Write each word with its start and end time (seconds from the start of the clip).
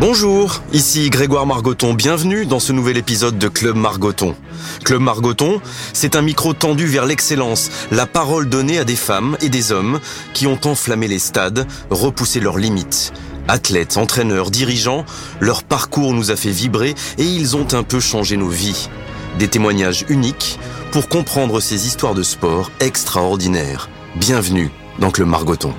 Bonjour, 0.00 0.62
ici 0.72 1.10
Grégoire 1.10 1.44
Margoton, 1.44 1.92
bienvenue 1.92 2.46
dans 2.46 2.60
ce 2.60 2.72
nouvel 2.72 2.96
épisode 2.96 3.36
de 3.36 3.48
Club 3.48 3.74
Margoton. 3.74 4.36
Club 4.84 5.00
Margoton, 5.00 5.60
c'est 5.92 6.14
un 6.14 6.22
micro 6.22 6.54
tendu 6.54 6.86
vers 6.86 7.04
l'excellence, 7.04 7.68
la 7.90 8.06
parole 8.06 8.48
donnée 8.48 8.78
à 8.78 8.84
des 8.84 8.94
femmes 8.94 9.36
et 9.40 9.48
des 9.48 9.72
hommes 9.72 9.98
qui 10.34 10.46
ont 10.46 10.60
enflammé 10.64 11.08
les 11.08 11.18
stades, 11.18 11.66
repoussé 11.90 12.38
leurs 12.38 12.58
limites. 12.58 13.12
Athlètes, 13.48 13.96
entraîneurs, 13.96 14.52
dirigeants, 14.52 15.04
leur 15.40 15.64
parcours 15.64 16.14
nous 16.14 16.30
a 16.30 16.36
fait 16.36 16.52
vibrer 16.52 16.94
et 17.18 17.24
ils 17.24 17.56
ont 17.56 17.66
un 17.72 17.82
peu 17.82 17.98
changé 17.98 18.36
nos 18.36 18.48
vies. 18.48 18.88
Des 19.40 19.48
témoignages 19.48 20.04
uniques 20.08 20.60
pour 20.92 21.08
comprendre 21.08 21.58
ces 21.58 21.88
histoires 21.88 22.14
de 22.14 22.22
sport 22.22 22.70
extraordinaires. 22.78 23.90
Bienvenue 24.14 24.70
dans 25.00 25.10
Club 25.10 25.26
Margoton. 25.26 25.74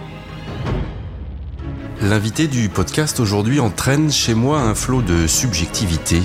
L'invité 2.01 2.47
du 2.47 2.69
podcast 2.69 3.19
aujourd'hui 3.19 3.59
entraîne 3.59 4.09
chez 4.09 4.33
moi 4.33 4.61
un 4.61 4.73
flot 4.73 5.01
de 5.01 5.27
subjectivité. 5.27 6.21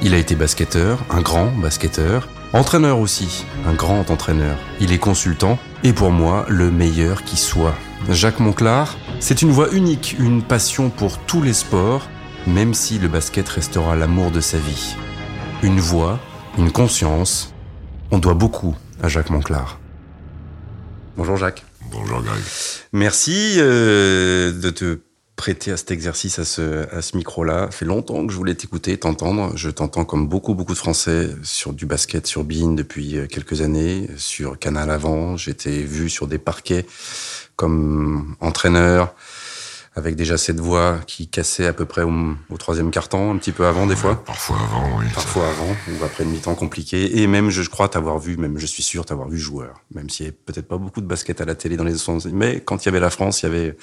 Il 0.00 0.14
a 0.14 0.18
été 0.18 0.36
basketteur, 0.36 1.04
un 1.10 1.20
grand 1.20 1.50
basketteur, 1.50 2.28
entraîneur 2.52 3.00
aussi, 3.00 3.44
un 3.66 3.74
grand 3.74 4.08
entraîneur. 4.12 4.56
Il 4.80 4.92
est 4.92 5.00
consultant 5.00 5.58
et 5.82 5.92
pour 5.92 6.12
moi 6.12 6.46
le 6.48 6.70
meilleur 6.70 7.24
qui 7.24 7.36
soit. 7.36 7.74
Jacques 8.08 8.38
Monclar, 8.38 8.96
c'est 9.18 9.42
une 9.42 9.50
voix 9.50 9.72
unique, 9.72 10.14
une 10.20 10.44
passion 10.44 10.90
pour 10.90 11.18
tous 11.18 11.42
les 11.42 11.54
sports, 11.54 12.08
même 12.46 12.72
si 12.72 13.00
le 13.00 13.08
basket 13.08 13.48
restera 13.48 13.96
l'amour 13.96 14.30
de 14.30 14.40
sa 14.40 14.58
vie. 14.58 14.94
Une 15.64 15.80
voix, 15.80 16.20
une 16.56 16.70
conscience. 16.70 17.52
On 18.12 18.18
doit 18.18 18.34
beaucoup 18.34 18.76
à 19.02 19.08
Jacques 19.08 19.30
Monclar. 19.30 19.80
Bonjour 21.16 21.36
Jacques. 21.36 21.64
Bonjour 21.90 22.22
Greg. 22.22 22.42
Merci 22.92 23.56
euh, 23.58 24.52
de 24.52 24.70
te 24.70 24.98
prêter 25.36 25.70
à 25.70 25.76
cet 25.76 25.90
exercice, 25.90 26.38
à 26.38 26.44
ce, 26.44 26.88
à 26.94 27.02
ce 27.02 27.16
micro-là. 27.16 27.70
fait 27.70 27.84
longtemps 27.84 28.26
que 28.26 28.32
je 28.32 28.36
voulais 28.38 28.54
t'écouter, 28.54 28.96
t'entendre. 28.96 29.52
Je 29.54 29.68
t'entends 29.68 30.06
comme 30.06 30.26
beaucoup, 30.26 30.54
beaucoup 30.54 30.72
de 30.72 30.78
Français 30.78 31.28
sur 31.42 31.74
du 31.74 31.84
basket, 31.84 32.26
sur 32.26 32.42
Bean 32.42 32.72
depuis 32.72 33.18
euh, 33.18 33.26
quelques 33.26 33.60
années, 33.60 34.08
sur 34.16 34.58
Canal 34.58 34.90
Avant. 34.90 35.36
J'étais 35.36 35.82
vu 35.82 36.08
sur 36.08 36.26
des 36.26 36.38
parquets 36.38 36.86
comme 37.54 38.34
entraîneur, 38.40 39.14
avec 39.94 40.14
déjà 40.16 40.36
cette 40.36 40.60
voix 40.60 41.00
qui 41.06 41.28
cassait 41.28 41.66
à 41.66 41.72
peu 41.72 41.86
près 41.86 42.02
au, 42.02 42.56
troisième 42.58 42.90
quart-temps, 42.90 43.30
un 43.30 43.36
petit 43.36 43.52
peu 43.52 43.66
avant 43.66 43.86
des 43.86 43.96
fois. 43.96 44.22
Parfois 44.24 44.58
avant, 44.60 44.98
oui. 44.98 45.06
Parfois 45.14 45.48
avant, 45.48 45.74
ou 45.88 46.04
après 46.04 46.24
une 46.24 46.30
mi-temps 46.30 46.54
compliqué. 46.54 47.18
Et 47.20 47.26
même, 47.26 47.50
je 47.50 47.62
crois 47.62 47.88
t'avoir 47.88 48.18
vu, 48.18 48.36
même 48.36 48.58
je 48.58 48.66
suis 48.66 48.82
sûr 48.82 49.04
t'avoir 49.04 49.28
vu 49.28 49.38
joueur. 49.38 49.80
Même 49.94 50.10
s'il 50.10 50.26
y 50.26 50.28
avait 50.28 50.36
peut-être 50.44 50.68
pas 50.68 50.78
beaucoup 50.78 51.00
de 51.00 51.06
basket 51.06 51.40
à 51.40 51.44
la 51.44 51.54
télé 51.54 51.76
dans 51.76 51.84
les 51.84 51.96
70 51.96 52.32
mais 52.32 52.60
quand 52.60 52.84
il 52.84 52.86
y 52.86 52.88
avait 52.88 53.00
la 53.00 53.10
France, 53.10 53.42
il 53.42 53.46
y 53.46 53.48
avait 53.48 53.76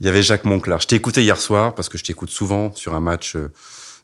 il 0.00 0.06
y 0.06 0.08
avait 0.08 0.22
Jacques 0.22 0.44
Monclar. 0.44 0.80
Je 0.80 0.86
t'ai 0.86 0.96
écouté 0.96 1.22
hier 1.22 1.38
soir 1.38 1.74
parce 1.74 1.88
que 1.88 1.98
je 1.98 2.04
t'écoute 2.04 2.30
souvent 2.30 2.74
sur 2.74 2.94
un 2.94 3.00
match 3.00 3.36
euh, 3.36 3.52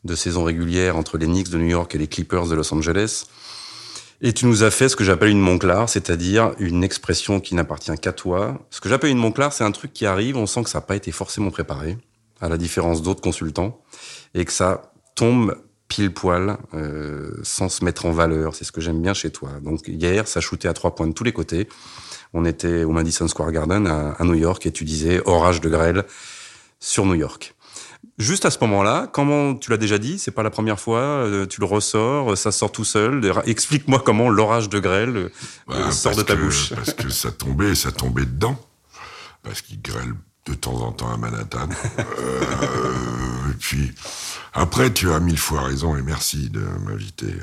de 0.03 0.15
saison 0.15 0.43
régulière 0.43 0.97
entre 0.97 1.17
les 1.17 1.27
Knicks 1.27 1.49
de 1.49 1.57
New 1.57 1.67
York 1.69 1.93
et 1.95 1.97
les 1.97 2.07
Clippers 2.07 2.47
de 2.47 2.55
Los 2.55 2.73
Angeles. 2.73 3.25
Et 4.23 4.33
tu 4.33 4.45
nous 4.45 4.63
as 4.63 4.69
fait 4.69 4.87
ce 4.87 4.95
que 4.95 5.03
j'appelle 5.03 5.29
une 5.29 5.41
Monclar, 5.41 5.89
c'est-à-dire 5.89 6.53
une 6.59 6.83
expression 6.83 7.39
qui 7.39 7.55
n'appartient 7.55 7.95
qu'à 7.99 8.13
toi. 8.13 8.59
Ce 8.69 8.79
que 8.79 8.87
j'appelle 8.87 9.09
une 9.09 9.17
Monclar, 9.17 9.51
c'est 9.51 9.63
un 9.63 9.71
truc 9.71 9.93
qui 9.93 10.05
arrive, 10.05 10.37
on 10.37 10.45
sent 10.45 10.63
que 10.63 10.69
ça 10.69 10.77
n'a 10.77 10.85
pas 10.85 10.95
été 10.95 11.11
forcément 11.11 11.49
préparé, 11.49 11.97
à 12.39 12.47
la 12.47 12.57
différence 12.57 13.01
d'autres 13.01 13.21
consultants, 13.21 13.81
et 14.35 14.45
que 14.45 14.51
ça 14.51 14.93
tombe 15.15 15.55
pile 15.87 16.13
poil, 16.13 16.57
euh, 16.75 17.31
sans 17.41 17.67
se 17.67 17.83
mettre 17.83 18.05
en 18.05 18.11
valeur. 18.11 18.53
C'est 18.53 18.63
ce 18.63 18.71
que 18.71 18.79
j'aime 18.79 19.01
bien 19.01 19.15
chez 19.15 19.31
toi. 19.31 19.49
Donc 19.63 19.87
hier, 19.87 20.27
ça 20.27 20.39
shootait 20.39 20.67
à 20.67 20.73
trois 20.73 20.93
points 20.93 21.07
de 21.07 21.13
tous 21.13 21.23
les 21.23 21.33
côtés. 21.33 21.67
On 22.33 22.45
était 22.45 22.83
au 22.83 22.91
Madison 22.91 23.27
Square 23.27 23.51
Garden 23.51 23.87
à, 23.87 24.23
New 24.23 24.35
York 24.35 24.65
et 24.65 24.71
tu 24.71 24.85
disais 24.85 25.21
orage 25.25 25.61
de 25.61 25.69
grêle 25.69 26.05
sur 26.79 27.05
New 27.05 27.15
York. 27.15 27.55
Juste 28.17 28.45
à 28.45 28.51
ce 28.51 28.57
moment-là, 28.61 29.09
comment 29.11 29.55
tu 29.55 29.69
l'as 29.69 29.77
déjà 29.77 29.97
dit, 29.97 30.17
c'est 30.17 30.31
pas 30.31 30.43
la 30.43 30.49
première 30.49 30.79
fois, 30.79 30.99
euh, 30.99 31.45
tu 31.45 31.59
le 31.59 31.65
ressors, 31.65 32.37
ça 32.37 32.51
sort 32.51 32.71
tout 32.71 32.85
seul. 32.85 33.21
Explique-moi 33.45 34.01
comment 34.03 34.29
l'orage 34.29 34.69
de 34.69 34.79
grêle 34.79 35.15
euh, 35.17 35.29
bah, 35.67 35.91
sort 35.91 36.15
de 36.15 36.21
ta 36.21 36.35
bouche. 36.35 36.73
Parce 36.73 36.93
que 36.93 37.09
ça 37.09 37.31
tombait, 37.31 37.75
ça 37.75 37.91
tombait 37.91 38.25
dedans. 38.25 38.59
Parce 39.43 39.61
qu'il 39.61 39.81
grêle 39.81 40.13
de 40.45 40.53
temps 40.53 40.81
en 40.81 40.91
temps 40.91 41.11
à 41.11 41.17
Manhattan. 41.17 41.69
euh, 41.99 43.51
et 43.51 43.53
puis 43.59 43.91
après, 44.53 44.91
tu 44.91 45.11
as 45.11 45.19
mille 45.19 45.37
fois 45.37 45.63
raison 45.63 45.95
et 45.95 46.01
merci 46.01 46.49
de 46.49 46.61
m'inviter. 46.85 47.33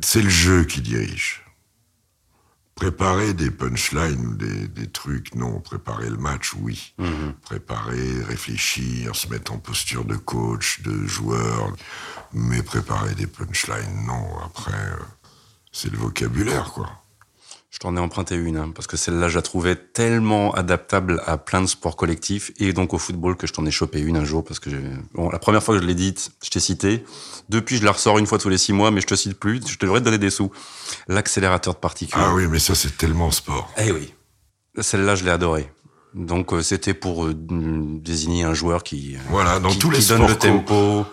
C'est 0.00 0.22
le 0.22 0.28
jeu 0.28 0.64
qui 0.64 0.80
dirige. 0.80 1.45
Préparer 2.76 3.32
des 3.32 3.50
punchlines 3.50 4.26
ou 4.26 4.34
des, 4.34 4.68
des, 4.68 4.86
trucs, 4.86 5.34
non. 5.34 5.60
Préparer 5.60 6.10
le 6.10 6.18
match, 6.18 6.52
oui. 6.60 6.94
Mhm. 6.98 7.32
Préparer, 7.40 8.22
réfléchir, 8.28 9.16
se 9.16 9.28
mettre 9.28 9.54
en 9.54 9.58
posture 9.58 10.04
de 10.04 10.16
coach, 10.16 10.82
de 10.82 11.06
joueur. 11.06 11.74
Mais 12.34 12.62
préparer 12.62 13.14
des 13.14 13.26
punchlines, 13.26 14.04
non. 14.06 14.38
Après, 14.44 14.72
euh, 14.72 15.02
c'est 15.72 15.90
le 15.90 15.96
vocabulaire, 15.96 16.72
quoi. 16.72 17.05
Je 17.70 17.78
t'en 17.78 17.96
ai 17.96 18.00
emprunté 18.00 18.36
une, 18.36 18.56
hein, 18.56 18.72
parce 18.74 18.86
que 18.86 18.96
celle-là, 18.96 19.28
je 19.28 19.34
la 19.34 19.42
trouvais 19.42 19.76
tellement 19.76 20.54
adaptable 20.54 21.20
à 21.26 21.36
plein 21.36 21.60
de 21.60 21.66
sports 21.66 21.96
collectifs 21.96 22.52
et 22.58 22.72
donc 22.72 22.94
au 22.94 22.98
football 22.98 23.36
que 23.36 23.46
je 23.46 23.52
t'en 23.52 23.66
ai 23.66 23.70
chopé 23.70 24.00
une 24.00 24.16
un 24.16 24.24
jour 24.24 24.44
parce 24.44 24.60
que 24.60 24.70
bon, 25.14 25.28
la 25.28 25.38
première 25.38 25.62
fois 25.62 25.74
que 25.74 25.82
je 25.82 25.86
l'ai 25.86 25.94
dite, 25.94 26.30
je 26.42 26.48
t'ai 26.48 26.60
cité. 26.60 27.04
Depuis, 27.48 27.76
je 27.76 27.84
la 27.84 27.92
ressors 27.92 28.18
une 28.18 28.26
fois 28.26 28.38
tous 28.38 28.48
les 28.48 28.56
six 28.58 28.72
mois, 28.72 28.90
mais 28.90 29.00
je 29.00 29.06
te 29.06 29.14
cite 29.14 29.38
plus. 29.38 29.60
Je 29.66 29.78
devrais 29.78 30.00
te 30.00 30.04
donner 30.04 30.18
des 30.18 30.30
sous. 30.30 30.50
L'accélérateur 31.08 31.74
de 31.74 31.78
particules. 31.78 32.20
Ah 32.22 32.32
oui, 32.34 32.46
mais 32.48 32.58
ça, 32.58 32.74
c'est 32.74 32.96
tellement 32.96 33.30
sport. 33.30 33.70
Eh 33.76 33.92
oui. 33.92 34.14
Celle-là, 34.78 35.14
je 35.14 35.24
l'ai 35.24 35.30
adorée. 35.30 35.70
Donc, 36.14 36.52
euh, 36.52 36.62
c'était 36.62 36.94
pour 36.94 37.26
euh, 37.26 37.34
désigner 37.36 38.44
un 38.44 38.54
joueur 38.54 38.82
qui, 38.82 39.16
voilà, 39.28 39.58
dans 39.60 39.68
qui, 39.68 39.78
tous 39.78 39.90
les 39.90 40.02
donne 40.06 40.26
le 40.26 40.34
tempo. 40.34 41.04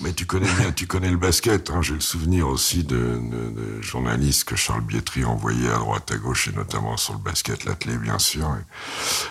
Mais 0.00 0.12
tu 0.12 0.26
connais 0.26 0.52
bien, 0.60 0.72
tu 0.72 0.86
connais 0.86 1.10
le 1.10 1.16
basket. 1.16 1.70
Hein. 1.70 1.80
J'ai 1.80 1.94
le 1.94 2.00
souvenir 2.00 2.48
aussi 2.48 2.84
de, 2.84 2.96
de, 2.96 3.50
de, 3.50 3.82
journalistes 3.82 4.44
que 4.44 4.56
Charles 4.56 4.82
Bietri 4.82 5.24
envoyait 5.24 5.70
à 5.70 5.78
droite, 5.78 6.10
à 6.12 6.16
gauche, 6.16 6.48
et 6.48 6.52
notamment 6.52 6.96
sur 6.96 7.14
le 7.14 7.20
basket 7.20 7.64
l'athlète, 7.64 8.00
bien 8.00 8.18
sûr. 8.18 8.54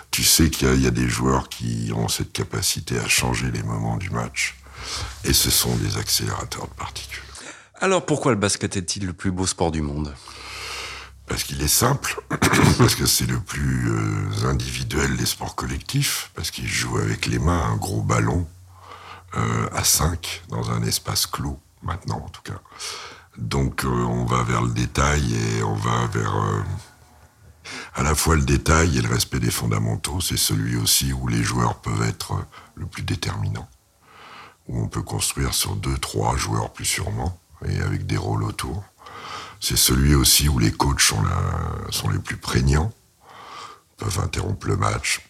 tu 0.09 0.23
sais 0.23 0.49
qu'il 0.49 0.73
y, 0.73 0.83
y, 0.83 0.87
a 0.87 0.91
des 0.91 1.07
joueurs 1.07 1.49
qui 1.49 1.91
ont 1.95 2.07
cette 2.07 2.33
capacité 2.33 2.97
à 2.97 3.07
changer 3.07 3.51
les 3.51 3.61
moments 3.61 3.97
du 3.97 4.09
match. 4.09 4.55
Et 5.23 5.33
ce 5.33 5.51
sont 5.51 5.75
des 5.77 5.97
accélérateurs 5.97 6.67
de 6.67 6.73
particules. 6.73 7.23
Alors 7.81 8.05
pourquoi 8.05 8.31
le 8.31 8.37
basket 8.37 8.77
est-il 8.77 9.05
le 9.05 9.13
plus 9.13 9.31
beau 9.31 9.45
sport 9.45 9.71
du 9.71 9.81
monde? 9.81 10.13
Parce 11.27 11.43
qu'il 11.43 11.61
est 11.61 11.67
simple, 11.67 12.21
parce 12.77 12.95
que 12.95 13.05
c'est 13.05 13.25
le 13.25 13.39
plus 13.39 13.91
euh, 13.91 14.47
individuel 14.47 15.17
des 15.17 15.25
sports 15.25 15.55
collectifs, 15.55 16.31
parce 16.35 16.51
qu'il 16.51 16.67
joue 16.67 16.97
avec 16.97 17.25
les 17.25 17.39
mains 17.39 17.63
un 17.71 17.75
gros 17.75 18.01
ballon 18.01 18.47
euh, 19.35 19.67
à 19.73 19.83
5 19.83 20.43
dans 20.49 20.71
un 20.71 20.81
espace 20.83 21.25
clos, 21.25 21.59
maintenant 21.83 22.21
en 22.23 22.29
tout 22.29 22.41
cas. 22.41 22.61
Donc 23.37 23.83
euh, 23.83 23.89
on 23.89 24.25
va 24.25 24.43
vers 24.43 24.61
le 24.61 24.71
détail 24.71 25.33
et 25.33 25.63
on 25.63 25.75
va 25.75 26.07
vers 26.07 26.35
euh, 26.35 26.61
à 27.95 28.03
la 28.03 28.15
fois 28.15 28.35
le 28.35 28.43
détail 28.43 28.97
et 28.97 29.01
le 29.01 29.09
respect 29.09 29.39
des 29.39 29.51
fondamentaux. 29.51 30.21
C'est 30.21 30.37
celui 30.37 30.77
aussi 30.77 31.11
où 31.11 31.27
les 31.27 31.43
joueurs 31.43 31.75
peuvent 31.81 32.03
être 32.03 32.45
le 32.75 32.85
plus 32.85 33.03
déterminants, 33.03 33.67
où 34.67 34.81
on 34.81 34.87
peut 34.87 35.01
construire 35.01 35.53
sur 35.53 35.75
deux, 35.75 35.97
trois 35.97 36.37
joueurs 36.37 36.71
plus 36.71 36.85
sûrement 36.85 37.37
et 37.65 37.81
avec 37.81 38.05
des 38.05 38.17
rôles 38.17 38.43
autour. 38.43 38.83
C'est 39.59 39.77
celui 39.77 40.15
aussi 40.15 40.47
où 40.47 40.59
les 40.59 40.71
coachs 40.71 41.01
sont, 41.01 41.23
sont 41.89 42.09
les 42.09 42.19
plus 42.19 42.37
prégnants, 42.37 42.91
peuvent 43.97 44.19
interrompre 44.19 44.67
le 44.67 44.77
match, 44.77 45.21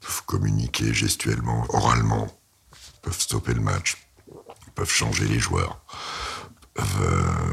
peuvent 0.00 0.22
communiquer 0.26 0.94
gestuellement, 0.94 1.66
oralement, 1.68 2.28
peuvent 3.02 3.18
stopper 3.18 3.54
le 3.54 3.60
match, 3.60 3.96
peuvent 4.74 4.90
changer 4.90 5.26
les 5.26 5.38
joueurs. 5.38 5.80
Euh, 6.78 6.82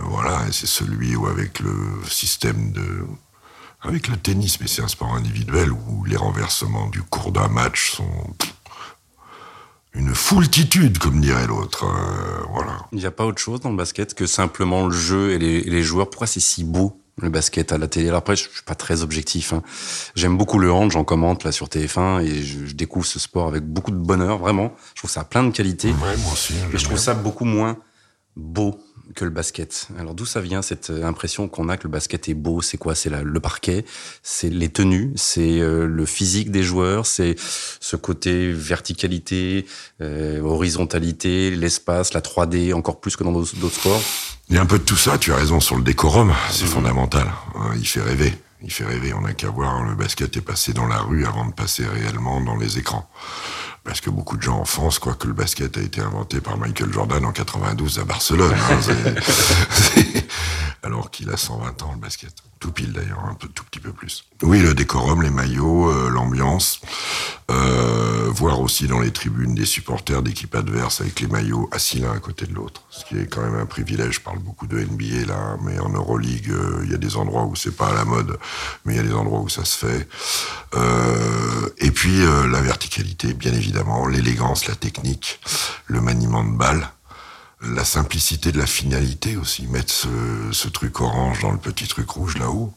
voilà, 0.05 0.49
c'est 0.51 0.67
celui 0.67 1.15
où 1.15 1.27
avec 1.27 1.59
le 1.59 1.75
système 2.07 2.71
de... 2.71 3.05
Avec 3.81 4.09
le 4.09 4.17
tennis, 4.17 4.59
mais 4.59 4.67
c'est 4.67 4.81
un 4.81 4.89
sport 4.89 5.13
individuel 5.13 5.71
où 5.71 6.03
les 6.03 6.17
renversements 6.17 6.87
du 6.87 7.01
cours 7.01 7.31
d'un 7.31 7.47
match 7.47 7.91
sont 7.91 8.35
une 9.93 10.13
foultitude, 10.13 10.97
comme 10.97 11.21
dirait 11.21 11.47
l'autre. 11.47 11.85
Euh, 11.85 12.43
voilà. 12.51 12.85
Il 12.91 12.99
n'y 12.99 13.05
a 13.05 13.11
pas 13.11 13.25
autre 13.25 13.41
chose 13.41 13.61
dans 13.61 13.69
le 13.69 13.77
basket 13.77 14.13
que 14.13 14.27
simplement 14.27 14.87
le 14.87 14.93
jeu 14.93 15.31
et 15.31 15.39
les, 15.39 15.59
et 15.59 15.69
les 15.69 15.83
joueurs. 15.83 16.09
Pourquoi 16.09 16.27
c'est 16.27 16.41
si 16.41 16.63
beau? 16.65 17.01
Le 17.21 17.29
basket 17.29 17.71
à 17.71 17.77
la 17.77 17.87
télé. 17.87 18.07
Alors 18.07 18.19
après, 18.19 18.35
je, 18.35 18.49
suis 18.49 18.63
pas 18.65 18.75
très 18.75 19.01
objectif. 19.01 19.53
Hein. 19.53 19.61
J'aime 20.15 20.37
beaucoup 20.37 20.59
le 20.59 20.71
hand, 20.71 20.91
j'en 20.91 21.03
commente 21.03 21.43
là 21.43 21.51
sur 21.51 21.67
TF1 21.67 22.23
et 22.23 22.41
je, 22.41 22.65
je, 22.65 22.75
découvre 22.75 23.05
ce 23.05 23.19
sport 23.19 23.47
avec 23.47 23.63
beaucoup 23.63 23.91
de 23.91 23.97
bonheur, 23.97 24.37
vraiment. 24.37 24.73
Je 24.95 25.01
trouve 25.01 25.11
ça 25.11 25.23
plein 25.23 25.43
de 25.43 25.51
qualités. 25.51 25.89
Ouais, 25.89 26.17
moi 26.17 26.33
aussi. 26.33 26.53
Mais 26.71 26.79
je 26.79 26.85
trouve 26.85 26.97
ça 26.97 27.13
beaucoup 27.13 27.45
moins 27.45 27.77
beau 28.35 28.79
que 29.15 29.25
le 29.25 29.31
basket. 29.31 29.87
Alors 29.97 30.13
d'où 30.13 30.25
ça 30.25 30.41
vient 30.41 30.61
cette 30.61 30.89
euh, 30.89 31.05
impression 31.05 31.47
qu'on 31.47 31.69
a 31.69 31.77
que 31.77 31.83
le 31.83 31.89
basket 31.89 32.29
est 32.29 32.33
beau? 32.33 32.61
C'est 32.61 32.77
quoi? 32.77 32.95
C'est 32.95 33.09
le 33.09 33.39
parquet, 33.39 33.85
c'est 34.23 34.49
les 34.49 34.69
tenues, 34.69 35.13
c'est 35.15 35.59
euh, 35.59 35.85
le 35.85 36.05
physique 36.05 36.51
des 36.51 36.63
joueurs, 36.63 37.05
c'est 37.05 37.35
ce 37.79 37.95
côté 37.95 38.51
verticalité, 38.51 39.65
euh, 40.01 40.41
horizontalité, 40.41 41.51
l'espace, 41.51 42.13
la 42.13 42.21
3D, 42.21 42.73
encore 42.73 42.99
plus 42.99 43.15
que 43.15 43.23
dans 43.23 43.31
d'autres 43.31 43.69
sports? 43.69 44.01
Il 44.49 44.55
y 44.55 44.57
a 44.57 44.61
un 44.61 44.65
peu 44.65 44.79
de 44.79 44.83
tout 44.83 44.97
ça. 44.97 45.17
Tu 45.17 45.31
as 45.31 45.35
raison 45.35 45.59
sur 45.59 45.75
le 45.75 45.83
décorum, 45.83 46.33
c'est 46.49 46.65
mmh. 46.65 46.67
fondamental. 46.67 47.27
Hein, 47.55 47.71
il 47.77 47.87
fait 47.87 48.01
rêver. 48.01 48.33
Il 48.61 48.71
fait 48.71 48.83
rêver, 48.83 49.13
on 49.13 49.21
n'a 49.21 49.33
qu'à 49.33 49.49
voir, 49.49 49.83
le 49.83 49.95
basket 49.95 50.35
est 50.35 50.41
passé 50.41 50.73
dans 50.73 50.87
la 50.87 50.99
rue 50.99 51.25
avant 51.25 51.45
de 51.45 51.53
passer 51.53 51.85
réellement 51.85 52.41
dans 52.41 52.57
les 52.57 52.77
écrans. 52.77 53.09
Parce 53.85 54.01
que 54.01 54.09
beaucoup 54.09 54.35
de 54.35 54.41
gens 54.41 54.59
en 54.59 54.65
France 54.65 54.99
croient 54.99 55.15
que 55.15 55.27
le 55.27 55.33
basket 55.33 55.77
a 55.77 55.81
été 55.81 56.01
inventé 56.01 56.41
par 56.41 56.57
Michael 56.57 56.91
Jordan 56.91 57.23
en 57.23 57.31
92 57.31 57.99
à 57.99 58.03
Barcelone. 58.03 58.53
Hein, 58.53 58.79
alors 60.83 61.11
qu'il 61.11 61.29
a 61.29 61.37
120 61.37 61.83
ans, 61.83 61.91
le 61.93 61.99
basket. 61.99 62.33
Tout 62.59 62.71
pile 62.71 62.91
d'ailleurs, 62.91 63.23
un 63.23 63.35
peu, 63.35 63.47
tout 63.47 63.63
petit 63.63 63.79
peu 63.79 63.93
plus. 63.93 64.25
Oui, 64.43 64.59
le 64.59 64.73
décorum, 64.73 65.21
les 65.21 65.29
maillots, 65.29 65.89
euh, 65.89 66.09
l'ambiance. 66.09 66.81
Euh, 67.49 68.29
voir 68.31 68.59
aussi 68.59 68.85
dans 68.87 68.99
les 68.99 69.11
tribunes 69.11 69.55
des 69.55 69.65
supporters 69.65 70.21
d'équipes 70.21 70.53
adverses 70.55 70.99
avec 70.99 71.21
les 71.21 71.27
maillots 71.27 71.69
assis 71.71 71.99
l'un 71.99 72.11
à 72.11 72.19
côté 72.19 72.45
de 72.45 72.53
l'autre. 72.53 72.83
Ce 72.89 73.05
qui 73.05 73.17
est 73.17 73.27
quand 73.27 73.41
même 73.41 73.55
un 73.55 73.65
privilège. 73.65 74.15
Je 74.15 74.19
parle 74.19 74.39
beaucoup 74.39 74.67
de 74.67 74.77
NBA 74.77 75.25
là, 75.25 75.57
mais 75.63 75.79
en 75.79 75.89
Euroleague, 75.89 76.49
euh, 76.49 76.81
il 76.83 76.91
y 76.91 76.93
a 76.93 76.97
des 76.97 77.15
endroits 77.15 77.45
où 77.45 77.55
c'est 77.55 77.75
pas 77.75 77.87
à 77.87 77.93
la 77.93 78.03
mode, 78.03 78.37
mais 78.83 78.93
il 78.93 78.97
y 78.97 78.99
a 78.99 79.03
des 79.03 79.13
endroits 79.13 79.39
où 79.39 79.49
ça 79.49 79.63
se 79.63 79.77
fait. 79.77 80.07
Euh, 80.75 81.69
et 81.77 81.91
puis 81.91 82.19
la 82.19 82.61
verticalité, 82.61 83.33
bien 83.33 83.53
évidemment, 83.53 84.05
l'élégance, 84.05 84.67
la 84.67 84.75
technique, 84.75 85.39
le 85.87 86.01
maniement 86.01 86.43
de 86.43 86.55
balles 86.57 86.89
la 87.61 87.83
simplicité 87.83 88.51
de 88.51 88.57
la 88.57 88.65
finalité 88.65 89.35
aussi, 89.35 89.67
mettre 89.67 89.93
ce, 90.51 90.67
truc 90.69 91.01
orange 91.01 91.41
dans 91.41 91.51
le 91.51 91.57
petit 91.57 91.87
truc 91.87 92.09
rouge 92.09 92.37
là-haut, 92.37 92.73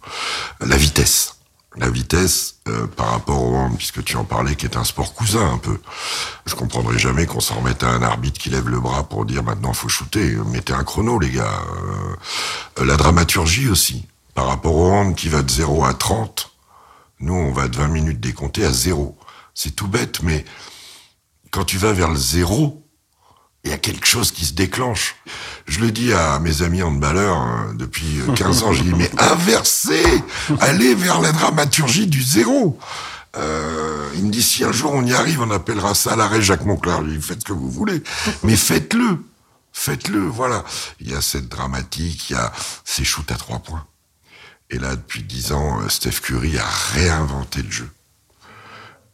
la 0.61 0.77
vitesse. 0.77 1.37
La 1.77 1.89
vitesse 1.89 2.57
euh, 2.69 2.87
par 2.87 3.13
rapport 3.13 3.43
au 3.43 3.55
hand, 3.55 3.75
puisque 3.79 4.05
tu 4.05 4.17
en 4.17 4.25
parlais, 4.25 4.57
qui 4.57 4.67
est 4.67 4.77
un 4.77 4.85
sport 4.85 5.15
cousin 5.15 5.53
un 5.55 5.57
peu. 5.57 5.81
Je 6.45 6.55
comprendrais 6.55 6.99
jamais 6.99 7.25
qu'on 7.25 7.41
s'en 7.41 7.55
remette 7.55 7.83
à 7.83 7.89
un 7.89 8.03
arbitre 8.03 8.39
qui 8.39 8.51
lève 8.51 8.69
le 8.69 8.79
bras 8.79 9.09
pour 9.09 9.25
dire 9.25 9.43
maintenant 9.43 9.73
faut 9.73 9.89
shooter. 9.89 10.37
Mettez 10.49 10.75
un 10.75 10.85
chrono, 10.85 11.19
les 11.19 11.31
gars. 11.31 11.63
Euh, 12.79 12.85
la 12.85 12.97
dramaturgie 12.97 13.71
aussi, 13.71 14.07
par 14.35 14.49
rapport 14.49 14.75
au 14.75 14.91
hand 14.93 15.15
qui 15.15 15.31
va 15.31 15.41
de 15.41 15.51
0 15.51 15.85
à 15.87 15.95
30. 15.95 16.51
Nous, 17.21 17.35
on 17.35 17.53
va 17.53 17.69
de 17.69 17.77
20 17.77 17.89
minutes 17.89 18.21
décompter 18.21 18.67
à 18.67 18.73
0. 18.73 19.17
C'est 19.55 19.75
tout 19.75 19.89
bête, 19.89 20.23
mais 20.23 20.45
quand 21.51 21.65
tu 21.65 21.79
vas 21.79 21.95
vers 21.95 22.11
le 22.11 22.19
zéro, 22.19 22.82
il 23.65 23.71
y 23.71 23.75
a 23.75 23.79
quelque 23.79 24.07
chose 24.07 24.33
qui 24.33 24.45
se 24.45 24.55
déclenche. 24.55 25.17
Je 25.67 25.81
le 25.81 25.91
dis 25.93 26.13
à 26.13 26.39
mes 26.41 26.63
amis 26.63 26.83
handballeurs 26.83 27.37
hein, 27.37 27.75
depuis 27.77 28.21
15 28.35 28.63
ans, 28.65 28.73
j'ai 28.73 28.83
dit 28.83 28.95
mais 28.95 29.11
inversez, 29.19 30.05
allez 30.61 30.95
vers 30.95 31.21
la 31.21 31.33
dramaturgie 31.33 32.07
du 32.07 32.23
zéro. 32.23 32.79
Euh, 33.37 34.11
il 34.15 34.25
me 34.25 34.31
dit 34.31 34.43
si 34.43 34.65
un 34.65 34.73
jour 34.73 34.93
on 34.93 35.05
y 35.05 35.15
arrive, 35.15 35.41
on 35.41 35.51
appellera 35.51 35.95
ça 35.95 36.17
l'arrêt 36.17 36.43
Jacques 36.43 36.65
Monclar. 36.67 37.03
lui 37.03 37.21
faites 37.21 37.41
ce 37.41 37.45
que 37.45 37.53
vous 37.53 37.71
voulez, 37.71 38.03
mais 38.43 38.57
faites-le, 38.57 39.25
faites-le. 39.73 40.21
Voilà, 40.21 40.65
il 41.01 41.11
y 41.11 41.15
a 41.15 41.21
cette 41.21 41.49
dramatique, 41.49 42.31
il 42.31 42.33
y 42.35 42.37
a 42.37 42.53
ces 42.85 43.05
shoots 43.05 43.31
à 43.31 43.37
trois 43.37 43.61
points. 43.61 43.87
Et 44.71 44.79
là, 44.79 44.97
depuis 44.97 45.23
dix 45.23 45.53
ans, 45.53 45.81
euh, 45.81 45.89
Steph 45.89 46.21
Curry 46.23 46.59
a 46.59 46.67
réinventé 46.95 47.63
le 47.63 47.71
jeu. 47.71 47.91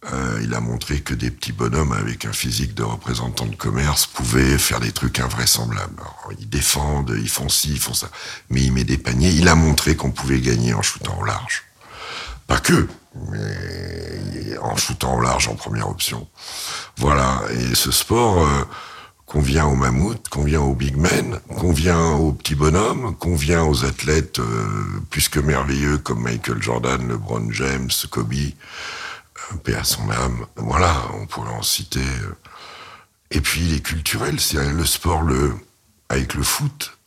Euh, 0.04 0.40
il 0.44 0.54
a 0.54 0.60
montré 0.60 1.00
que 1.00 1.12
des 1.12 1.30
petits 1.30 1.50
bonhommes 1.52 1.92
avec 1.92 2.24
un 2.24 2.32
physique 2.32 2.72
de 2.74 2.84
représentant 2.84 3.46
de 3.46 3.56
commerce 3.56 4.06
pouvaient 4.06 4.56
faire 4.56 4.78
des 4.78 4.92
trucs 4.92 5.18
invraisemblables. 5.18 6.00
ils 6.38 6.48
défendent, 6.48 7.16
ils 7.18 7.28
font 7.28 7.48
ci, 7.48 7.72
ils 7.72 7.80
font 7.80 7.94
ça, 7.94 8.08
mais 8.48 8.62
il 8.62 8.72
met 8.72 8.84
des 8.84 8.98
paniers. 8.98 9.30
Il 9.30 9.48
a 9.48 9.56
montré 9.56 9.96
qu'on 9.96 10.12
pouvait 10.12 10.40
gagner 10.40 10.72
en 10.72 10.82
shootant 10.82 11.18
au 11.20 11.24
large. 11.24 11.64
Pas 12.46 12.60
que, 12.60 12.86
mais 13.32 14.56
en 14.62 14.76
shootant 14.76 15.16
au 15.16 15.20
large 15.20 15.48
en 15.48 15.56
première 15.56 15.88
option. 15.88 16.28
Voilà. 16.98 17.42
Et 17.50 17.74
ce 17.74 17.90
sport 17.90 18.46
euh, 18.46 18.64
convient 19.26 19.66
aux 19.66 19.74
mammouths, 19.74 20.28
convient 20.28 20.60
aux 20.60 20.74
big 20.74 20.96
men, 20.96 21.40
convient 21.58 22.12
aux 22.12 22.32
petits 22.32 22.54
bonhommes, 22.54 23.16
convient 23.16 23.64
aux 23.64 23.84
athlètes 23.84 24.38
euh, 24.38 24.64
plus 25.10 25.28
que 25.28 25.40
merveilleux 25.40 25.98
comme 25.98 26.22
Michael 26.22 26.62
Jordan, 26.62 27.08
LeBron 27.08 27.50
James, 27.50 27.90
Kobe 28.10 28.32
paix 29.62 29.74
à 29.74 29.84
son 29.84 30.10
âme. 30.10 30.46
Voilà, 30.56 30.94
on 31.14 31.26
pourrait 31.26 31.52
en 31.52 31.62
citer. 31.62 32.00
Euh. 32.00 32.36
Et 33.30 33.40
puis 33.40 33.62
il 33.62 33.74
est 33.74 33.80
culturel, 33.80 34.40
c'est 34.40 34.72
le 34.72 34.84
sport 34.84 35.22
le, 35.22 35.54
avec 36.08 36.34
le 36.34 36.42
foot 36.42 36.98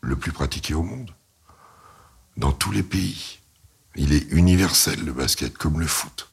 le 0.00 0.16
plus 0.16 0.32
pratiqué 0.32 0.74
au 0.74 0.82
monde. 0.82 1.14
Dans 2.36 2.52
tous 2.52 2.72
les 2.72 2.82
pays. 2.82 3.38
Il 3.94 4.14
est 4.14 4.32
universel, 4.32 5.04
le 5.04 5.12
basket, 5.12 5.56
comme 5.56 5.78
le 5.78 5.86
foot. 5.86 6.32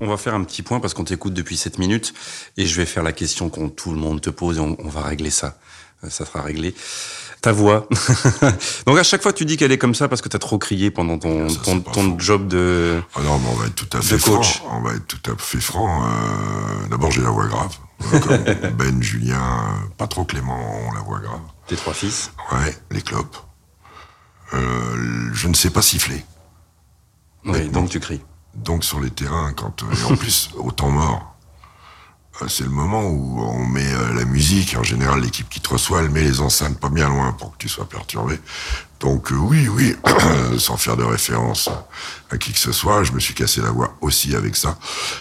On 0.00 0.08
va 0.08 0.16
faire 0.16 0.34
un 0.34 0.42
petit 0.42 0.62
point 0.62 0.80
parce 0.80 0.94
qu'on 0.94 1.04
t'écoute 1.04 1.32
depuis 1.32 1.56
7 1.56 1.78
minutes 1.78 2.12
et 2.56 2.66
je 2.66 2.74
vais 2.74 2.86
faire 2.86 3.04
la 3.04 3.12
question 3.12 3.50
qu'on 3.50 3.68
tout 3.68 3.92
le 3.92 3.98
monde 3.98 4.20
te 4.20 4.30
pose 4.30 4.56
et 4.56 4.60
on, 4.60 4.74
va 4.88 5.02
régler 5.02 5.30
ça. 5.30 5.56
Euh, 6.02 6.10
ça 6.10 6.26
sera 6.26 6.42
réglé 6.42 6.74
ta 7.42 7.52
voix. 7.52 7.86
Donc 8.86 8.98
à 8.98 9.02
chaque 9.02 9.22
fois, 9.22 9.32
tu 9.32 9.44
dis 9.44 9.56
qu'elle 9.56 9.72
est 9.72 9.78
comme 9.78 9.94
ça 9.94 10.08
parce 10.08 10.22
que 10.22 10.28
tu 10.28 10.36
as 10.36 10.38
trop 10.38 10.58
crié 10.58 10.90
pendant 10.90 11.18
ton, 11.18 11.48
ton, 11.48 11.80
ton 11.80 12.18
job 12.18 12.48
de 12.48 13.02
Ah 13.14 13.20
non, 13.22 13.38
mais 13.38 13.48
on 13.52 13.56
va 13.56 13.66
être 13.66 13.74
tout 13.74 13.96
à 13.96 14.00
fait 14.00 14.18
coach. 14.18 14.58
franc. 14.58 14.78
On 14.78 14.82
va 14.82 14.94
être 14.94 15.06
tout 15.06 15.30
à 15.30 15.36
fait 15.36 15.60
franc. 15.60 16.04
Euh, 16.04 16.88
D'abord, 16.88 17.10
j'ai 17.10 17.20
la 17.20 17.30
voix 17.30 17.46
grave. 17.46 17.76
ben, 18.78 19.02
Julien, 19.02 19.40
pas 19.98 20.06
trop 20.06 20.24
Clément, 20.24 20.58
on 20.88 20.92
la 20.92 21.00
voix 21.00 21.20
grave. 21.20 21.40
Tes 21.66 21.76
trois 21.76 21.92
fils 21.94 22.32
Ouais, 22.52 22.76
les 22.90 23.02
clopes. 23.02 23.36
Euh, 24.54 25.30
je 25.32 25.48
ne 25.48 25.54
sais 25.54 25.70
pas 25.70 25.82
siffler. 25.82 26.24
Oui, 27.44 27.68
donc 27.68 27.90
tu 27.90 28.00
cries. 28.00 28.22
Donc 28.54 28.84
sur 28.84 29.00
les 29.00 29.10
terrains, 29.10 29.52
quand 29.54 29.82
euh, 29.82 29.86
et 29.94 30.12
en 30.12 30.16
plus 30.16 30.50
au 30.56 30.70
temps 30.70 30.90
mort, 30.90 31.31
euh, 31.31 31.31
c'est 32.48 32.64
le 32.64 32.70
moment 32.70 33.04
où 33.04 33.40
on 33.40 33.64
met 33.66 33.92
euh, 33.92 34.14
la 34.14 34.24
musique. 34.24 34.76
En 34.76 34.82
général, 34.82 35.20
l'équipe 35.20 35.48
qui 35.48 35.60
te 35.60 35.68
reçoit, 35.68 36.00
elle 36.00 36.10
met 36.10 36.22
les 36.22 36.40
enceintes 36.40 36.78
pas 36.78 36.88
bien 36.88 37.08
loin 37.08 37.32
pour 37.32 37.52
que 37.52 37.58
tu 37.58 37.68
sois 37.68 37.84
perturbé. 37.88 38.38
Donc 39.00 39.32
euh, 39.32 39.36
oui, 39.36 39.68
oui, 39.68 39.96
sans 40.58 40.76
faire 40.76 40.96
de 40.96 41.04
référence 41.04 41.68
à 42.30 42.38
qui 42.38 42.52
que 42.52 42.58
ce 42.58 42.72
soit, 42.72 43.04
je 43.04 43.12
me 43.12 43.20
suis 43.20 43.34
cassé 43.34 43.60
la 43.60 43.70
voix 43.70 43.94
aussi 44.00 44.34
avec 44.34 44.56
ça. 44.56 44.78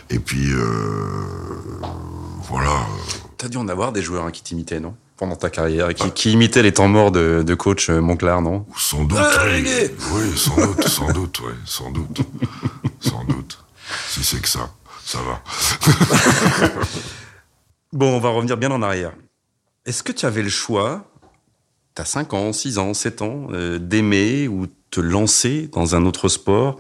Et 0.10 0.20
puis 0.20 0.52
euh, 0.52 1.82
voilà. 2.44 2.88
T'as 3.38 3.50
dû 3.50 3.58
en 3.58 3.68
avoir 3.68 3.92
des 3.92 4.02
joueurs 4.02 4.26
hein, 4.26 4.32
qui 4.32 4.44
t'imitaient, 4.44 4.80
non? 4.80 4.96
Pendant 5.18 5.36
ta 5.36 5.52
carrière, 5.52 5.94
qui, 5.94 6.10
qui, 6.12 6.32
imitaient 6.32 6.64
les 6.64 6.72
temps 6.72 6.88
morts 6.88 7.12
de, 7.12 7.44
de 7.46 7.54
coach 7.54 7.92
Monclar, 7.92 8.42
non? 8.42 8.66
Sans 8.76 9.04
doute. 9.04 9.20
oui, 9.46 9.92
oui, 10.14 10.38
sans 10.38 10.56
doute, 10.56 10.88
sans 10.88 11.12
doute, 11.12 11.40
oui, 11.46 11.54
sans 11.66 11.92
doute, 11.92 12.22
sans 13.00 13.24
doute. 13.26 13.60
Si 14.10 14.24
c'est 14.24 14.42
que 14.42 14.50
ça 14.50 14.72
ça 15.06 15.20
va. 15.20 15.44
bon, 17.94 18.16
on 18.16 18.20
va 18.20 18.30
revenir 18.30 18.58
bien 18.58 18.72
en 18.72 18.82
arrière. 18.82 19.14
Est-ce 19.86 20.04
que 20.04 20.12
tu 20.12 20.26
avais 20.26 20.44
le 20.44 20.50
choix, 20.50 21.12
tu 21.96 22.02
as 22.02 22.06
5 22.06 22.34
ans, 22.34 22.54
6 22.54 22.78
ans, 22.78 22.94
7 22.94 23.22
ans, 23.22 23.48
euh, 23.52 23.80
d'aimer 23.80 24.48
ou 24.48 24.68
te 24.92 25.02
lancer 25.02 25.70
dans 25.72 25.96
un 25.96 26.06
autre 26.06 26.30
sport 26.30 26.80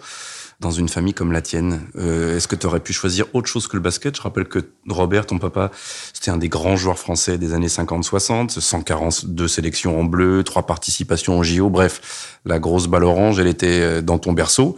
dans 0.60 0.70
une 0.70 0.88
famille 0.88 1.16
comme 1.16 1.32
la 1.32 1.42
tienne? 1.42 1.88
Euh, 1.96 2.38
Est-ce 2.38 2.48
que 2.48 2.56
tu 2.56 2.68
aurais 2.68 2.80
pu 2.80 2.94
choisir 2.94 3.26
autre 3.34 3.48
chose 3.48 3.68
que 3.68 3.76
le 3.76 3.82
basket? 3.82 4.16
Je 4.16 4.22
rappelle 4.22 4.46
que 4.46 4.60
Robert, 4.88 5.26
ton 5.26 5.40
papa, 5.40 5.72
c'était 6.14 6.30
un 6.30 6.38
des 6.38 6.50
grands 6.50 6.76
joueurs 6.76 7.00
français 7.00 7.40
des 7.40 7.54
années 7.54 7.68
50-60, 7.68 8.60
142 8.60 9.48
sélections 9.48 10.00
en 10.00 10.04
bleu, 10.04 10.44
3 10.44 10.68
participations 10.68 11.40
en 11.40 11.44
JO, 11.44 11.72
bref, 11.72 12.40
la 12.46 12.60
grosse 12.60 12.86
balle 12.86 13.04
orange, 13.04 13.40
elle 13.40 13.48
était 13.48 13.82
euh, 13.82 14.02
dans 14.02 14.20
ton 14.20 14.34
berceau. 14.34 14.78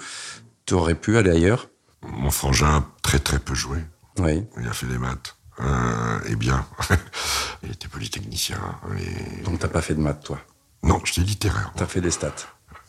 Tu 0.65 0.73
aurais 0.73 0.95
pu 0.95 1.17
aller 1.17 1.31
ailleurs? 1.31 1.67
Mon 2.07 2.31
frangin 2.31 2.77
a 2.77 2.83
très 3.01 3.19
très 3.19 3.39
peu 3.39 3.55
joué. 3.55 3.79
Oui. 4.19 4.45
Il 4.59 4.67
a 4.67 4.73
fait 4.73 4.87
des 4.87 4.97
maths. 4.97 5.35
Euh, 5.59 6.19
et 6.27 6.35
bien. 6.35 6.65
il 7.63 7.71
était 7.71 7.87
polytechnicien. 7.87 8.59
Et... 8.99 9.41
Donc 9.43 9.59
t'as 9.59 9.67
pas 9.67 9.81
fait 9.81 9.93
de 9.93 10.01
maths, 10.01 10.23
toi? 10.23 10.39
Non, 10.83 10.99
j'étais 11.03 11.21
littéraire. 11.21 11.71
T'as 11.75 11.85
fait 11.85 12.01
des 12.01 12.11
stats. 12.11 12.33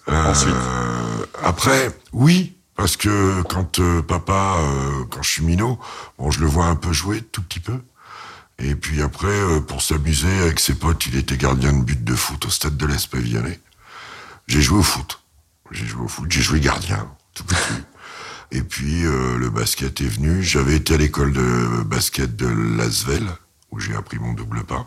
Euh, 0.09 0.31
Ensuite? 0.31 0.55
Après, 1.43 1.91
oui, 2.13 2.57
parce 2.75 2.97
que 2.97 3.43
quand 3.43 3.79
euh, 3.79 4.03
papa, 4.03 4.57
euh, 4.59 5.05
quand 5.11 5.23
je 5.23 5.31
suis 5.31 5.45
minot, 5.45 5.79
bon, 6.19 6.31
je 6.31 6.41
le 6.41 6.47
vois 6.47 6.67
un 6.67 6.77
peu 6.77 6.93
jouer, 6.93 7.23
tout 7.23 7.43
petit 7.43 7.61
peu. 7.61 7.81
Et 8.59 8.75
puis 8.75 9.03
après, 9.03 9.29
euh, 9.29 9.61
pour 9.61 9.83
s'amuser 9.83 10.39
avec 10.41 10.61
ses 10.61 10.75
potes, 10.75 11.07
il 11.07 11.17
était 11.17 11.37
gardien 11.37 11.73
de 11.73 11.83
but 11.83 12.03
de 12.03 12.15
foot 12.15 12.45
au 12.47 12.51
stade 12.51 12.77
de 12.77 12.87
l'Espavillonnais. 12.87 13.61
J'ai 14.47 14.61
joué 14.61 14.79
au 14.79 14.83
foot. 14.83 15.21
J'ai 15.71 15.87
joué 15.87 16.05
au 16.05 16.09
foot. 16.09 16.31
J'ai 16.31 16.43
joué 16.43 16.61
gardien, 16.61 17.09
tout 17.33 17.45
petit. 17.45 17.59
Et 18.55 18.63
puis 18.63 19.05
euh, 19.05 19.37
le 19.37 19.51
basket 19.51 20.01
est 20.01 20.07
venu. 20.09 20.43
J'avais 20.43 20.77
été 20.77 20.95
à 20.95 20.97
l'école 20.97 21.33
de 21.33 21.83
basket 21.85 22.37
de 22.37 22.47
Lasvel, 22.79 23.27
où 23.73 23.81
j'ai 23.81 23.95
appris 23.97 24.19
mon 24.19 24.33
double 24.33 24.63
pas. 24.63 24.87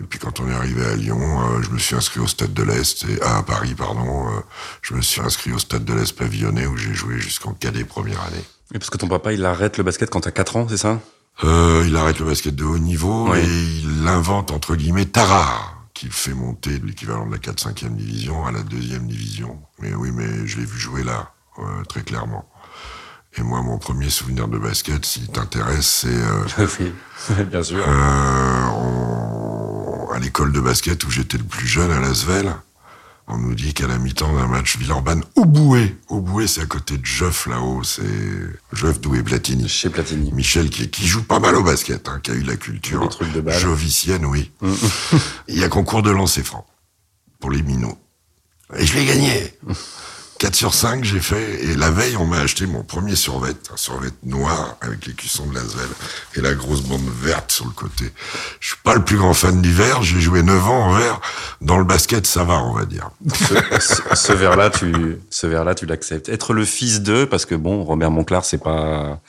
Et 0.00 0.02
puis 0.02 0.18
quand 0.18 0.40
on 0.40 0.48
est 0.50 0.54
arrivé 0.54 0.84
à 0.84 0.94
Lyon, 0.96 1.18
euh, 1.20 1.62
je 1.62 1.70
me 1.70 1.78
suis 1.78 1.94
inscrit 1.94 2.20
au 2.20 2.26
Stade 2.26 2.52
de 2.52 2.62
l'Est, 2.64 3.04
et 3.08 3.22
à 3.22 3.42
Paris, 3.42 3.74
pardon, 3.74 4.28
euh, 4.28 4.40
je 4.82 4.94
me 4.94 5.00
suis 5.00 5.20
inscrit 5.22 5.52
au 5.52 5.58
Stade 5.58 5.84
de 5.84 5.94
l'Est 5.94 6.12
pavillonné, 6.18 6.66
où 6.66 6.76
j'ai 6.76 6.92
joué 6.92 7.18
jusqu'en 7.18 7.52
cadet 7.54 7.84
première 7.84 8.20
année. 8.22 8.44
Et 8.74 8.78
parce 8.78 8.90
que 8.90 8.98
ton 8.98 9.08
papa, 9.08 9.32
il 9.32 9.44
arrête 9.44 9.78
le 9.78 9.84
basket 9.84 10.10
quand 10.10 10.20
t'as 10.20 10.32
4 10.32 10.56
ans, 10.56 10.66
c'est 10.68 10.76
ça? 10.76 11.00
Euh, 11.44 11.84
Il 11.86 11.96
arrête 11.96 12.18
le 12.18 12.26
basket 12.26 12.54
de 12.54 12.64
haut 12.64 12.78
niveau, 12.78 13.30
oui. 13.30 13.38
et 13.38 13.44
il 13.84 14.06
invente, 14.08 14.50
entre 14.50 14.74
guillemets, 14.74 15.06
Tarare, 15.06 15.86
qui 15.94 16.08
fait 16.08 16.34
monter 16.34 16.78
de 16.78 16.86
l'équivalent 16.86 17.26
de 17.26 17.32
la 17.32 17.38
4-5e 17.38 17.94
division 17.94 18.44
à 18.44 18.50
la 18.52 18.60
2e 18.60 19.06
division. 19.06 19.58
Mais 19.78 19.94
oui, 19.94 20.10
mais 20.12 20.46
je 20.46 20.58
l'ai 20.58 20.66
vu 20.66 20.78
jouer 20.78 21.04
là, 21.04 21.32
très 21.88 22.02
clairement. 22.02 22.46
Et 23.38 23.42
moi, 23.42 23.60
mon 23.62 23.78
premier 23.78 24.08
souvenir 24.08 24.48
de 24.48 24.58
basket, 24.58 25.04
s'il 25.04 25.28
t'intéresse, 25.28 26.04
c'est... 26.04 26.08
Euh, 26.08 26.66
oui, 26.80 27.44
bien 27.44 27.62
sûr. 27.62 27.84
Euh, 27.86 28.66
on, 28.68 30.08
à 30.10 30.18
l'école 30.18 30.52
de 30.52 30.60
basket 30.60 31.04
où 31.04 31.10
j'étais 31.10 31.36
le 31.36 31.44
plus 31.44 31.66
jeune 31.66 31.90
à 31.90 32.00
Lasvel, 32.00 32.54
on 33.28 33.36
nous 33.36 33.54
dit 33.54 33.74
qu'à 33.74 33.86
la 33.88 33.98
mi-temps 33.98 34.32
d'un 34.34 34.46
match 34.46 34.78
Villeurbanne, 34.78 35.22
au 35.34 35.44
Boué, 35.44 35.96
au 36.08 36.20
Boué, 36.20 36.46
c'est 36.46 36.62
à 36.62 36.66
côté 36.66 36.96
de 36.96 37.04
Jeuf 37.04 37.46
là-haut, 37.46 37.82
c'est 37.82 38.02
Jeuf 38.72 39.00
Doué 39.00 39.22
Platini. 39.22 39.68
Chez 39.68 39.90
Platini. 39.90 40.32
Michel 40.32 40.70
qui, 40.70 40.88
qui 40.88 41.06
joue 41.06 41.24
pas 41.24 41.40
mal 41.40 41.56
au 41.56 41.62
basket, 41.62 42.08
hein, 42.08 42.20
qui 42.22 42.30
a 42.30 42.34
eu 42.34 42.42
la 42.42 42.56
culture 42.56 43.02
Des 43.02 43.08
trucs 43.08 43.32
de 43.32 43.40
balle. 43.40 43.58
jovicienne, 43.60 44.24
oui. 44.24 44.50
Il 45.48 45.58
y 45.58 45.64
a 45.64 45.68
concours 45.68 46.02
de 46.02 46.10
lancer 46.10 46.42
franc 46.42 46.66
pour 47.40 47.50
les 47.50 47.62
minots. 47.62 47.98
Et 48.78 48.86
je 48.86 48.94
l'ai 48.96 49.04
gagné. 49.04 49.58
4 50.38 50.54
sur 50.54 50.74
5, 50.74 51.02
j'ai 51.02 51.20
fait. 51.20 51.64
Et 51.64 51.74
la 51.76 51.90
veille, 51.90 52.16
on 52.16 52.26
m'a 52.26 52.38
acheté 52.40 52.66
mon 52.66 52.82
premier 52.82 53.16
survêt, 53.16 53.52
un 53.72 53.76
survêt 53.76 54.10
noir 54.22 54.76
avec 54.82 55.06
les 55.06 55.14
cuissons 55.14 55.46
de 55.46 55.54
Lasvel 55.54 55.88
et 56.34 56.40
la 56.42 56.54
grosse 56.54 56.82
bande 56.82 57.08
verte 57.22 57.50
sur 57.52 57.64
le 57.64 57.70
côté. 57.70 58.12
Je 58.60 58.68
suis 58.68 58.76
pas 58.84 58.94
le 58.94 59.02
plus 59.04 59.16
grand 59.16 59.32
fan 59.32 59.62
du 59.62 59.72
vert. 59.72 60.02
J'ai 60.02 60.20
joué 60.20 60.42
9 60.42 60.68
ans 60.68 60.86
en 60.88 60.92
vert. 60.94 61.20
Dans 61.62 61.78
le 61.78 61.84
basket, 61.84 62.26
ça 62.26 62.44
va, 62.44 62.58
on 62.62 62.74
va 62.74 62.84
dire. 62.84 63.10
ce, 63.34 63.54
ce, 63.80 64.02
ce 64.14 64.32
verre-là, 64.34 64.68
tu, 64.70 65.18
ce 65.30 65.46
verre-là, 65.46 65.74
tu 65.74 65.86
l'acceptes. 65.86 66.28
Être 66.28 66.52
le 66.52 66.64
fils 66.66 67.00
d'eux, 67.00 67.26
parce 67.26 67.46
que 67.46 67.54
bon, 67.54 67.82
Robert 67.82 68.10
Monclar, 68.10 68.44
c'est 68.44 68.58
pas, 68.58 69.20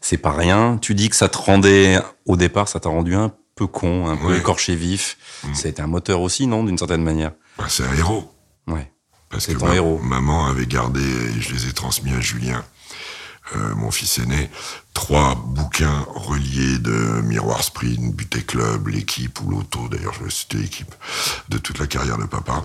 c'est 0.00 0.16
pas 0.16 0.32
rien. 0.32 0.78
Tu 0.80 0.94
dis 0.94 1.10
que 1.10 1.16
ça 1.16 1.28
te 1.28 1.36
rendait, 1.36 1.98
au 2.24 2.36
départ, 2.36 2.68
ça 2.68 2.80
t'a 2.80 2.88
rendu 2.88 3.14
un 3.14 3.30
peu 3.54 3.66
con, 3.66 4.08
un 4.08 4.16
peu 4.16 4.28
Ouais. 4.28 4.38
écorché 4.38 4.74
vif. 4.76 5.18
C'était 5.52 5.82
un 5.82 5.86
moteur 5.88 6.20
aussi, 6.22 6.46
non, 6.46 6.64
d'une 6.64 6.78
certaine 6.78 7.02
manière? 7.02 7.32
Bah, 7.58 7.64
c'est 7.68 7.82
un 7.84 7.92
héros. 7.98 8.32
Ouais. 8.66 8.90
Parce 9.32 9.46
que 9.46 9.52
ton 9.54 9.66
ma- 9.66 9.74
héros. 9.74 9.98
maman 9.98 10.46
avait 10.46 10.66
gardé, 10.66 11.00
et 11.02 11.40
je 11.40 11.52
les 11.54 11.66
ai 11.68 11.72
transmis 11.72 12.12
à 12.12 12.20
Julien, 12.20 12.64
euh, 13.56 13.74
mon 13.74 13.90
fils 13.90 14.18
aîné, 14.18 14.48
trois 14.94 15.34
bouquins 15.34 16.06
reliés 16.14 16.78
de 16.78 17.20
Miroir 17.22 17.64
Sprint, 17.64 18.14
Buté 18.14 18.42
Club, 18.42 18.86
l'équipe 18.88 19.40
ou 19.40 19.50
l'auto, 19.50 19.88
d'ailleurs, 19.88 20.14
je- 20.14 20.28
c'était 20.30 20.58
l'équipe, 20.58 20.94
de 21.48 21.58
toute 21.58 21.78
la 21.80 21.86
carrière 21.88 22.18
de 22.18 22.24
papa. 22.26 22.64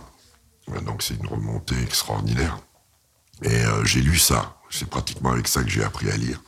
Euh, 0.75 0.81
Donc 0.81 1.01
c'est 1.01 1.15
une 1.15 1.27
remontée 1.27 1.81
extraordinaire. 1.81 2.59
Et 3.41 3.49
euh, 3.65 3.83
j'ai 3.85 4.01
lu 4.01 4.17
ça. 4.19 4.57
C'est 4.69 4.89
pratiquement 4.89 5.31
avec 5.31 5.47
ça 5.47 5.63
que 5.63 5.69
j'ai 5.69 5.83
appris 5.83 6.09
à 6.11 6.17
lire. 6.17 6.41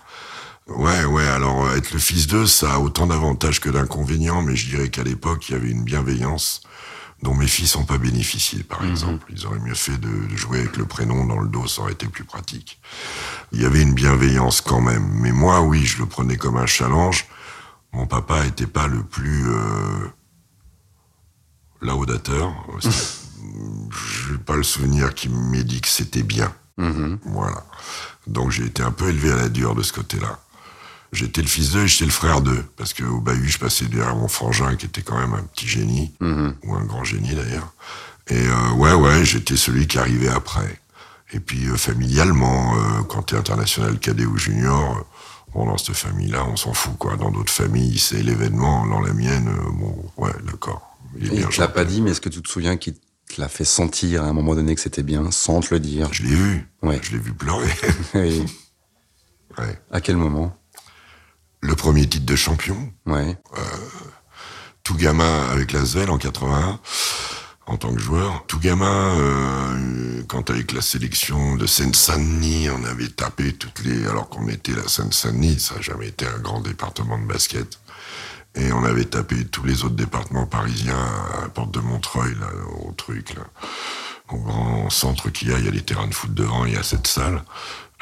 Ouais, 0.67 1.05
ouais, 1.05 1.25
alors 1.25 1.71
être 1.71 1.91
le 1.93 1.99
fils 1.99 2.27
d'eux, 2.27 2.45
ça 2.45 2.73
a 2.75 2.79
autant 2.79 3.07
d'avantages 3.07 3.59
que 3.59 3.69
d'inconvénients, 3.69 4.41
mais 4.43 4.55
je 4.55 4.67
dirais 4.69 4.89
qu'à 4.89 5.03
l'époque, 5.03 5.49
il 5.49 5.53
y 5.53 5.55
avait 5.55 5.69
une 5.71 5.83
bienveillance 5.83 6.61
dont 7.21 7.35
mes 7.35 7.47
fils 7.47 7.75
n'ont 7.75 7.85
pas 7.85 7.97
bénéficié, 7.97 8.63
par 8.63 8.85
exemple. 8.85 9.25
Ils 9.29 9.45
auraient 9.45 9.59
mieux 9.59 9.75
fait 9.75 9.97
de, 9.97 10.27
de 10.27 10.35
jouer 10.35 10.59
avec 10.59 10.77
le 10.77 10.85
prénom 10.85 11.25
dans 11.25 11.39
le 11.39 11.49
dos, 11.49 11.67
ça 11.67 11.81
aurait 11.81 11.91
été 11.93 12.07
plus 12.07 12.23
pratique. 12.23 12.79
Il 13.51 13.61
y 13.61 13.65
avait 13.65 13.81
une 13.81 13.93
bienveillance 13.93 14.61
quand 14.61 14.81
même. 14.81 15.07
Mais 15.15 15.31
moi, 15.31 15.61
oui, 15.61 15.85
je 15.85 15.97
le 15.97 16.05
prenais 16.05 16.37
comme 16.37 16.57
un 16.57 16.65
challenge. 16.65 17.25
Mon 17.91 18.05
papa 18.05 18.45
était 18.45 18.67
pas 18.67 18.87
le 18.87 19.03
plus 19.03 19.49
euh, 19.49 20.07
laudateur. 21.81 22.53
Je 22.81 24.31
n'ai 24.31 24.37
pas 24.37 24.55
le 24.55 24.63
souvenir 24.63 25.13
qu'il 25.13 25.31
m'ait 25.31 25.63
dit 25.63 25.81
que 25.81 25.87
c'était 25.87 26.23
bien. 26.23 26.53
Mhm. 26.77 27.19
Voilà. 27.25 27.63
Donc 28.27 28.51
j'ai 28.51 28.65
été 28.65 28.83
un 28.83 28.91
peu 28.91 29.09
élevé 29.09 29.31
à 29.31 29.35
la 29.35 29.49
dure 29.49 29.75
de 29.75 29.81
ce 29.81 29.91
côté-là. 29.91 30.39
J'étais 31.11 31.41
le 31.41 31.47
fils 31.47 31.71
d'eux 31.71 31.83
et 31.83 31.87
j'étais 31.87 32.05
le 32.05 32.11
frère 32.11 32.41
d'eux. 32.41 32.63
Parce 32.77 32.93
qu'au 32.93 33.19
bahut, 33.19 33.49
je 33.49 33.57
passais 33.57 33.85
derrière 33.85 34.15
mon 34.15 34.27
frangin 34.27 34.75
qui 34.75 34.85
était 34.85 35.01
quand 35.01 35.17
même 35.17 35.33
un 35.33 35.43
petit 35.43 35.67
génie, 35.67 36.13
Mhm. 36.19 36.55
ou 36.63 36.75
un 36.75 36.83
grand 36.85 37.03
génie 37.03 37.33
d'ailleurs. 37.33 37.73
Et 38.27 38.37
euh, 38.47 38.71
ouais, 38.73 38.93
ouais, 38.93 39.25
j'étais 39.25 39.57
celui 39.57 39.87
qui 39.87 39.97
arrivait 39.97 40.29
après. 40.29 40.79
Et 41.33 41.39
puis 41.39 41.65
euh, 41.67 41.77
familialement, 41.77 42.75
euh, 42.75 43.03
quand 43.07 43.23
t'es 43.23 43.35
international 43.35 43.97
cadet 43.99 44.25
ou 44.25 44.37
junior, 44.37 44.97
euh, 44.97 45.01
bon, 45.53 45.65
dans 45.65 45.77
cette 45.77 45.95
famille-là, 45.95 46.45
on 46.45 46.55
s'en 46.55 46.73
fout, 46.73 46.95
quoi. 46.99 47.15
Dans 47.17 47.31
d'autres 47.31 47.51
familles, 47.53 47.97
c'est 47.97 48.21
l'événement. 48.21 48.85
Dans 48.85 49.01
la 49.01 49.13
mienne, 49.13 49.49
bon, 49.73 49.95
ouais, 50.17 50.31
d'accord. 50.45 50.97
Il 51.19 51.33
il 51.33 51.47
te 51.47 51.59
l'a 51.59 51.67
pas 51.67 51.85
dit, 51.85 52.01
mais 52.01 52.11
est-ce 52.11 52.21
que 52.21 52.29
tu 52.29 52.41
te 52.43 52.49
souviens 52.49 52.77
qu'il 52.77 52.93
te 52.93 53.41
l'a 53.41 53.47
fait 53.49 53.65
sentir 53.65 54.23
à 54.23 54.27
un 54.27 54.33
moment 54.33 54.53
donné 54.53 54.75
que 54.75 54.81
c'était 54.81 55.01
bien, 55.03 55.31
sans 55.31 55.59
te 55.61 55.73
le 55.73 55.79
dire 55.79 56.09
Je 56.11 56.21
l'ai 56.23 56.35
vu. 56.35 56.67
Ouais. 56.83 56.99
Je 57.01 57.11
l'ai 57.13 57.17
vu 57.19 57.33
pleurer. 57.33 57.69
Ouais. 59.57 59.77
À 59.91 59.99
quel 60.01 60.15
moment 60.15 60.55
Le 61.61 61.75
premier 61.75 62.07
titre 62.07 62.25
de 62.25 62.35
champion, 62.35 62.91
Ouais. 63.05 63.37
tout 64.83 64.95
gamin 64.95 65.47
avec 65.51 65.71
la 65.71 65.85
Svel 65.85 66.09
en 66.09 66.17
81 66.17 66.79
en 67.67 67.77
tant 67.77 67.93
que 67.93 67.99
joueur. 67.99 68.45
Tout 68.47 68.59
gamin, 68.59 69.15
euh, 69.19 70.23
quand 70.27 70.49
avec 70.49 70.71
la 70.71 70.81
sélection 70.81 71.55
de 71.55 71.67
Seine-Saint-Denis, 71.67 72.69
on 72.71 72.83
avait 72.85 73.09
tapé 73.09 73.53
toutes 73.53 73.83
les... 73.83 74.07
Alors 74.07 74.29
qu'on 74.29 74.47
était 74.47 74.71
la 74.71 74.87
Seine-Saint-Denis, 74.87 75.59
ça 75.59 75.75
n'a 75.75 75.81
jamais 75.81 76.07
été 76.07 76.25
un 76.25 76.39
grand 76.39 76.61
département 76.61 77.19
de 77.19 77.25
basket. 77.25 77.77
Et 78.55 78.71
on 78.71 78.83
avait 78.83 79.05
tapé 79.05 79.45
tous 79.45 79.63
les 79.63 79.83
autres 79.83 79.95
départements 79.95 80.47
parisiens 80.47 80.97
à 81.37 81.41
la 81.41 81.49
porte 81.49 81.71
de 81.71 81.79
Montreuil, 81.79 82.33
là, 82.39 82.47
au 82.87 82.91
truc, 82.93 83.35
là. 83.35 83.43
Au 84.31 84.37
grand 84.37 84.89
centre 84.89 85.29
qu'il 85.29 85.49
y 85.49 85.53
a, 85.53 85.59
il 85.59 85.65
y 85.65 85.67
a 85.67 85.71
les 85.71 85.81
terrains 85.83 86.07
de 86.07 86.13
foot 86.13 86.33
devant, 86.33 86.65
il 86.65 86.73
y 86.73 86.77
a 86.77 86.83
cette 86.83 87.05
salle. 87.07 87.43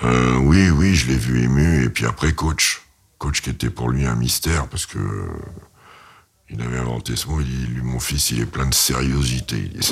Euh, 0.04 0.36
oui, 0.38 0.70
oui, 0.70 0.96
je 0.96 1.08
l'ai 1.08 1.18
vu 1.18 1.44
ému. 1.44 1.84
Et 1.84 1.90
puis 1.90 2.06
après, 2.06 2.32
coach. 2.34 2.82
Coach 3.18 3.42
qui 3.42 3.50
était 3.50 3.70
pour 3.70 3.90
lui 3.90 4.06
un 4.06 4.16
mystère, 4.16 4.68
parce 4.68 4.86
que 4.86 4.98
il 6.50 6.62
avait 6.62 6.78
inventé 6.78 7.18
ce 7.18 7.28
mot, 7.28 7.42
il 7.42 7.46
dit, 7.46 7.66
lui, 7.74 7.82
mon 7.82 8.00
fils, 8.00 8.32
il 8.32 8.40
est 8.40 8.46
plein 8.46 8.68
de 8.68 8.74
sériosité. 8.74 9.58
Il 9.58 9.80
dit, 9.80 9.90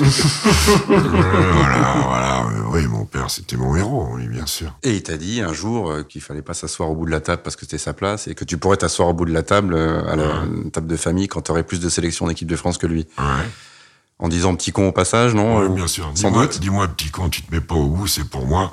Euh, 0.88 1.52
voilà, 1.52 1.94
voilà. 2.06 2.40
Euh, 2.46 2.62
Oui, 2.70 2.86
mon 2.86 3.04
père, 3.04 3.30
c'était 3.30 3.56
mon 3.58 3.76
héros, 3.76 4.08
oui, 4.12 4.26
bien 4.26 4.46
sûr. 4.46 4.74
Et 4.82 4.94
il 4.96 5.02
t'a 5.02 5.18
dit 5.18 5.42
un 5.42 5.52
jour 5.52 5.90
euh, 5.90 6.02
qu'il 6.02 6.22
fallait 6.22 6.40
pas 6.42 6.54
s'asseoir 6.54 6.90
au 6.90 6.94
bout 6.94 7.04
de 7.04 7.10
la 7.10 7.20
table 7.20 7.42
parce 7.42 7.56
que 7.56 7.62
c'était 7.62 7.76
sa 7.78 7.92
place 7.92 8.26
et 8.26 8.34
que 8.34 8.44
tu 8.44 8.56
pourrais 8.56 8.78
t'asseoir 8.78 9.08
au 9.08 9.12
bout 9.12 9.26
de 9.26 9.32
la 9.34 9.42
table 9.42 9.74
euh, 9.74 10.02
à 10.10 10.16
la 10.16 10.44
table 10.72 10.86
de 10.86 10.96
famille 10.96 11.28
quand 11.28 11.42
tu 11.42 11.50
aurais 11.50 11.62
plus 11.64 11.80
de 11.80 11.88
sélection 11.90 12.26
d'équipe 12.26 12.48
de 12.48 12.56
France 12.56 12.78
que 12.78 12.86
lui. 12.86 13.06
Ouais. 13.18 13.24
En 14.18 14.28
disant 14.28 14.54
petit 14.56 14.72
con 14.72 14.88
au 14.88 14.92
passage, 14.92 15.34
non 15.34 15.58
Ouais, 15.58 15.64
Euh, 15.66 15.68
bien 15.68 15.86
sûr. 15.86 16.06
Sans 16.14 16.28
Dis-moi, 16.30 16.46
doute. 16.46 16.58
dis-moi, 16.60 16.88
petit 16.88 17.10
con, 17.10 17.28
tu 17.28 17.42
te 17.42 17.54
mets 17.54 17.60
pas 17.60 17.74
au 17.74 17.88
bout, 17.88 18.06
c'est 18.06 18.24
pour 18.24 18.46
moi. 18.46 18.72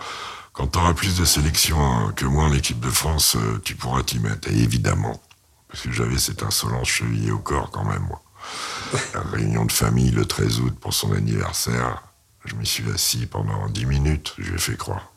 Quand 0.53 0.67
tu 0.67 0.77
auras 0.79 0.93
plus 0.93 1.17
de 1.17 1.25
sélections 1.25 1.81
hein, 1.81 2.13
que 2.15 2.25
moi 2.25 2.43
en 2.45 2.53
équipe 2.53 2.79
de 2.79 2.89
France, 2.89 3.35
euh, 3.35 3.59
tu 3.63 3.75
pourras 3.75 4.03
t'y 4.03 4.19
mettre. 4.19 4.49
Et 4.49 4.57
évidemment. 4.57 5.21
Parce 5.67 5.83
que 5.83 5.91
j'avais 5.91 6.19
cette 6.19 6.43
insolence 6.43 6.87
chevillée 6.87 7.31
au 7.31 7.39
corps 7.39 7.71
quand 7.71 7.83
même, 7.83 8.03
moi. 8.07 8.21
La 9.15 9.21
réunion 9.21 9.65
de 9.65 9.71
famille 9.71 10.11
le 10.11 10.25
13 10.25 10.59
août 10.59 10.75
pour 10.79 10.93
son 10.93 11.11
anniversaire, 11.13 12.03
je 12.45 12.53
m'y 12.55 12.65
suis 12.67 12.83
assis 12.91 13.25
pendant 13.25 13.67
10 13.69 13.85
minutes, 13.87 14.35
je 14.37 14.49
lui 14.51 14.55
ai 14.55 14.59
fait 14.59 14.77
croire. 14.77 15.11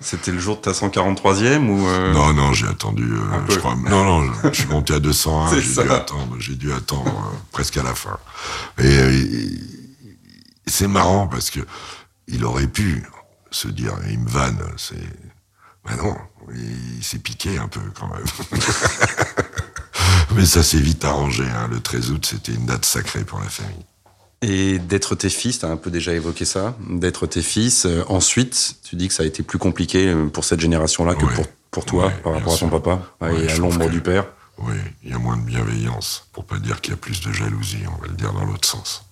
C'était 0.00 0.32
le 0.32 0.40
jour 0.40 0.56
de 0.56 0.62
ta 0.62 0.72
143e 0.72 1.68
ou 1.68 1.86
euh, 1.86 2.12
Non, 2.12 2.32
non, 2.32 2.52
j'ai 2.52 2.66
attendu, 2.66 3.04
euh, 3.04 3.40
je 3.48 3.58
crois. 3.58 3.76
Non, 3.76 4.04
non, 4.04 4.32
je, 4.42 4.48
je 4.48 4.54
suis 4.60 4.66
monté 4.68 4.94
à 4.94 4.98
201, 4.98 5.48
C'est 5.50 5.60
j'ai 5.60 5.82
dû 5.84 5.90
attendre, 5.92 6.36
j'ai 6.40 6.54
dû 6.56 6.72
attendre 6.72 7.06
euh, 7.32 7.36
presque 7.52 7.76
à 7.76 7.82
la 7.84 7.94
fin. 7.94 8.18
Et, 8.78 8.82
euh, 8.98 9.12
il- 9.12 9.60
c'est 10.66 10.88
marrant 10.88 11.26
parce 11.28 11.50
que 11.50 11.60
il 12.28 12.44
aurait 12.44 12.66
pu 12.68 13.04
se 13.52 13.68
dire, 13.68 13.92
il 14.10 14.18
me 14.18 14.28
vanne, 14.28 14.58
c'est... 14.76 14.96
Ben 15.84 15.96
non, 15.96 16.16
il 16.54 17.02
s'est 17.02 17.18
piqué 17.18 17.58
un 17.58 17.66
peu 17.68 17.80
quand 17.98 18.08
même. 18.08 18.24
Mais 20.34 20.46
ça 20.46 20.62
s'est 20.62 20.78
vite 20.78 21.04
arrangé, 21.04 21.44
hein. 21.44 21.68
le 21.70 21.80
13 21.80 22.10
août, 22.12 22.26
c'était 22.26 22.52
une 22.52 22.66
date 22.66 22.84
sacrée 22.84 23.24
pour 23.24 23.40
la 23.40 23.48
famille. 23.48 23.84
Et 24.42 24.78
d'être 24.78 25.14
tes 25.14 25.28
fils, 25.28 25.58
t'as 25.60 25.68
un 25.70 25.76
peu 25.76 25.90
déjà 25.90 26.12
évoqué 26.12 26.44
ça, 26.44 26.76
d'être 26.88 27.26
tes 27.26 27.42
fils. 27.42 27.84
euh, 27.86 28.02
ensuite, 28.08 28.76
tu 28.82 28.96
dis 28.96 29.08
que 29.08 29.14
ça 29.14 29.22
a 29.22 29.26
été 29.26 29.42
plus 29.42 29.58
compliqué 29.58 30.08
euh, 30.08 30.26
pour 30.28 30.44
cette 30.44 30.60
génération-là 30.60 31.14
que 31.14 31.24
Ouais. 31.24 31.34
pour, 31.34 31.46
pour 31.70 31.84
toi, 31.84 32.06
Ouais, 32.06 32.12
par 32.22 32.32
rapport 32.32 32.54
à 32.54 32.58
ton 32.58 32.68
papa, 32.68 33.02
Ouais, 33.20 33.44
et 33.44 33.50
à 33.52 33.56
l'ombre 33.58 33.88
du 33.90 34.00
père. 34.00 34.26
Oui, 34.58 34.74
il 35.04 35.10
y 35.10 35.14
a 35.14 35.18
moins 35.18 35.36
de 35.36 35.42
bienveillance, 35.42 36.26
pour 36.32 36.44
pas 36.44 36.58
dire 36.58 36.80
qu'il 36.80 36.92
y 36.92 36.94
a 36.94 36.98
plus 36.98 37.20
de 37.20 37.32
jalousie, 37.32 37.82
on 37.88 38.00
va 38.00 38.06
le 38.08 38.14
dire 38.14 38.32
dans 38.32 38.44
l'autre 38.44 38.68
sens. 38.68 39.04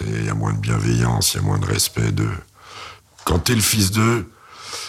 Il 0.00 0.24
y 0.24 0.28
a 0.28 0.34
moins 0.34 0.52
de 0.52 0.58
bienveillance, 0.60 1.34
il 1.34 1.36
y 1.38 1.40
a 1.40 1.42
moins 1.42 1.58
de 1.58 1.66
respect 1.66 2.12
d'eux. 2.12 2.30
Quand 3.24 3.38
t'es 3.38 3.54
le 3.54 3.60
fils 3.60 3.90
d'eux, 3.90 4.30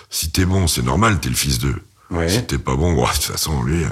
si 0.09 0.31
t'es 0.31 0.45
bon, 0.45 0.67
c'est 0.67 0.81
normal, 0.83 1.19
t'es 1.19 1.29
le 1.29 1.35
fils 1.35 1.59
d'eux. 1.59 1.81
Ouais. 2.11 2.29
Si 2.29 2.45
t'es 2.45 2.57
pas 2.57 2.75
bon, 2.75 2.93
de 3.01 3.11
toute 3.13 3.23
façon, 3.23 3.63
lui, 3.63 3.83
euh, 3.83 3.89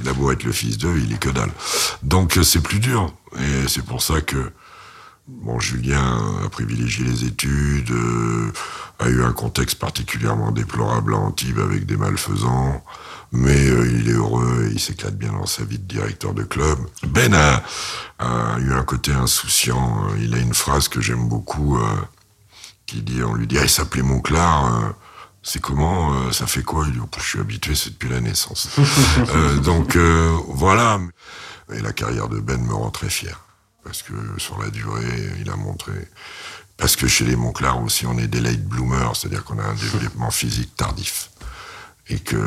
il 0.00 0.08
a 0.08 0.12
beau 0.12 0.30
être 0.30 0.44
le 0.44 0.52
fils 0.52 0.78
d'eux, 0.78 0.98
il 0.98 1.12
est 1.12 1.18
que 1.18 1.30
dalle. 1.30 1.52
Donc 2.02 2.36
euh, 2.36 2.42
c'est 2.42 2.60
plus 2.60 2.80
dur. 2.80 3.12
Et 3.38 3.68
c'est 3.68 3.84
pour 3.84 4.02
ça 4.02 4.20
que, 4.20 4.52
bon, 5.26 5.58
Julien 5.58 6.20
a 6.44 6.48
privilégié 6.48 7.04
les 7.04 7.24
études, 7.24 7.90
euh, 7.90 8.52
a 8.98 9.08
eu 9.08 9.22
un 9.22 9.32
contexte 9.32 9.78
particulièrement 9.78 10.50
déplorable 10.52 11.14
à 11.14 11.18
Antibes 11.18 11.58
avec 11.58 11.86
des 11.86 11.96
malfaisants, 11.96 12.84
mais 13.32 13.68
euh, 13.68 13.90
il 13.90 14.08
est 14.08 14.12
heureux 14.12 14.66
et 14.68 14.72
il 14.72 14.80
s'éclate 14.80 15.16
bien 15.16 15.32
dans 15.32 15.46
sa 15.46 15.64
vie 15.64 15.78
de 15.78 15.84
directeur 15.84 16.34
de 16.34 16.42
club. 16.42 16.78
Ben 17.06 17.32
a, 17.34 17.62
a 18.18 18.58
eu 18.58 18.72
un 18.72 18.82
côté 18.82 19.12
insouciant. 19.12 20.06
Il 20.20 20.34
a 20.34 20.38
une 20.38 20.54
phrase 20.54 20.88
que 20.88 21.00
j'aime 21.00 21.28
beaucoup 21.28 21.78
euh, 21.78 21.96
qui 22.92 23.02
dit, 23.02 23.22
on 23.22 23.34
lui 23.34 23.46
dit, 23.46 23.56
ah, 23.58 23.64
il 23.64 23.70
s'appelait 23.70 24.02
Monclar. 24.02 24.66
euh, 24.84 24.90
c'est 25.42 25.60
comment 25.60 26.12
euh, 26.14 26.32
Ça 26.32 26.46
fait 26.46 26.62
quoi? 26.62 26.84
Il 26.86 26.92
dit, 26.92 26.98
Oh, 27.02 27.08
je 27.18 27.22
suis 27.24 27.40
habitué, 27.40 27.74
c'est 27.74 27.90
depuis 27.90 28.08
la 28.08 28.20
naissance. 28.20 28.68
Euh, 29.34 29.56
donc 29.58 29.96
voilà. 30.48 31.00
Et 31.72 31.80
la 31.80 31.92
carrière 31.92 32.28
de 32.28 32.38
Ben 32.40 32.60
me 32.60 32.74
rend 32.74 32.90
très 32.90 33.08
fier 33.10 33.40
parce 33.84 34.02
que 34.02 34.12
sur 34.38 34.60
la 34.60 34.68
durée, 34.70 35.32
il 35.40 35.48
a 35.50 35.56
montré. 35.56 35.92
Parce 36.76 36.96
que 36.96 37.06
chez 37.08 37.24
les 37.24 37.36
Monclar 37.36 37.82
aussi, 37.82 38.06
on 38.06 38.18
est 38.18 38.26
des 38.26 38.40
late 38.40 38.64
bloomers, 38.64 39.16
c'est-à-dire 39.16 39.44
qu'on 39.44 39.58
a 39.58 39.64
un 39.64 39.74
développement 39.74 40.30
physique 40.30 40.74
tardif 40.76 41.30
et 42.08 42.18
que 42.18 42.38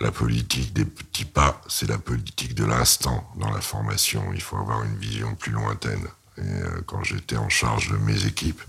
La 0.00 0.10
politique 0.10 0.72
des 0.72 0.84
petits 0.84 1.24
pas, 1.24 1.60
c'est 1.68 1.88
la 1.88 1.98
politique 1.98 2.54
de 2.56 2.64
l'instant 2.64 3.22
dans 3.36 3.50
la 3.50 3.60
formation. 3.60 4.22
Il 4.34 4.40
faut 4.42 4.56
avoir 4.56 4.82
une 4.82 4.96
vision 4.96 5.34
plus 5.36 5.52
lointaine. 5.52 6.04
Et 6.38 6.40
euh, 6.40 6.80
quand 6.86 7.02
j'étais 7.04 7.36
en 7.36 7.48
charge 7.48 7.90
de 7.90 7.96
mes 7.96 8.26
équipes, 8.26 8.62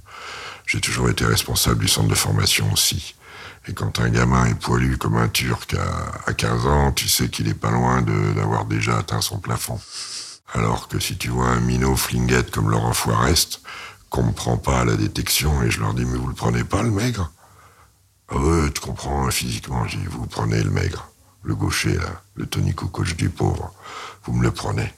j'ai 0.65 0.81
toujours 0.81 1.09
été 1.09 1.25
responsable 1.25 1.79
du 1.79 1.87
centre 1.87 2.09
de 2.09 2.15
formation 2.15 2.71
aussi. 2.71 3.15
Et 3.67 3.73
quand 3.73 3.99
un 3.99 4.09
gamin 4.09 4.45
est 4.45 4.59
poilu 4.59 4.97
comme 4.97 5.15
un 5.15 5.29
turc 5.29 5.75
à, 6.25 6.33
15 6.33 6.67
ans, 6.67 6.91
tu 6.91 7.07
sais 7.07 7.29
qu'il 7.29 7.47
est 7.47 7.53
pas 7.53 7.71
loin 7.71 8.01
d'avoir 8.01 8.65
déjà 8.65 8.97
atteint 8.97 9.21
son 9.21 9.39
plafond. 9.39 9.79
Alors 10.53 10.87
que 10.87 10.99
si 10.99 11.17
tu 11.17 11.29
vois 11.29 11.47
un 11.47 11.61
minot 11.61 11.95
flinguette 11.95 12.51
comme 12.51 12.69
Laurent 12.69 12.93
Foirest, 12.93 13.61
qu'on 14.09 14.23
me 14.23 14.31
prend 14.33 14.57
pas 14.57 14.81
à 14.81 14.85
la 14.85 14.95
détection 14.95 15.63
et 15.63 15.71
je 15.71 15.79
leur 15.79 15.93
dis 15.93 16.05
mais 16.05 16.17
vous 16.17 16.27
le 16.27 16.35
prenez 16.35 16.63
pas 16.63 16.83
le 16.83 16.91
maigre? 16.91 17.31
Ah 18.29 18.37
ouais, 18.37 18.69
tu 18.71 18.81
comprends 18.81 19.29
physiquement, 19.31 19.87
je 19.87 19.97
dis 19.97 20.05
vous 20.05 20.27
prenez 20.27 20.61
le 20.61 20.69
maigre, 20.69 21.09
le 21.43 21.55
gaucher 21.55 21.95
là, 21.95 22.21
le 22.35 22.45
tonico 22.45 22.87
coach 22.87 23.15
du 23.15 23.29
pauvre, 23.29 23.73
vous 24.25 24.33
me 24.33 24.43
le 24.43 24.51
prenez. 24.51 24.93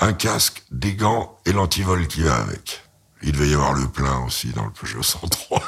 un 0.00 0.12
casque, 0.12 0.64
des 0.70 0.92
gants 0.92 1.38
et 1.46 1.52
l'antivol 1.52 2.06
qui 2.08 2.20
va 2.20 2.36
avec. 2.36 2.82
Il 3.22 3.32
devait 3.32 3.48
y 3.48 3.54
avoir 3.54 3.74
le 3.74 3.88
plein 3.88 4.24
aussi 4.24 4.48
dans 4.48 4.64
le 4.64 4.70
Peugeot 4.70 5.02
103. 5.02 5.62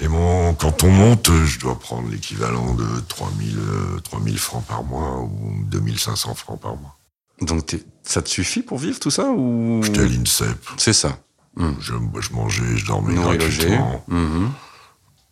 et 0.00 0.08
mon, 0.08 0.54
quand 0.54 0.82
on 0.82 0.90
monte, 0.90 1.30
je 1.44 1.58
dois 1.58 1.78
prendre 1.78 2.08
l'équivalent 2.08 2.74
de 2.74 2.86
3000, 3.08 3.58
3000 4.02 4.34
euh, 4.34 4.38
francs 4.38 4.64
par 4.66 4.82
mois 4.82 5.20
ou 5.20 5.62
2500 5.66 6.34
francs 6.34 6.60
par 6.60 6.76
mois. 6.76 6.96
Donc 7.40 7.76
ça 8.02 8.22
te 8.22 8.28
suffit 8.28 8.62
pour 8.62 8.78
vivre 8.78 8.98
tout 8.98 9.10
ça 9.10 9.28
ou? 9.30 9.80
J'étais 9.82 10.00
à 10.00 10.06
l'INSEP. 10.06 10.58
C'est 10.78 10.92
ça. 10.92 11.18
Hmm. 11.56 11.72
Je, 11.80 11.92
mangeais, 12.32 12.76
je 12.76 12.86
dormais 12.86 13.14
gratuitement. 13.14 14.04
Mhm. 14.08 14.50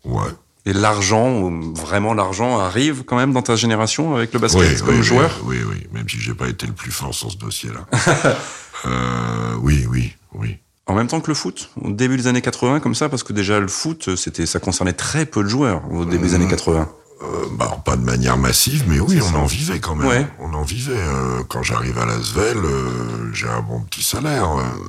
Ouais. 0.05 0.31
Et 0.65 0.73
l'argent, 0.73 1.51
vraiment 1.75 2.15
l'argent, 2.15 2.61
arrive 2.61 3.03
quand 3.05 3.17
même 3.17 3.33
dans 3.33 3.43
ta 3.43 3.57
génération 3.57 4.15
avec 4.15 4.33
le 4.33 4.39
basket 4.39 4.81
comme 4.83 5.03
joueur? 5.03 5.41
oui, 5.45 5.59
oui, 5.69 5.89
même 5.93 6.09
si 6.09 6.21
j'ai 6.21 6.35
pas 6.35 6.49
été 6.49 6.67
le 6.67 6.73
plus 6.73 6.93
fort 6.93 7.13
sur 7.13 7.33
ce 7.33 7.37
dossier-là. 7.37 7.87
euh, 8.85 9.57
oui, 9.61 9.87
oui, 9.91 10.15
oui. 10.35 10.59
En 10.87 10.95
même 10.95 11.07
temps 11.07 11.21
que 11.21 11.29
le 11.29 11.35
foot, 11.35 11.71
au 11.81 11.91
début 11.91 12.17
des 12.17 12.27
années 12.27 12.43
80, 12.43 12.81
comme 12.81 12.97
ça, 12.97 13.09
parce 13.09 13.23
que 13.23 13.33
déjà 13.33 13.61
le 13.61 13.69
foot, 13.69 14.17
c'était, 14.17 14.47
ça 14.47 14.59
concernait 14.59 14.93
très 14.93 15.27
peu 15.27 15.45
de 15.45 15.49
joueurs 15.49 15.83
au 15.93 16.05
début 16.05 16.25
des 16.25 16.35
années 16.35 16.49
80. 16.49 16.89
Euh, 17.23 17.47
bah, 17.53 17.79
pas 17.85 17.97
de 17.97 18.03
manière 18.03 18.37
massive, 18.37 18.85
mais 18.89 18.99
oui, 18.99 19.21
on 19.23 19.37
en 19.37 19.47
vivait 19.47 19.79
quand 19.79 19.95
même. 19.95 20.29
On 20.41 20.55
en 20.55 20.63
vivait. 20.63 20.93
Euh, 20.97 21.43
quand 21.49 21.63
j'arrive 21.63 21.99
à 21.99 22.07
Lasvel, 22.07 22.57
euh, 22.57 23.31
j'ai 23.33 23.49
un 23.49 23.61
bon 23.61 23.81
petit 23.81 24.03
salaire. 24.03 24.49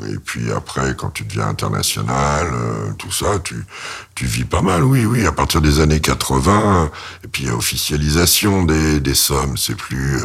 et 0.09 0.17
puis 0.17 0.51
après, 0.51 0.95
quand 0.95 1.11
tu 1.11 1.25
deviens 1.25 1.47
international, 1.47 2.47
tout 2.97 3.11
ça, 3.11 3.39
tu 3.43 3.63
tu 4.15 4.25
vis 4.25 4.45
pas 4.45 4.61
mal. 4.61 4.83
Oui, 4.83 5.05
oui. 5.05 5.25
À 5.25 5.31
partir 5.31 5.61
des 5.61 5.79
années 5.79 5.99
80, 5.99 6.89
et 7.23 7.27
puis 7.27 7.43
il 7.43 7.49
y 7.49 7.51
a 7.51 7.55
officialisation 7.55 8.63
des, 8.63 8.99
des 8.99 9.15
sommes. 9.15 9.57
C'est 9.57 9.75
plus 9.75 10.19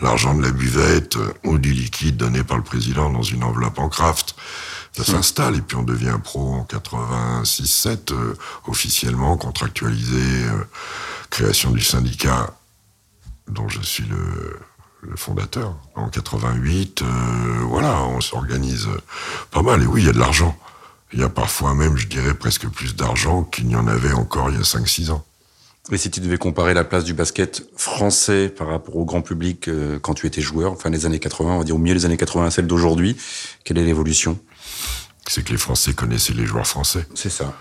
l'argent 0.00 0.34
de 0.34 0.42
la 0.42 0.52
buvette 0.52 1.16
ou 1.44 1.58
du 1.58 1.72
liquide 1.72 2.16
donné 2.16 2.42
par 2.42 2.56
le 2.56 2.62
président 2.62 3.10
dans 3.10 3.22
une 3.22 3.44
enveloppe 3.44 3.78
en 3.78 3.88
craft 3.88 4.34
ça 4.92 5.04
s'installe 5.04 5.54
et 5.54 5.60
puis 5.60 5.76
on 5.76 5.84
devient 5.84 6.16
pro 6.22 6.52
en 6.52 6.66
86-7 6.68 8.12
officiellement 8.66 9.36
contractualisé 9.36 10.20
création 11.30 11.70
du 11.70 11.80
syndicat 11.80 12.54
dont 13.48 13.68
je 13.68 13.80
suis 13.80 14.04
le, 14.04 14.58
fondateur. 15.16 15.74
En 15.94 16.10
88, 16.10 17.00
euh, 17.00 17.06
voilà, 17.68 18.02
on 18.02 18.20
s'organise 18.20 18.86
pas 19.50 19.62
mal. 19.62 19.82
Et 19.82 19.86
oui, 19.86 20.02
il 20.02 20.06
y 20.06 20.10
a 20.10 20.12
de 20.12 20.18
l'argent. 20.18 20.54
Il 21.12 21.20
y 21.20 21.22
a 21.22 21.30
parfois 21.30 21.74
même, 21.74 21.96
je 21.96 22.06
dirais, 22.06 22.34
presque 22.34 22.68
plus 22.68 22.94
d'argent 22.94 23.44
qu'il 23.44 23.66
n'y 23.66 23.76
en 23.76 23.86
avait 23.86 24.12
encore 24.12 24.50
il 24.50 24.56
y 24.56 24.60
a 24.60 24.62
5-6 24.62 25.10
ans. 25.10 25.24
Et 25.90 25.96
si 25.96 26.10
tu 26.10 26.20
devais 26.20 26.36
comparer 26.36 26.74
la 26.74 26.84
place 26.84 27.04
du 27.04 27.14
basket 27.14 27.66
français 27.76 28.48
par 28.48 28.68
rapport 28.68 28.96
au 28.96 29.04
grand 29.04 29.22
public 29.22 29.68
euh, 29.68 29.98
quand 29.98 30.14
tu 30.14 30.26
étais 30.26 30.42
joueur, 30.42 30.72
enfin 30.72 30.90
les 30.90 31.06
années 31.06 31.18
80, 31.18 31.50
on 31.50 31.58
va 31.58 31.64
dire 31.64 31.74
au 31.74 31.78
milieu 31.78 31.94
des 31.94 32.04
années 32.04 32.18
80, 32.18 32.50
celle 32.50 32.66
d'aujourd'hui, 32.66 33.16
quelle 33.64 33.78
est 33.78 33.84
l'évolution? 33.84 34.38
C'est 35.26 35.42
que 35.42 35.50
les 35.50 35.58
Français 35.58 35.94
connaissaient 35.94 36.34
les 36.34 36.44
joueurs 36.44 36.66
français. 36.66 37.06
C'est 37.14 37.30
ça 37.30 37.54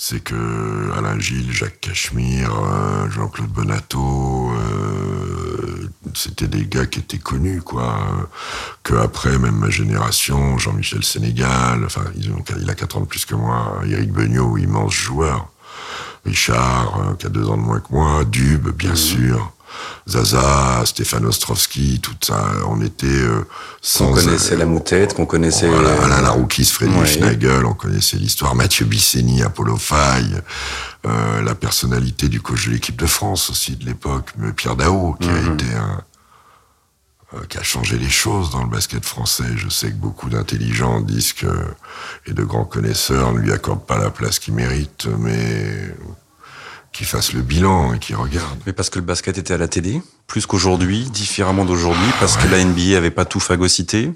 c'est 0.00 0.20
que 0.20 0.92
Alain 0.96 1.18
Gilles, 1.18 1.50
Jacques 1.50 1.80
Cachemire, 1.80 2.54
euh, 2.54 3.10
Jean-Claude 3.10 3.48
Bonato, 3.48 4.48
euh, 4.52 5.88
c'était 6.14 6.46
des 6.46 6.66
gars 6.66 6.86
qui 6.86 7.00
étaient 7.00 7.18
connus, 7.18 7.62
quoi. 7.62 7.98
Que 8.84 8.94
après, 8.94 9.36
même 9.38 9.56
ma 9.56 9.70
génération, 9.70 10.56
Jean-Michel 10.56 11.02
Sénégal, 11.02 11.84
enfin, 11.84 12.04
il 12.16 12.70
a 12.70 12.76
4 12.76 12.98
ans 12.98 13.00
de 13.00 13.06
plus 13.06 13.24
que 13.24 13.34
moi, 13.34 13.80
Eric 13.90 14.12
Beugnot, 14.12 14.56
immense 14.56 14.92
joueur, 14.92 15.48
Richard, 16.24 17.00
euh, 17.00 17.14
qui 17.14 17.26
a 17.26 17.30
2 17.30 17.48
ans 17.48 17.56
de 17.56 17.62
moins 17.62 17.80
que 17.80 17.92
moi, 17.92 18.24
Dube, 18.24 18.68
bien 18.68 18.92
mmh. 18.92 18.96
sûr. 18.96 19.52
Zaza, 20.08 20.82
Stéphane 20.84 21.26
Ostrovski, 21.26 22.00
tout 22.00 22.14
ça, 22.20 22.42
on 22.68 22.80
était 22.80 23.06
euh, 23.06 23.44
sans... 23.82 24.10
On 24.10 24.14
connaissait 24.14 24.56
la 24.56 24.66
moutette, 24.66 25.14
qu'on 25.14 25.26
connaissait... 25.26 25.68
Voilà, 25.68 26.02
Alain 26.02 26.22
Laroukis, 26.22 26.66
Frédéric 26.66 27.06
Schnagel, 27.06 27.64
on 27.64 27.74
connaissait 27.74 28.16
l'histoire, 28.16 28.54
Mathieu 28.54 28.86
Bisseni, 28.86 29.42
Apollo 29.42 29.76
Faye, 29.76 30.40
euh, 31.06 31.42
la 31.42 31.54
personnalité 31.54 32.28
du 32.28 32.40
coach 32.40 32.66
de 32.66 32.72
l'équipe 32.72 32.96
de 32.96 33.06
France 33.06 33.50
aussi 33.50 33.76
de 33.76 33.84
l'époque, 33.84 34.32
Pierre 34.56 34.76
Dao, 34.76 35.16
qui 35.20 35.28
a 35.28 35.32
mhm. 35.32 35.54
été 35.54 35.66
un... 35.74 36.02
Euh, 37.34 37.44
qui 37.46 37.58
a 37.58 37.62
changé 37.62 37.98
les 37.98 38.08
choses 38.08 38.50
dans 38.50 38.62
le 38.62 38.70
basket 38.70 39.04
français. 39.04 39.44
Je 39.54 39.68
sais 39.68 39.88
que 39.88 39.96
beaucoup 39.96 40.30
d'intelligents 40.30 41.02
disent 41.02 41.34
que, 41.34 41.46
et 42.24 42.32
de 42.32 42.42
grands 42.42 42.64
connaisseurs 42.64 43.34
ne 43.34 43.40
lui 43.40 43.52
accordent 43.52 43.84
pas 43.84 43.98
la 43.98 44.08
place 44.08 44.38
qu'il 44.38 44.54
mérite, 44.54 45.06
mais 45.18 45.94
qui 46.98 47.04
fasse 47.04 47.32
le 47.32 47.42
bilan 47.42 47.94
et 47.94 48.00
qui 48.00 48.12
regarde. 48.12 48.58
Mais 48.66 48.72
parce 48.72 48.90
que 48.90 48.98
le 48.98 49.04
basket 49.04 49.38
était 49.38 49.54
à 49.54 49.56
la 49.56 49.68
télé, 49.68 50.02
plus 50.26 50.46
qu'aujourd'hui, 50.46 51.04
différemment 51.04 51.64
d'aujourd'hui, 51.64 52.08
parce 52.18 52.36
que 52.36 52.48
la 52.48 52.64
NBA 52.64 52.96
avait 52.96 53.12
pas 53.12 53.24
tout 53.24 53.38
phagocyté, 53.38 54.10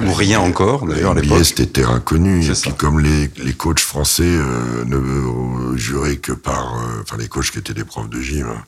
ou 0.00 0.12
rien 0.12 0.40
encore, 0.40 0.84
d'ailleurs, 0.84 1.12
à 1.12 1.14
l'époque. 1.14 1.44
c'était 1.44 1.66
terrain 1.66 2.00
connu. 2.00 2.44
Et 2.44 2.52
puis, 2.52 2.72
comme 2.76 2.98
les, 2.98 3.30
les 3.36 3.52
coachs 3.52 3.78
français 3.78 4.24
euh, 4.24 4.84
ne 4.84 4.96
euh, 4.96 5.76
juraient 5.76 6.16
que 6.16 6.32
par... 6.32 6.80
Euh, 6.80 7.02
enfin, 7.02 7.16
les 7.18 7.28
coachs 7.28 7.52
qui 7.52 7.58
étaient 7.58 7.72
des 7.72 7.84
profs 7.84 8.10
de 8.10 8.20
gym, 8.20 8.48
hein, 8.48 8.64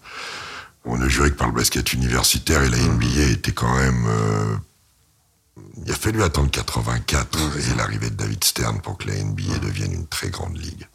on 0.85 0.97
ne 0.97 1.09
jurait 1.09 1.31
que 1.31 1.37
par 1.37 1.49
le 1.49 1.55
basket 1.55 1.93
universitaire, 1.93 2.63
et 2.63 2.71
la 2.71 2.79
NBA 2.79 3.05
mmh. 3.05 3.33
était 3.33 3.53
quand 3.53 3.75
même... 3.75 4.07
il 5.85 5.91
a 5.91 5.97
fallu 5.97 6.23
attendre 6.23 6.53
84 6.53 7.37
mmh, 7.37 7.41
et 7.59 7.77
l'arrivée 7.77 8.11
de 8.11 8.15
David 8.15 8.45
Stern 8.45 8.81
pour 8.81 8.97
que 8.97 9.09
la 9.09 9.15
NBA 9.17 9.57
mmh. 9.57 9.67
devienne 9.67 9.93
une 9.93 10.07
très 10.07 10.29
grande 10.31 10.57
ligue 10.57 10.87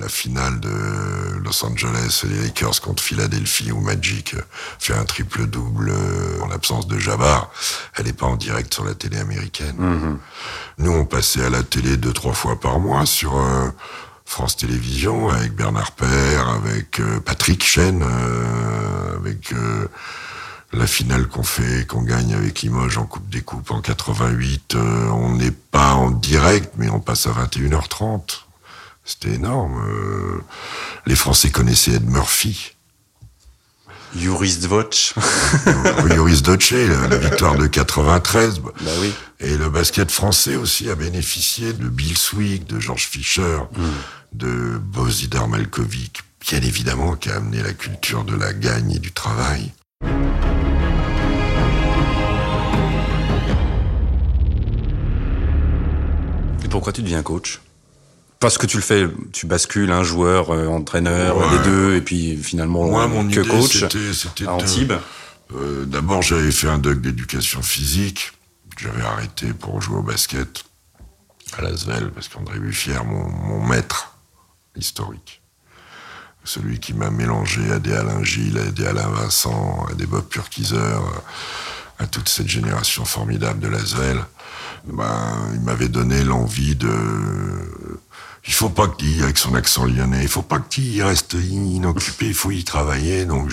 la 0.00 0.08
finale 0.08 0.60
de 0.60 1.38
Los 1.42 1.64
Angeles, 1.64 2.24
les 2.28 2.42
Lakers 2.42 2.80
contre 2.80 3.02
Philadelphie 3.02 3.72
où 3.72 3.80
Magic 3.80 4.34
fait 4.78 4.94
un 4.94 5.04
triple-double 5.04 5.92
en 6.42 6.46
l'absence 6.48 6.86
de 6.86 6.98
Jabbar, 6.98 7.50
elle 7.96 8.06
n'est 8.06 8.12
pas 8.12 8.26
en 8.26 8.36
direct 8.36 8.72
sur 8.72 8.84
la 8.84 8.94
télé 8.94 9.18
américaine. 9.18 9.76
Mm-hmm. 9.78 10.16
Nous, 10.78 10.92
on 10.92 11.04
passait 11.06 11.44
à 11.44 11.50
la 11.50 11.62
télé 11.62 11.96
deux, 11.96 12.12
trois 12.12 12.34
fois 12.34 12.60
par 12.60 12.78
mois 12.78 13.06
sur, 13.06 13.36
euh, 13.36 13.68
France 14.24 14.56
Télévisions, 14.56 15.28
avec 15.28 15.54
Bernard 15.54 15.92
Père, 15.92 16.48
avec 16.48 17.00
euh, 17.00 17.20
Patrick 17.20 17.64
Chen, 17.64 18.02
euh, 18.02 19.16
avec 19.16 19.54
la 20.72 20.86
finale 20.86 21.28
qu'on 21.28 21.44
fait, 21.44 21.86
qu'on 21.86 22.02
gagne 22.02 22.34
avec 22.34 22.62
Limoges 22.62 22.98
en 22.98 23.06
Coupe 23.06 23.28
des 23.30 23.40
Coupes 23.40 23.70
en 23.70 23.80
88. 23.80 24.74
on 24.74 25.36
n'est 25.36 25.52
pas 25.52 25.94
en 25.94 26.10
direct, 26.10 26.72
mais 26.76 26.90
on 26.90 27.00
passe 27.00 27.26
à 27.26 27.30
21h30. 27.30 28.45
C'était 29.06 29.34
énorme. 29.34 29.80
les 31.06 31.16
Français 31.16 31.50
connaissaient 31.50 31.92
Ed 31.92 32.10
Murphy. 32.10 32.76
Juris 34.18 34.58
Dvoch. 34.60 35.14
Juris 36.10 36.42
Dvoch, 36.42 36.70
la, 36.70 37.16
victoire 37.16 37.56
de 37.56 37.66
93. 37.66 38.60
Bah 38.60 38.72
oui. 39.00 39.12
Et 39.40 39.56
le 39.56 39.68
basket 39.68 40.10
français 40.10 40.56
aussi 40.56 40.88
a 40.88 40.94
bénéficié 40.94 41.72
de 41.72 41.88
Bill 41.88 42.16
Swick, 42.16 42.66
de 42.66 42.80
George 42.80 43.06
Fischer, 43.06 43.58
mm. 43.76 43.82
de 44.32 44.78
Bozidar 44.78 45.48
Malkovic, 45.48 46.20
bien 46.40 46.60
évidemment, 46.62 47.16
qui 47.16 47.30
a 47.30 47.36
amené 47.36 47.62
la 47.62 47.72
culture 47.72 48.24
de 48.24 48.34
la 48.34 48.52
gagne 48.52 48.92
et 48.92 48.98
du 48.98 49.12
travail. 49.12 49.72
Et 56.64 56.68
pourquoi 56.68 56.92
tu 56.92 57.02
deviens 57.02 57.22
coach? 57.22 57.60
Parce 58.40 58.58
que 58.58 58.66
tu 58.66 58.76
le 58.76 58.82
fais, 58.82 59.08
tu 59.32 59.46
bascules 59.46 59.90
un 59.90 60.02
joueur, 60.02 60.50
euh, 60.50 60.66
entraîneur, 60.66 61.36
les 61.52 61.58
deux, 61.64 61.96
et 61.96 62.00
puis 62.00 62.36
finalement 62.36 62.86
Moi, 62.86 63.06
mon 63.06 63.26
que 63.28 63.40
idée, 63.40 63.48
coach 63.48 63.84
c'était 64.12 64.46
à 64.46 64.52
Antibes. 64.52 64.92
Euh, 65.54 65.84
D'abord, 65.84 66.22
j'avais 66.22 66.50
fait 66.50 66.68
un 66.68 66.78
doc 66.78 67.00
d'éducation 67.00 67.62
physique. 67.62 68.32
J'avais 68.78 69.02
arrêté 69.02 69.52
pour 69.52 69.80
jouer 69.80 69.96
au 69.96 70.02
basket 70.02 70.64
à 71.56 71.62
Lasvel, 71.62 72.10
parce 72.10 72.28
qu'André 72.28 72.58
Buffière, 72.58 73.04
mon, 73.04 73.28
mon, 73.28 73.64
maître 73.64 74.16
historique, 74.76 75.40
celui 76.44 76.78
qui 76.78 76.92
m'a 76.92 77.10
mélangé 77.10 77.70
à 77.70 77.78
des 77.78 77.94
Alain 77.94 78.22
Gilles, 78.22 78.58
à 78.58 78.70
des 78.70 78.86
Alain 78.86 79.08
Vincent, 79.08 79.86
à 79.90 79.94
des 79.94 80.06
Bob 80.06 80.26
Purkiser, 80.26 80.98
à 81.98 82.06
toute 82.06 82.28
cette 82.28 82.48
génération 82.48 83.04
formidable 83.06 83.60
de 83.60 83.68
Lasvel, 83.68 84.20
ben, 84.84 85.50
il 85.54 85.60
m'avait 85.60 85.88
donné 85.88 86.22
l'envie 86.22 86.76
de 86.76 86.92
il 88.46 88.52
faut 88.52 88.70
pas 88.70 88.88
qu'il, 88.88 89.22
avec 89.22 89.38
son 89.38 89.54
accent 89.54 89.84
lyonnais, 89.84 90.22
il 90.22 90.28
faut 90.28 90.42
pas 90.42 90.60
qu'il 90.60 91.02
reste 91.02 91.34
inoccupé, 91.34 92.26
il 92.26 92.34
faut 92.34 92.52
y 92.52 92.62
travailler. 92.62 93.24
Donc, 93.24 93.50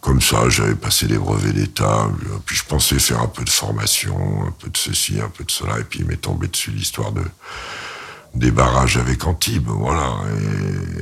comme 0.00 0.22
ça, 0.22 0.48
j'avais 0.48 0.74
passé 0.74 1.06
des 1.06 1.18
brevets 1.18 1.52
d'État, 1.52 2.08
puis 2.46 2.56
je 2.56 2.64
pensais 2.64 2.98
faire 2.98 3.20
un 3.20 3.28
peu 3.28 3.44
de 3.44 3.50
formation, 3.50 4.46
un 4.46 4.52
peu 4.52 4.70
de 4.70 4.76
ceci, 4.76 5.20
un 5.20 5.28
peu 5.28 5.44
de 5.44 5.50
cela, 5.50 5.78
et 5.80 5.84
puis 5.84 6.00
il 6.00 6.06
m'est 6.06 6.16
tombé 6.16 6.48
dessus 6.48 6.70
l'histoire 6.70 7.12
de 7.12 7.22
des 8.34 8.50
barrages 8.50 8.98
avec 8.98 9.26
Antibes, 9.26 9.68
voilà. 9.68 10.14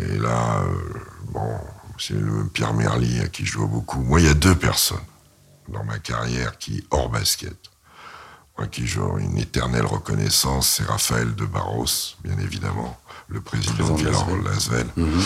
Et, 0.08 0.18
là, 0.18 0.60
euh, 0.60 1.00
bon, 1.32 1.58
c'est 1.98 2.14
le 2.14 2.44
Pierre 2.46 2.74
Merly 2.74 3.20
à 3.20 3.26
qui 3.26 3.44
je 3.44 3.54
dois 3.54 3.66
beaucoup. 3.66 4.00
Moi, 4.02 4.20
il 4.20 4.26
y 4.26 4.30
a 4.30 4.34
deux 4.34 4.54
personnes 4.54 4.98
dans 5.68 5.82
ma 5.82 5.98
carrière 5.98 6.56
qui, 6.58 6.86
hors 6.92 7.10
basket, 7.10 7.56
moi 8.56 8.68
qui 8.68 8.86
joue 8.86 9.18
une 9.18 9.36
éternelle 9.36 9.84
reconnaissance, 9.86 10.68
c'est 10.76 10.84
Raphaël 10.84 11.34
de 11.34 11.44
Barros, 11.44 11.86
bien 12.22 12.38
évidemment 12.38 12.96
le 13.28 13.40
président 13.40 13.94
de 13.96 14.44
Lasvel, 14.44 14.86
mhm. 14.96 15.22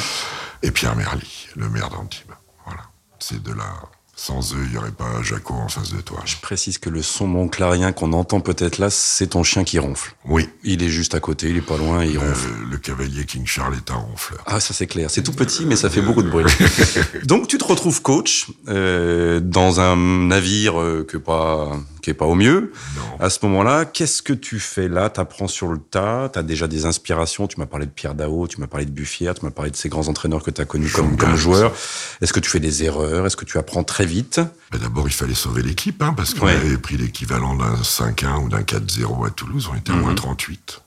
et 0.63 0.71
Pierre 0.71 0.97
Merly, 0.97 1.49
le 1.57 1.69
maire 1.69 1.91
d'Antibes. 1.91 2.33
Voilà. 2.65 2.83
C'est 3.19 3.43
de 3.43 3.53
là. 3.53 3.83
Sans 4.21 4.53
eux, 4.53 4.65
il 4.65 4.73
n'y 4.73 4.77
aurait 4.77 4.91
pas 4.91 5.23
Jaco 5.23 5.55
en 5.55 5.69
face 5.69 5.93
de 5.93 6.01
toi. 6.01 6.19
Je 6.25 6.35
précise 6.43 6.79
que 6.79 6.91
le 6.91 7.03
son 7.03 7.29
montclarien 7.29 7.93
qu'on 7.93 8.13
entend 8.13 8.41
peut-être 8.41 8.79
là, 8.79 8.91
c'est 8.91 9.29
ton 9.29 9.45
chien 9.45 9.63
qui 9.63 9.79
ronfle. 9.79 10.17
Oui. 10.25 10.49
Il 10.65 10.83
est 10.83 10.89
juste 10.89 11.15
à 11.15 11.21
côté, 11.21 11.51
il 11.51 11.57
est 11.57 11.61
pas 11.61 11.77
loin, 11.77 12.05
il 12.05 12.19
ronfle. 12.19 12.49
Le 12.69 12.79
cavalier 12.79 13.25
King 13.27 13.47
Charles 13.47 13.77
est 13.77 13.93
un 13.93 13.95
ronfleur. 13.95 14.43
Ah, 14.45 14.59
ça 14.59 14.75
c'est 14.75 14.89
clair. 14.89 15.09
C'est 15.09 15.23
tout 15.23 15.33
petit, 15.33 15.67
mais 15.67 15.77
ça 15.77 15.89
fait 15.89 16.03
beaucoup 16.03 16.25
de 16.25 16.29
bruit. 16.29 16.45
Donc 17.27 17.47
tu 17.47 17.59
te 17.59 17.65
retrouves 17.65 18.03
coach 18.03 18.49
euh, 18.67 19.39
dans 19.39 19.79
un 19.79 19.97
navire 19.97 20.81
euh, 20.81 21.07
que 21.09 21.17
pas 21.17 21.79
pas 22.15 22.27
au 22.27 22.35
mieux. 22.35 22.73
À 23.21 23.31
ce 23.31 23.39
moment-là, 23.45 23.85
qu'est-ce 23.85 24.23
que 24.23 24.33
tu 24.33 24.59
fais 24.61 24.89
là? 24.89 25.11
Tu 25.11 25.21
apprends 25.21 25.49
sur 25.49 25.69
le 25.69 25.79
tas, 25.79 26.31
tu 26.33 26.39
as 26.39 26.43
déjà 26.43 26.69
des 26.69 26.87
inspirations, 26.87 27.47
tu 27.47 27.59
m'as 27.59 27.67
parlé 27.67 27.87
de 27.87 27.91
Pierre 27.91 28.15
Dao, 28.15 28.47
tu 28.47 28.61
m'as 28.61 28.67
parlé 28.67 28.87
de 28.87 28.91
Buffière, 28.91 29.35
tu 29.35 29.45
m'as 29.45 29.51
parlé 29.51 29.71
de 29.71 29.77
ces 29.77 29.89
grands 29.89 30.09
entraîneurs 30.09 30.43
que 30.43 30.51
tu 30.51 30.61
as 30.61 30.65
connus 30.65 30.91
comme, 30.91 31.17
comme 31.17 31.37
joueur. 31.37 31.73
Est-ce 32.21 32.33
que 32.33 32.41
tu 32.41 32.51
fais 32.51 32.61
des 32.61 32.85
erreurs? 32.85 33.27
Est-ce 33.27 33.37
que 33.37 33.45
tu 33.45 33.59
apprends 33.59 33.85
très 33.85 34.07
vite? 34.07 34.41
Ben 34.71 34.79
D'abord, 34.79 35.09
il 35.09 35.15
fallait 35.15 35.35
sauver 35.35 35.63
l'équipe, 35.63 36.03
hein, 36.03 36.15
parce 36.17 36.35
qu'on 36.35 36.47
avait 36.47 36.79
pris 36.79 36.97
l'équivalent 36.97 37.55
d'un 37.55 37.77
5-1 37.77 38.45
ou 38.45 38.49
d'un 38.49 38.63
4-0 38.63 39.27
à 39.27 39.31
Toulouse, 39.31 39.69
on 39.73 39.77
était 39.77 39.93
à 39.93 39.97
moins 39.97 40.15
38. 40.15 40.83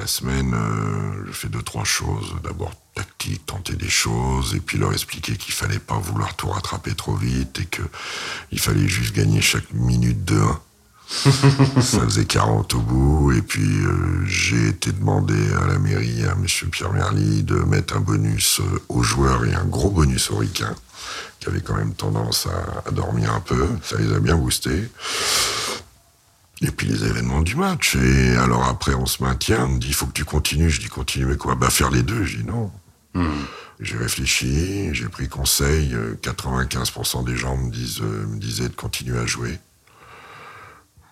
La 0.00 0.06
semaine, 0.06 0.54
euh, 0.54 1.24
je 1.26 1.32
fais 1.32 1.48
deux, 1.48 1.60
trois 1.60 1.84
choses. 1.84 2.34
D'abord, 2.42 2.72
tactique, 2.94 3.44
tenter 3.44 3.74
des 3.74 3.90
choses, 3.90 4.54
et 4.54 4.60
puis 4.60 4.78
leur 4.78 4.94
expliquer 4.94 5.36
qu'il 5.36 5.52
fallait 5.52 5.78
pas 5.78 5.98
vouloir 5.98 6.34
tout 6.36 6.48
rattraper 6.48 6.94
trop 6.94 7.14
vite 7.14 7.60
et 7.60 7.66
que 7.66 7.82
il 8.50 8.58
fallait 8.58 8.88
juste 8.88 9.14
gagner 9.14 9.42
chaque 9.42 9.70
minute 9.74 10.24
de 10.24 10.36
1. 10.36 10.60
ça 11.82 12.00
faisait 12.00 12.24
40 12.24 12.72
au 12.76 12.78
bout, 12.80 13.32
et 13.32 13.42
puis 13.42 13.60
euh, 13.60 14.24
j'ai 14.24 14.68
été 14.68 14.90
demandé 14.90 15.34
à 15.62 15.66
la 15.66 15.78
mairie, 15.78 16.24
à 16.24 16.32
M. 16.32 16.46
Pierre 16.70 16.94
Merly, 16.94 17.42
de 17.42 17.56
mettre 17.56 17.94
un 17.94 18.00
bonus 18.00 18.60
euh, 18.60 18.80
aux 18.88 19.02
joueurs 19.02 19.44
et 19.44 19.52
un 19.52 19.66
gros 19.66 19.90
bonus 19.90 20.30
aux 20.30 20.38
ricains, 20.38 20.76
qui 21.40 21.48
avaient 21.48 21.60
quand 21.60 21.76
même 21.76 21.92
tendance 21.92 22.46
à, 22.46 22.88
à 22.88 22.90
dormir 22.90 23.34
un 23.34 23.40
peu. 23.40 23.68
Ça 23.82 23.98
les 23.98 24.14
a 24.14 24.18
bien 24.18 24.36
boostés. 24.36 24.88
Et 26.62 26.70
puis 26.70 26.86
les 26.86 27.04
événements 27.04 27.40
du 27.40 27.56
match. 27.56 27.96
Et 27.96 28.36
alors 28.36 28.64
après, 28.64 28.94
on 28.94 29.06
se 29.06 29.22
maintient. 29.22 29.64
On 29.64 29.68
me 29.68 29.78
dit, 29.78 29.88
il 29.88 29.94
faut 29.94 30.06
que 30.06 30.12
tu 30.12 30.24
continues. 30.24 30.70
Je 30.70 30.80
dis, 30.80 30.88
continue, 30.88 31.24
mais 31.26 31.36
quoi? 31.36 31.54
Bah, 31.54 31.70
faire 31.70 31.90
les 31.90 32.02
deux. 32.02 32.24
Je 32.24 32.38
dis, 32.38 32.44
non. 32.44 32.70
Hmm. 33.14 33.44
J'ai 33.80 33.96
réfléchi, 33.96 34.94
j'ai 34.94 35.08
pris 35.08 35.28
conseil. 35.28 35.96
95% 36.22 37.20
euh, 37.20 37.22
des 37.24 37.36
gens 37.36 37.56
me, 37.56 37.70
disent, 37.70 38.02
euh, 38.02 38.26
me 38.26 38.38
disaient 38.38 38.68
de 38.68 38.74
continuer 38.74 39.18
à 39.18 39.24
jouer. 39.24 39.58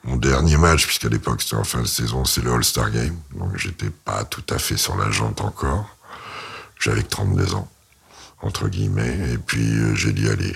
Mon 0.04 0.16
dernier 0.16 0.56
match, 0.58 0.86
puisqu'à 0.86 1.08
l'époque 1.08 1.42
c'était 1.42 1.56
en 1.56 1.64
fin 1.64 1.82
de 1.82 1.86
saison, 1.86 2.24
c'est 2.24 2.42
le 2.42 2.52
All-Star 2.52 2.90
Game. 2.90 3.16
Donc 3.34 3.56
j'étais 3.56 3.90
pas 3.90 4.24
tout 4.24 4.44
à 4.50 4.58
fait 4.58 4.76
sur 4.76 4.96
la 4.96 5.10
jante 5.10 5.40
encore. 5.40 5.96
J'avais 6.78 7.02
32 7.02 7.54
ans, 7.54 7.68
entre 8.42 8.68
guillemets. 8.68 9.32
Et 9.32 9.38
puis 9.38 9.66
euh, 9.66 9.94
j'ai 9.94 10.12
dit, 10.12 10.28
allez, 10.28 10.54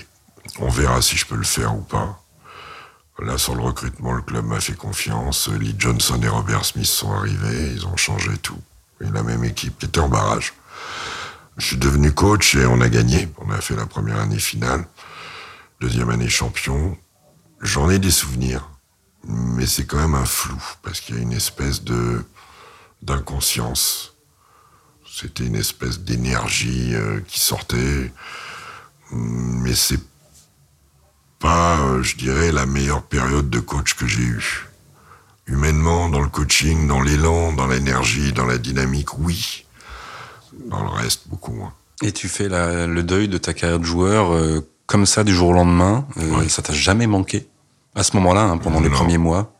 on 0.59 0.69
verra 0.69 1.01
si 1.01 1.17
je 1.17 1.25
peux 1.25 1.35
le 1.35 1.43
faire 1.43 1.75
ou 1.75 1.81
pas. 1.81 2.22
Là, 3.19 3.37
sur 3.37 3.55
le 3.55 3.61
recrutement, 3.61 4.13
le 4.13 4.21
club 4.21 4.45
m'a 4.45 4.59
fait 4.59 4.75
confiance. 4.75 5.47
Lee 5.47 5.75
Johnson 5.77 6.19
et 6.23 6.27
Robert 6.27 6.65
Smith 6.65 6.85
sont 6.85 7.11
arrivés, 7.11 7.71
ils 7.73 7.85
ont 7.85 7.95
changé 7.95 8.35
tout. 8.37 8.59
Et 9.01 9.09
la 9.09 9.21
même 9.21 9.43
équipe 9.43 9.77
qui 9.77 9.85
était 9.85 9.99
en 9.99 10.09
barrage. 10.09 10.53
Je 11.57 11.67
suis 11.67 11.77
devenu 11.77 12.11
coach 12.11 12.55
et 12.55 12.65
on 12.65 12.81
a 12.81 12.89
gagné. 12.89 13.29
On 13.37 13.51
a 13.51 13.61
fait 13.61 13.75
la 13.75 13.85
première 13.85 14.19
année 14.19 14.39
finale, 14.39 14.87
deuxième 15.79 16.09
année 16.09 16.29
champion. 16.29 16.97
J'en 17.61 17.89
ai 17.89 17.99
des 17.99 18.11
souvenirs, 18.11 18.69
mais 19.23 19.67
c'est 19.67 19.85
quand 19.85 19.97
même 19.97 20.15
un 20.15 20.25
flou 20.25 20.61
parce 20.81 20.99
qu'il 20.99 21.15
y 21.15 21.19
a 21.19 21.21
une 21.21 21.33
espèce 21.33 21.83
de 21.83 22.25
d'inconscience. 23.03 24.13
C'était 25.05 25.45
une 25.45 25.55
espèce 25.55 25.99
d'énergie 25.99 26.95
euh, 26.95 27.19
qui 27.27 27.39
sortait, 27.39 28.11
mais 29.11 29.75
c'est 29.75 29.99
pas, 31.43 31.77
euh, 31.81 32.01
je 32.01 32.15
dirais, 32.15 32.53
la 32.53 32.65
meilleure 32.65 33.03
période 33.03 33.49
de 33.49 33.59
coach 33.59 33.95
que 33.95 34.07
j'ai 34.07 34.23
eue. 34.23 34.65
Humainement, 35.45 36.07
dans 36.07 36.21
le 36.21 36.29
coaching, 36.29 36.87
dans 36.87 37.01
l'élan, 37.01 37.51
dans 37.51 37.67
l'énergie, 37.67 38.31
dans 38.31 38.45
la 38.45 38.57
dynamique, 38.57 39.19
oui. 39.19 39.65
Dans 40.69 40.81
le 40.81 40.89
reste, 40.89 41.27
beaucoup 41.27 41.51
moins. 41.51 41.73
Et 42.01 42.13
tu 42.13 42.29
fais 42.29 42.47
le 42.47 43.01
deuil 43.01 43.27
de 43.27 43.37
ta 43.37 43.53
carrière 43.53 43.79
de 43.79 43.83
joueur 43.83 44.33
euh, 44.33 44.65
comme 44.87 45.05
ça 45.05 45.25
du 45.25 45.35
jour 45.35 45.49
au 45.49 45.53
lendemain. 45.53 46.07
Euh, 46.17 46.47
Ça 46.47 46.61
t'a 46.61 46.73
jamais 46.73 47.07
manqué? 47.07 47.45
À 47.93 48.03
ce 48.03 48.15
moment-là, 48.15 48.43
hein, 48.43 48.57
pendant 48.57 48.79
les 48.79 48.89
premiers 48.89 49.17
mois. 49.17 49.53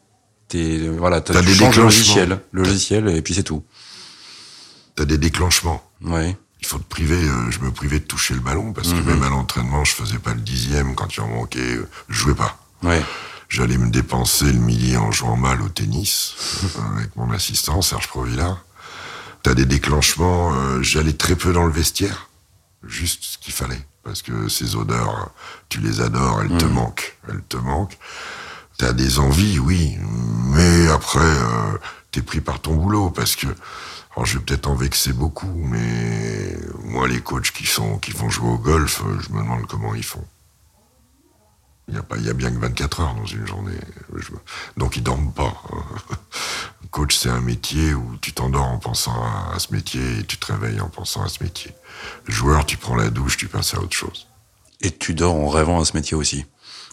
T'es 0.47 0.87
voilà, 0.87 1.19
t'as, 1.19 1.41
des 1.41 1.53
le 1.53 1.81
logiciel, 1.81 2.39
logiciel, 2.53 3.09
et 3.09 3.21
puis 3.21 3.33
c'est 3.33 3.43
tout. 3.43 3.63
T'as 4.95 5.05
des 5.05 5.17
déclenchements. 5.17 5.83
Ouais. 6.01 6.37
Il 6.63 6.67
faut 6.67 6.79
te 6.79 6.89
priver. 6.89 7.23
Euh, 7.23 7.51
je 7.51 7.59
me 7.59 7.71
privais 7.71 7.99
de 7.99 8.05
toucher 8.05 8.33
le 8.33 8.39
ballon 8.39 8.73
parce 8.73 8.89
que 8.89 8.95
mhm. 8.95 9.05
même 9.05 9.23
à 9.23 9.29
l'entraînement, 9.29 9.83
je 9.83 9.93
faisais 9.93 10.19
pas 10.19 10.33
le 10.33 10.41
dixième 10.41 10.95
quand 10.95 11.15
il 11.15 11.21
en 11.21 11.27
manquait. 11.27 11.59
Euh, 11.59 11.87
je 12.09 12.15
jouais 12.15 12.35
pas. 12.35 12.57
Ouais. 12.81 13.03
J'allais 13.49 13.77
me 13.77 13.89
dépenser 13.89 14.45
le 14.45 14.59
millier 14.59 14.97
en 14.97 15.11
jouant 15.11 15.37
mal 15.37 15.61
au 15.61 15.69
tennis 15.69 16.35
avec 16.97 17.15
mon 17.15 17.29
assistant 17.31 17.81
Serge 17.81 18.07
Provilla 18.07 18.57
t'as 19.43 19.53
des 19.53 19.65
déclenchements. 19.65 20.53
Euh, 20.55 20.81
j'allais 20.81 21.13
très 21.13 21.35
peu 21.35 21.53
dans 21.53 21.65
le 21.65 21.71
vestiaire, 21.71 22.29
juste 22.83 23.23
ce 23.23 23.37
qu'il 23.37 23.53
fallait, 23.53 23.85
parce 24.03 24.21
que 24.21 24.47
ces 24.47 24.75
odeurs, 24.75 25.29
tu 25.69 25.79
les 25.79 26.01
adores, 26.01 26.41
elles 26.41 26.57
te 26.57 26.65
mmh. 26.65 26.73
manquent, 26.73 27.17
elles 27.29 27.43
te 27.47 27.57
manquent. 27.57 27.97
T'as 28.77 28.93
des 28.93 29.19
envies, 29.19 29.59
oui, 29.59 29.97
mais 30.01 30.87
après, 30.87 31.19
euh, 31.19 31.77
t'es 32.11 32.23
pris 32.23 32.41
par 32.41 32.59
ton 32.59 32.73
boulot, 32.73 33.11
parce 33.11 33.35
que, 33.35 33.47
alors 34.15 34.25
je 34.25 34.37
vais 34.37 34.43
peut-être 34.43 34.67
en 34.67 34.75
vexer 34.75 35.11
beaucoup, 35.11 35.51
mais 35.55 36.55
moi, 36.83 37.07
les 37.07 37.19
coachs 37.19 37.51
qui 37.51 37.65
sont, 37.65 37.97
qui 37.97 38.11
vont 38.11 38.29
jouer 38.29 38.49
au 38.49 38.57
golf, 38.57 39.01
euh, 39.01 39.19
je 39.19 39.33
me 39.33 39.41
demande 39.41 39.65
comment 39.65 39.95
ils 39.95 40.03
font. 40.03 40.23
Il 41.87 41.95
y 41.95 41.97
a 41.97 42.03
pas, 42.03 42.15
il 42.17 42.25
y 42.25 42.29
a 42.29 42.33
bien 42.33 42.49
que 42.51 42.59
24 42.59 43.01
heures 43.01 43.15
dans 43.15 43.25
une 43.25 43.45
journée. 43.45 43.77
Donc 44.77 44.95
ils 44.95 45.03
dorment 45.03 45.33
pas. 45.33 45.53
Coach, 46.91 47.17
c'est 47.17 47.29
un 47.29 47.41
métier 47.41 47.93
où 47.93 48.17
tu 48.21 48.31
t'endors 48.33 48.65
en 48.67 48.77
pensant 48.77 49.21
à, 49.51 49.57
ce 49.57 49.73
métier 49.73 50.19
et 50.19 50.23
tu 50.23 50.37
te 50.37 50.51
réveilles 50.51 50.79
en 50.79 50.89
pensant 50.89 51.23
à 51.23 51.27
ce 51.27 51.43
métier. 51.43 51.71
Joueur, 52.27 52.65
tu 52.65 52.77
prends 52.77 52.95
la 52.95 53.09
douche, 53.09 53.35
tu 53.35 53.47
penses 53.47 53.73
à 53.73 53.79
autre 53.79 53.95
chose. 53.95 54.27
Et 54.79 54.91
tu 54.91 55.13
dors 55.13 55.35
en 55.35 55.49
rêvant 55.49 55.81
à 55.81 55.85
ce 55.85 55.97
métier 55.97 56.15
aussi? 56.15 56.45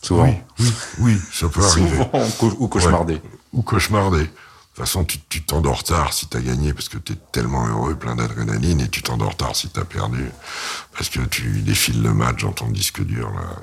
Souvent? 0.03 0.35
Oui, 0.59 0.73
oui, 0.99 1.19
ça 1.33 1.49
peut 1.49 1.61
arriver. 1.65 1.91
Souvent, 1.91 2.57
ou 2.59 2.67
cauchemardé? 2.67 3.21
ou 3.53 3.63
cauchemardé. 3.63 4.29
De 4.81 4.87
toute 4.87 4.95
façon, 4.95 5.07
tu 5.29 5.43
t'endors 5.43 5.85
tard 5.85 6.15
si 6.15 6.27
t'as 6.27 6.41
gagné 6.41 6.73
parce 6.73 6.89
que 6.89 6.97
t'es 6.97 7.13
tellement 7.33 7.67
heureux, 7.67 7.95
plein 7.97 8.17
d'adrénaline, 8.17 8.81
et 8.81 8.89
tu 8.89 9.03
t'endors 9.03 9.37
tard 9.37 9.55
si 9.55 9.69
t'as 9.69 9.85
perdu 9.85 10.25
parce 10.95 11.11
que 11.11 11.21
tu 11.21 11.61
défiles 11.61 12.01
le 12.03 12.15
match 12.15 12.45
dans 12.45 12.53
ton 12.53 12.71
disque 12.71 13.05
dur. 13.05 13.31
Là. 13.31 13.61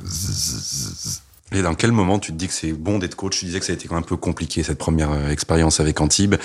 Et 1.54 1.64
dans 1.64 1.74
quel 1.74 1.92
moment 1.92 2.20
tu 2.20 2.34
te 2.34 2.38
dis 2.38 2.46
que 2.46 2.54
c'est 2.54 2.72
bon 2.72 3.00
d'être 3.00 3.16
coach? 3.16 3.40
Tu 3.40 3.46
disais 3.46 3.60
que 3.60 3.66
ça 3.66 3.72
a 3.72 3.76
été 3.76 3.92
un 3.92 4.04
peu 4.04 4.16
compliqué 4.16 4.62
cette 4.62 4.78
première 4.78 5.10
euh, 5.10 5.30
expérience 5.30 5.80
avec 5.80 6.00
Antibes. 6.02 6.36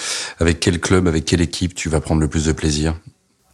Avec 0.41 0.59
quel 0.59 0.81
club, 0.81 1.07
avec 1.07 1.27
quelle 1.27 1.43
équipe 1.43 1.75
tu 1.75 1.91
vas 1.91 2.01
prendre 2.01 2.23
le 2.23 2.29
plus 2.29 2.47
de 2.47 2.53
plaisir? 2.53 2.95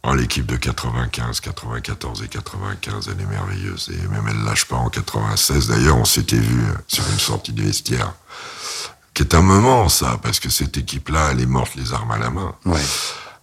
Oh, 0.03 0.15
l'équipe 0.15 0.45
de 0.45 0.55
95, 0.55 1.41
94 1.41 2.23
et 2.23 2.29
95, 2.29 3.09
elle 3.11 3.21
est 3.21 3.29
merveilleuse. 3.29 3.89
Et 3.91 4.07
même 4.07 4.23
elle 4.29 4.41
lâche 4.45 4.63
pas 4.63 4.77
en 4.77 4.89
96. 4.89 5.67
D'ailleurs, 5.67 5.97
on 5.97 6.05
s'était 6.05 6.39
vu 6.39 6.61
sur 6.87 7.03
une 7.11 7.19
sortie 7.19 7.51
de 7.51 7.61
vestiaire. 7.61 8.13
Qui 9.19 9.23
est 9.23 9.35
un 9.35 9.41
moment, 9.41 9.89
ça, 9.89 10.17
parce 10.23 10.39
que 10.39 10.49
cette 10.49 10.77
équipe-là, 10.77 11.31
elle 11.33 11.41
est 11.41 11.45
morte 11.45 11.75
les 11.75 11.91
armes 11.91 12.11
à 12.11 12.17
la 12.17 12.29
main. 12.29 12.55
Ouais. 12.63 12.79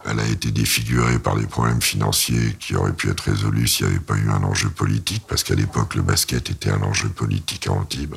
Elle 0.07 0.19
a 0.21 0.27
été 0.27 0.51
défigurée 0.51 1.19
par 1.19 1.37
des 1.37 1.47
problèmes 1.47 1.83
financiers 1.83 2.57
qui 2.59 2.75
auraient 2.75 2.95
pu 2.95 3.11
être 3.11 3.21
résolus 3.21 3.69
s'il 3.69 3.85
n'y 3.85 3.93
avait 3.93 4.03
pas 4.03 4.15
eu 4.15 4.31
un 4.31 4.43
enjeu 4.43 4.71
politique, 4.71 5.25
parce 5.29 5.45
qu'à 5.45 5.55
l'époque, 5.55 5.95
le 5.95 6.01
basket 6.01 6.49
était 6.49 6.71
un 6.71 6.81
enjeu 6.81 7.11
politique 7.11 7.67
à 7.67 7.73
Antibes. 7.73 8.15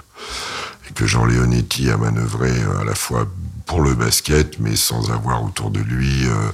Et 0.90 0.94
que 0.94 1.06
Jean 1.06 1.26
Leonetti 1.26 1.90
a 1.90 1.98
manœuvré 1.98 2.50
à 2.80 2.86
la 2.86 2.96
fois 2.96 3.28
pour 3.66 3.82
le 3.82 3.94
basket, 3.94 4.58
mais 4.60 4.78
sans 4.78 5.12
avoir 5.12 5.44
autour 5.44 5.70
de 5.70 5.82
lui 5.82 6.28
euh, 6.28 6.52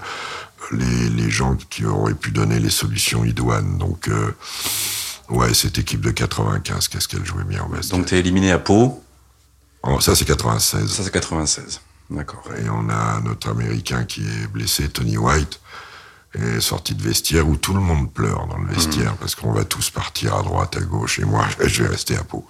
les, 0.72 1.10
les, 1.10 1.30
gens 1.30 1.56
qui 1.70 1.86
auraient 1.86 2.16
pu 2.16 2.32
donner 2.32 2.58
les 2.58 2.72
solutions 2.72 3.24
idoines. 3.24 3.78
Donc, 3.78 4.08
euh, 4.08 4.32
ouais, 5.30 5.54
cette 5.54 5.78
équipe 5.78 6.02
de 6.02 6.10
95, 6.10 6.88
qu'est-ce 6.88 7.08
qu'elle 7.08 7.28
jouait 7.28 7.44
bien 7.44 7.62
en 7.62 7.70
basket. 7.70 7.92
Donc, 7.92 8.08
t'es 8.08 8.18
éliminé 8.18 8.52
à 8.52 8.58
Pau 8.58 9.05
oh, 9.86 10.00
Ça, 10.00 10.16
c'est 10.16 10.26
96. 10.26 10.92
Ça, 10.92 11.04
c'est 11.04 11.12
96. 11.12 11.82
D'accord. 12.10 12.44
Et 12.58 12.70
on 12.70 12.90
a 12.90 13.20
notre 13.22 13.50
Américain 13.50 14.06
qui 14.06 14.22
est 14.22 14.48
blessé, 14.48 14.90
Tony 14.90 15.18
White, 15.18 15.60
est 16.36 16.60
sorti 16.60 16.94
de 16.96 17.02
vestiaire 17.02 17.48
où 17.48 17.56
tout 17.56 17.74
le 17.74 17.80
monde 17.80 18.12
pleure 18.12 18.48
dans 18.48 18.58
le 18.58 18.68
vestiaire 18.68 19.14
mmh. 19.14 19.18
parce 19.20 19.36
qu'on 19.36 19.54
va 19.54 19.64
tous 19.64 19.90
partir 19.90 20.36
à 20.36 20.44
droite, 20.44 20.76
à 20.78 20.82
gauche, 20.82 21.20
et 21.20 21.26
moi, 21.26 21.46
je 21.66 21.84
vais 21.84 21.90
rester 21.90 22.18
à 22.18 22.24
Pau. 22.24 22.46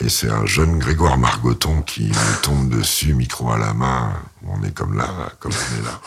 Et 0.00 0.08
c'est 0.08 0.30
un 0.30 0.46
jeune 0.46 0.78
Grégoire 0.78 1.18
Margoton 1.18 1.82
qui 1.82 2.10
tombe 2.42 2.70
dessus, 2.70 3.14
micro 3.14 3.50
à 3.52 3.58
la 3.58 3.74
main. 3.74 4.14
On 4.46 4.62
est 4.62 4.72
comme 4.72 4.96
là, 4.96 5.08
comme 5.38 5.52
on 5.52 5.80
est 5.80 5.84
là. 5.84 6.00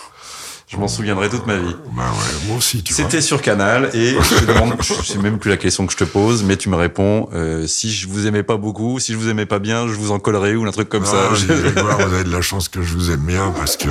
Je 0.75 0.79
m'en 0.79 0.87
souviendrai 0.89 1.29
toute 1.29 1.47
ma 1.47 1.55
vie. 1.55 1.75
Bah 1.95 2.03
ouais, 2.03 2.47
moi 2.47 2.57
aussi, 2.57 2.83
tu 2.83 2.93
C'était 2.93 3.21
sur 3.21 3.41
Canal 3.41 3.89
et 3.93 4.09
je 4.11 4.35
te 4.39 4.45
demande, 4.45 4.73
je 4.81 4.93
sais 4.93 5.17
même 5.19 5.39
plus 5.39 5.49
la 5.49 5.57
question 5.57 5.85
que 5.85 5.93
je 5.93 5.97
te 5.97 6.03
pose, 6.03 6.43
mais 6.43 6.57
tu 6.57 6.67
me 6.67 6.75
réponds, 6.75 7.29
euh, 7.33 7.65
si 7.65 7.93
je 7.93 8.09
vous 8.09 8.27
aimais 8.27 8.43
pas 8.43 8.57
beaucoup, 8.57 8.99
si 8.99 9.13
je 9.13 9.17
vous 9.17 9.29
aimais 9.29 9.45
pas 9.45 9.59
bien, 9.59 9.87
je 9.87 9.93
vous 9.93 10.11
en 10.11 10.19
collerai 10.19 10.55
ou 10.55 10.65
un 10.65 10.71
truc 10.71 10.89
comme 10.89 11.05
ça. 11.05 11.29
Je... 11.33 11.45
vous 11.47 12.13
avez 12.13 12.25
de 12.25 12.31
la 12.31 12.41
chance 12.41 12.67
que 12.67 12.81
je 12.81 12.93
vous 12.93 13.11
aime 13.11 13.25
bien 13.25 13.53
parce 13.57 13.77
que. 13.77 13.87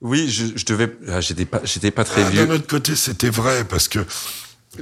oui, 0.00 0.30
je, 0.30 0.46
je 0.54 0.64
devais, 0.64 0.92
ah, 1.08 1.20
j'étais 1.20 1.44
pas, 1.44 1.60
j'étais 1.64 1.90
pas 1.90 2.04
très 2.04 2.22
ah, 2.22 2.30
vieux. 2.30 2.46
D'un 2.46 2.54
autre 2.54 2.68
côté, 2.68 2.94
c'était 2.94 3.30
vrai 3.30 3.64
parce 3.68 3.88
que 3.88 3.98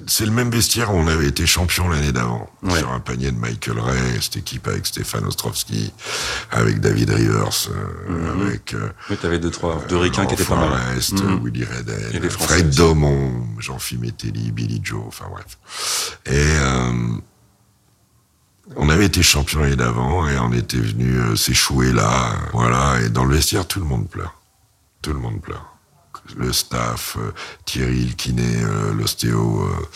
c'est 0.07 0.27
le 0.27 0.33
même 0.33 0.51
vestiaire 0.51 0.93
où 0.93 0.99
on 0.99 1.07
avait 1.07 1.29
été 1.29 1.47
champion 1.47 1.89
l'année 1.89 2.13
d'avant. 2.13 2.51
Sur 2.69 2.91
un 2.91 3.01
panier 3.01 3.31
de 3.31 3.39
Michael 3.39 3.79
Ray, 3.79 4.21
cette 4.21 4.39
équipe 4.39 4.67
avec 4.67 4.85
Stéphane 4.85 5.25
Ostrovski, 5.25 5.93
avec 6.51 6.81
David 6.81 7.11
Rivers, 7.11 7.69
euh, 7.71 8.35
mhm. 8.35 8.47
avec... 8.47 8.75
Euh, 8.75 8.91
oui, 9.11 9.17
t'avais 9.17 9.39
deux, 9.39 9.51
trois, 9.51 9.81
deux 9.89 9.97
ricains 9.97 10.27
qui 10.27 10.35
étaient 10.35 10.45
pas 10.45 10.57
mal. 10.57 10.81
Mhm. 11.13 11.45
Willy 11.45 11.65
Redden, 11.65 12.31
Fred 12.31 12.75
Domon, 12.75 13.47
Jean-Philippe 13.59 14.05
Metelli, 14.05 14.51
Billy 14.51 14.81
Joe, 14.83 15.05
enfin 15.07 15.27
bref. 15.31 16.19
Et... 16.27 16.33
Euh, 16.35 16.93
on 18.75 18.89
avait 18.89 19.07
été 19.07 19.23
champion 19.23 19.61
l'année 19.61 19.77
d'avant 19.77 20.29
et 20.29 20.37
on 20.41 20.53
était 20.53 20.79
venu 20.79 21.37
s'échouer 21.37 21.93
là, 21.93 22.33
voilà. 22.53 23.01
Et 23.01 23.11
dans 23.11 23.25
le 23.25 23.37
vestiaire, 23.37 23.65
tout 23.69 23.79
le 23.79 23.87
monde 23.87 24.09
pleure. 24.09 24.41
Tout 25.03 25.13
le 25.13 25.21
monde 25.21 25.41
pleure 25.41 25.76
le 26.37 26.53
staff, 26.53 27.17
euh, 27.19 27.33
Thierry, 27.65 28.07
le 28.07 28.15
kiné, 28.15 28.43
euh, 28.63 28.93
l'ostéo, 28.95 29.63
euh, 29.63 29.87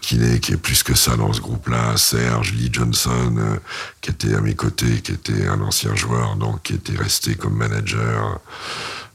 kiné, 0.00 0.40
qui 0.40 0.52
est 0.52 0.56
plus 0.56 0.82
que 0.82 0.94
ça 0.94 1.16
dans 1.16 1.32
ce 1.32 1.40
groupe-là, 1.40 1.96
Serge, 1.96 2.52
Lee 2.52 2.70
Johnson, 2.72 3.58
qui 4.00 4.10
était 4.10 4.34
à 4.34 4.40
mes 4.40 4.54
côtés, 4.54 5.00
qui 5.02 5.12
était 5.12 5.46
un 5.46 5.60
ancien 5.60 5.94
joueur, 5.94 6.36
donc 6.36 6.62
qui 6.62 6.74
était 6.74 6.96
resté 6.96 7.34
comme 7.34 7.54
manager 7.54 8.40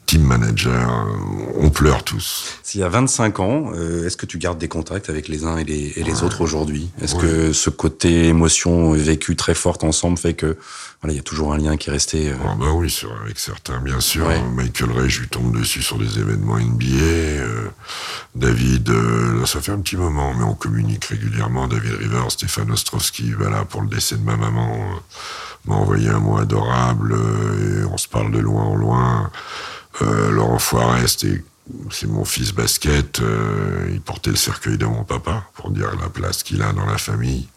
team 0.05 0.23
manager, 0.23 1.07
on 1.55 1.69
pleure 1.69 2.03
tous. 2.03 2.57
S'il 2.63 2.81
y 2.81 2.83
a 2.83 2.89
25 2.89 3.39
ans, 3.39 3.73
est-ce 4.05 4.17
que 4.17 4.25
tu 4.25 4.37
gardes 4.37 4.57
des 4.57 4.67
contacts 4.67 5.09
avec 5.09 5.27
les 5.27 5.45
uns 5.45 5.57
et 5.57 5.63
les, 5.63 5.93
et 5.95 6.03
les 6.03 6.23
autres 6.23 6.41
aujourd'hui? 6.41 6.89
Est-ce 7.01 7.15
que 7.15 7.53
ce 7.53 7.69
côté 7.69 8.27
émotion 8.27 8.91
vécue 8.91 9.35
très 9.35 9.55
forte 9.55 9.83
ensemble 9.83 10.17
fait 10.17 10.33
que 10.33 10.57
voilà, 11.01 11.15
il 11.15 11.17
y 11.17 11.19
a 11.19 11.23
toujours 11.23 11.51
un 11.51 11.57
lien 11.57 11.77
qui 11.77 11.89
est 11.89 11.91
resté. 11.91 12.29
Euh... 12.29 12.35
Ah 12.45 12.55
bah 12.59 12.67
oui, 12.75 12.95
avec 13.23 13.39
certains, 13.39 13.79
bien 13.79 13.99
sûr. 13.99 14.27
Michael 14.53 14.91
Ray, 14.91 15.09
je 15.09 15.21
lui 15.21 15.27
tombe 15.29 15.57
dessus 15.57 15.81
sur 15.81 15.97
des 15.97 16.19
événements 16.19 16.59
NBA. 16.59 16.85
Euh, 16.95 17.69
David, 18.35 18.87
euh, 18.89 19.43
ça 19.47 19.61
fait 19.61 19.71
un 19.71 19.79
petit 19.79 19.97
moment, 19.97 20.35
mais 20.37 20.43
on 20.43 20.53
communique 20.53 21.05
régulièrement. 21.05 21.67
David 21.67 21.93
River, 21.93 22.21
Stéphane 22.29 22.69
Ostrowski, 22.69 23.33
voilà, 23.33 23.65
pour 23.65 23.81
le 23.81 23.87
décès 23.87 24.15
de 24.15 24.23
ma 24.23 24.37
maman, 24.37 24.75
euh, 24.75 24.99
m'a 25.65 25.75
envoyé 25.75 26.07
un 26.09 26.19
mot 26.19 26.37
adorable. 26.37 27.15
et 27.15 27.85
on 27.85 27.97
se 27.97 28.07
parle 28.07 28.31
de 28.31 28.39
loin 28.39 28.63
en 28.63 28.75
loin. 28.75 29.31
Laurent 30.01 30.59
Foirest 30.59 31.25
c'est 31.89 32.07
mon 32.07 32.25
fils 32.25 32.51
basket. 32.51 33.21
il 33.91 34.01
portait 34.01 34.31
le 34.31 34.35
cercueil 34.35 34.77
de 34.77 34.85
mon 34.85 35.03
papa 35.03 35.45
pour 35.53 35.71
dire 35.71 35.95
la 36.01 36.09
place 36.09 36.43
qu'il 36.43 36.61
a 36.61 36.73
dans 36.73 36.85
la 36.85 36.97
famille. 36.97 37.47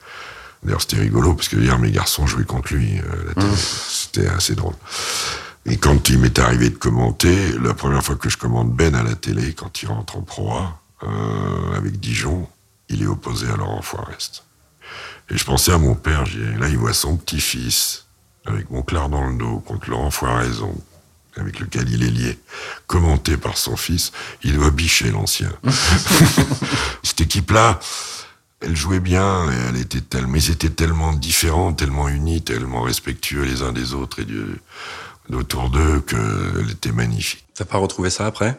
D'ailleurs, 0.65 0.81
c'était 0.81 0.97
rigolo 0.97 1.35
parce 1.35 1.49
que 1.49 1.57
hier, 1.57 1.79
mes 1.79 1.91
garçons 1.91 2.27
jouaient 2.27 2.45
contre 2.45 2.73
lui. 2.73 2.99
Euh, 2.99 3.33
mmh. 3.37 3.57
C'était 3.57 4.29
assez 4.29 4.55
drôle. 4.55 4.75
Et 5.67 5.77
quand 5.77 6.09
il 6.09 6.19
m'est 6.19 6.39
arrivé 6.39 6.71
de 6.71 6.77
commenter, 6.77 7.53
la 7.63 7.75
première 7.75 8.03
fois 8.03 8.17
que 8.17 8.31
je 8.31 8.39
commande 8.39 8.73
Ben 8.73 8.95
à 8.95 9.03
la 9.03 9.15
télé, 9.15 9.53
quand 9.55 9.83
il 9.83 9.89
rentre 9.89 10.17
en 10.17 10.23
Pro 10.23 10.53
euh, 11.03 11.77
avec 11.77 12.01
Dijon, 12.01 12.49
il 12.89 13.03
est 13.03 13.07
opposé 13.07 13.47
à 13.49 13.57
Laurent 13.57 13.83
Forest. 13.83 14.45
Et 15.31 15.37
je 15.37 15.45
pensais 15.45 15.73
à 15.73 15.79
mon 15.79 15.95
père, 15.95 16.25
là, 16.59 16.69
il 16.69 16.77
voit 16.77 16.93
son 16.93 17.17
petit-fils, 17.17 18.07
avec 18.47 18.71
mon 18.71 18.83
clair 18.83 19.09
dans 19.09 19.27
le 19.27 19.37
dos, 19.37 19.59
contre 19.61 19.89
Laurent 19.89 20.11
Foiraison, 20.11 20.75
avec 21.37 21.61
lequel 21.61 21.91
il 21.91 22.03
est 22.03 22.11
lié, 22.11 22.39
commenté 22.87 23.37
par 23.37 23.57
son 23.57 23.77
fils, 23.77 24.13
il 24.43 24.55
doit 24.55 24.71
bicher 24.71 25.11
l'ancien. 25.11 25.53
Cette 27.03 27.21
équipe-là, 27.21 27.81
elle 28.61 28.77
jouait 28.77 29.01
bien, 29.01 29.51
et 29.51 29.57
elle 29.69 29.77
était 29.77 30.01
tellement, 30.01 30.29
mais 30.29 30.43
ils 30.43 30.53
étaient 30.53 30.71
tellement 30.71 31.13
différents, 31.13 31.73
tellement 31.73 32.09
unis, 32.09 32.43
tellement 32.43 32.83
respectueux 32.83 33.43
les 33.43 33.63
uns 33.63 33.73
des 33.73 33.95
autres 33.95 34.21
et 34.21 34.27
d'autour 35.29 35.71
d'eux 35.71 36.01
qu'elle 36.01 36.71
était 36.71 36.93
magnifique. 36.93 37.45
T'as 37.55 37.65
pas 37.65 37.79
retrouvé 37.79 38.11
ça 38.11 38.27
après? 38.27 38.59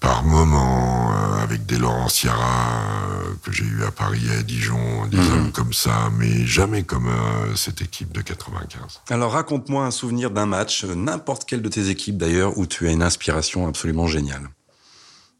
Par 0.00 0.24
moments, 0.24 1.12
euh, 1.12 1.42
avec 1.42 1.66
des 1.66 1.78
Laurent 1.78 2.08
Sierra 2.08 2.36
euh, 2.38 3.34
que 3.42 3.50
j'ai 3.50 3.64
eu 3.64 3.82
à 3.84 3.90
Paris 3.90 4.22
et 4.32 4.38
à 4.38 4.42
Dijon, 4.42 5.06
des 5.06 5.16
mhm. 5.16 5.32
hommes 5.32 5.52
comme 5.52 5.72
ça, 5.72 6.10
mais 6.18 6.46
jamais 6.46 6.82
comme 6.82 7.08
euh, 7.08 7.56
cette 7.56 7.80
équipe 7.80 8.12
de 8.12 8.20
95. 8.20 9.00
Alors 9.10 9.32
raconte-moi 9.32 9.84
un 9.84 9.90
souvenir 9.90 10.30
d'un 10.30 10.46
match, 10.46 10.84
n'importe 10.84 11.44
quelle 11.44 11.62
de 11.62 11.68
tes 11.68 11.88
équipes 11.88 12.18
d'ailleurs, 12.18 12.58
où 12.58 12.66
tu 12.66 12.86
as 12.86 12.92
une 12.92 13.02
inspiration 13.02 13.66
absolument 13.66 14.06
géniale. 14.06 14.48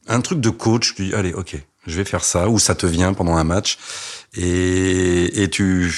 Un 0.08 0.20
truc 0.20 0.40
de 0.40 0.50
coach, 0.50 0.94
tu 0.94 1.06
dis, 1.06 1.14
allez, 1.14 1.32
ok, 1.32 1.56
je 1.86 1.96
vais 1.96 2.04
faire 2.04 2.24
ça, 2.24 2.48
ou 2.48 2.58
ça 2.58 2.74
te 2.74 2.86
vient 2.86 3.12
pendant 3.12 3.36
un 3.36 3.44
match, 3.44 3.78
et, 4.34 5.42
et 5.42 5.50
tu, 5.50 5.92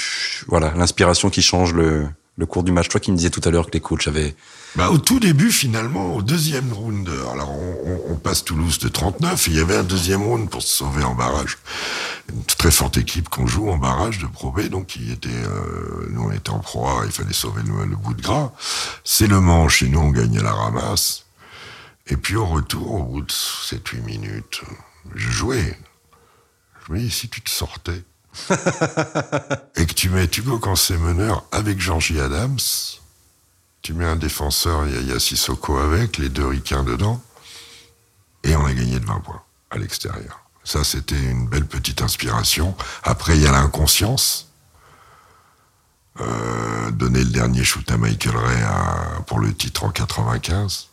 voilà, 0.48 0.72
l'inspiration 0.74 1.30
qui 1.30 1.42
change 1.42 1.74
le, 1.74 2.08
le 2.36 2.46
cours 2.46 2.62
du 2.62 2.72
match. 2.72 2.88
Toi 2.88 3.00
qui 3.00 3.12
me 3.12 3.16
disais 3.16 3.30
tout 3.30 3.42
à 3.44 3.50
l'heure 3.50 3.66
que 3.66 3.72
les 3.72 3.80
coachs 3.80 4.08
avaient... 4.08 4.34
Bah, 4.76 4.90
au 4.90 4.98
tout 4.98 5.18
début, 5.18 5.50
finalement, 5.50 6.14
au 6.14 6.22
deuxième 6.22 6.72
round, 6.72 7.08
alors 7.32 7.50
on, 7.50 8.12
on, 8.12 8.16
passe 8.16 8.44
Toulouse 8.44 8.78
de 8.78 8.88
39, 8.88 9.48
et 9.48 9.50
il 9.50 9.56
y 9.56 9.60
avait 9.60 9.76
un 9.76 9.82
deuxième 9.82 10.22
round 10.22 10.48
pour 10.50 10.62
se 10.62 10.68
sauver 10.68 11.02
en 11.04 11.14
barrage. 11.14 11.58
Une 12.28 12.44
très 12.44 12.70
forte 12.70 12.98
équipe 12.98 13.28
qu'on 13.28 13.46
joue 13.46 13.70
en 13.70 13.78
barrage 13.78 14.18
de 14.18 14.26
Pro 14.26 14.52
B, 14.52 14.68
donc 14.68 14.96
il 14.96 15.10
était, 15.10 15.28
euh, 15.30 16.08
nous 16.10 16.22
on 16.22 16.30
était 16.30 16.50
en 16.50 16.58
Pro 16.58 16.86
A, 16.86 17.02
il 17.06 17.12
fallait 17.12 17.32
sauver 17.32 17.62
le, 17.62 17.86
le 17.86 17.96
bout 17.96 18.14
de 18.14 18.22
gras. 18.22 18.52
C'est 19.04 19.26
le 19.26 19.40
manche, 19.40 19.82
et 19.82 19.88
nous 19.88 20.00
on 20.00 20.10
gagnait 20.10 20.42
la 20.42 20.52
ramasse. 20.52 21.24
Et 22.06 22.16
puis 22.16 22.36
au 22.36 22.46
retour, 22.46 22.94
au 22.94 23.04
bout 23.04 23.22
de 23.22 23.32
7-8 23.32 24.02
minutes, 24.02 24.62
je 25.14 25.30
jouais. 25.30 25.78
Je 26.86 26.92
me 26.92 26.98
dis, 26.98 27.10
si 27.10 27.28
tu 27.28 27.40
te 27.40 27.50
sortais 27.50 28.02
et 29.76 29.86
que 29.86 29.92
tu 29.94 30.10
mets 30.10 30.24
Hugo 30.24 30.58
quand 30.58 30.76
c'est 30.76 30.96
meneur 30.96 31.44
avec 31.52 31.80
Georgie 31.80 32.20
Adams, 32.20 32.58
tu 33.88 33.94
mets 33.94 34.04
un 34.04 34.16
défenseur 34.16 34.86
Yaya 34.86 35.18
Sissoko 35.18 35.78
avec, 35.78 36.18
les 36.18 36.28
deux 36.28 36.46
ricains 36.46 36.82
dedans, 36.84 37.22
et 38.44 38.54
on 38.54 38.66
a 38.66 38.74
gagné 38.74 39.00
de 39.00 39.06
20 39.06 39.20
points 39.20 39.40
à 39.70 39.78
l'extérieur. 39.78 40.40
Ça, 40.62 40.84
c'était 40.84 41.18
une 41.18 41.46
belle 41.48 41.64
petite 41.64 42.02
inspiration. 42.02 42.74
Après, 43.02 43.34
il 43.38 43.42
y 43.42 43.46
a 43.46 43.50
l'inconscience. 43.52 44.44
euh, 46.20 46.90
donner 46.90 47.20
le 47.20 47.30
dernier 47.30 47.62
shoot 47.64 47.88
à 47.92 47.96
Michael 47.96 48.36
Ray 48.36 48.60
à- 48.62 49.22
pour 49.26 49.38
le 49.38 49.54
titre 49.54 49.84
en 49.84 49.90
95. 49.90 50.88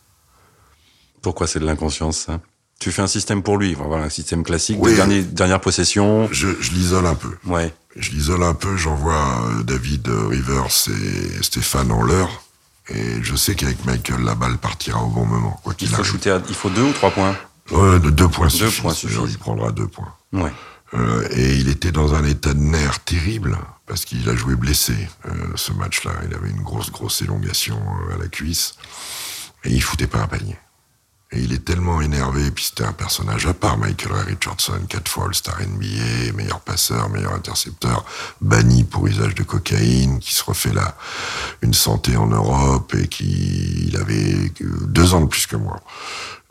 Pourquoi 1.20 1.46
c'est 1.48 1.58
de 1.58 1.66
l'inconscience, 1.66 2.16
ça? 2.18 2.40
Tu 2.78 2.92
fais 2.92 3.02
un 3.02 3.08
système 3.08 3.42
pour 3.42 3.58
lui, 3.58 3.74
voilà, 3.74 4.04
un 4.04 4.08
système 4.08 4.42
classique 4.44 4.78
Oui. 4.80 4.92
de 4.92 4.96
dernier- 4.96 5.22
dernière 5.22 5.60
possession. 5.60 6.28
Je, 6.30 6.48
je 6.62 6.70
l'isole 6.70 7.06
un 7.06 7.16
peu. 7.16 7.36
Ouais. 7.44 7.74
Je 7.96 8.10
l'isole 8.12 8.42
un 8.44 8.54
peu, 8.54 8.76
j'envoie 8.76 9.42
euh, 9.50 9.62
David 9.64 10.08
euh, 10.08 10.28
Rivers 10.28 10.68
et 10.88 11.42
Stéphane 11.42 11.90
en 11.90 12.02
l'heure. 12.02 12.44
Et 12.88 13.22
je 13.22 13.34
sais 13.34 13.54
qu'avec 13.54 13.84
Michael, 13.84 14.22
la 14.22 14.34
balle 14.34 14.58
partira 14.58 15.02
au 15.02 15.08
bon 15.08 15.26
moment, 15.26 15.58
quoi 15.64 15.74
Il 15.80 15.88
faut 15.88 15.94
arrive. 15.96 16.06
shooter, 16.06 16.30
à- 16.30 16.42
il 16.48 16.54
faut 16.54 16.70
deux 16.70 16.82
ou 16.84 16.92
trois 16.92 17.10
points. 17.10 17.36
Deux 17.70 18.28
points 18.28 18.46
Deux 18.46 18.50
suffisent. 18.50 18.80
points 18.80 18.94
suffisent. 18.94 19.18
Il 19.32 19.38
prendra 19.38 19.72
deux 19.72 19.88
points. 19.88 20.14
Ouais. 20.32 20.52
Euh, 20.94 21.26
et 21.32 21.56
il 21.56 21.68
était 21.68 21.90
dans 21.90 22.14
un 22.14 22.24
état 22.24 22.54
de 22.54 22.60
nerfs 22.60 23.00
terrible 23.04 23.58
parce 23.86 24.04
qu'il 24.04 24.28
a 24.28 24.36
joué 24.36 24.54
blessé 24.54 24.94
euh, 25.26 25.30
ce 25.56 25.72
match-là. 25.72 26.12
Il 26.28 26.34
avait 26.34 26.48
une 26.50 26.62
grosse, 26.62 26.92
grosse 26.92 27.22
élongation 27.22 27.76
euh, 28.08 28.14
à 28.14 28.18
la 28.18 28.28
cuisse 28.28 28.76
et 29.64 29.70
il 29.70 29.82
foutait 29.82 30.06
pas 30.06 30.20
un 30.20 30.28
panier. 30.28 30.56
Et 31.32 31.40
il 31.40 31.52
est 31.52 31.64
tellement 31.64 32.00
énervé, 32.00 32.50
puis 32.52 32.64
c'était 32.64 32.84
un 32.84 32.92
personnage 32.92 33.46
à 33.46 33.54
part, 33.54 33.78
Michael 33.78 34.12
Ray 34.12 34.24
Richardson, 34.34 34.78
quatre 34.88 35.10
fois 35.10 35.24
All-Star 35.26 35.56
NBA, 35.60 36.32
meilleur 36.34 36.60
passeur, 36.60 37.08
meilleur 37.08 37.34
intercepteur, 37.34 38.04
banni 38.40 38.84
pour 38.84 39.08
usage 39.08 39.34
de 39.34 39.42
cocaïne, 39.42 40.20
qui 40.20 40.32
se 40.32 40.44
refait 40.44 40.72
là 40.72 40.96
une 41.62 41.74
santé 41.74 42.16
en 42.16 42.28
Europe 42.28 42.94
et 42.94 43.08
qui 43.08 43.88
il 43.88 43.96
avait 43.96 44.52
deux 44.60 45.14
ans 45.14 45.20
de 45.20 45.26
plus 45.26 45.46
que 45.46 45.56
moi. 45.56 45.80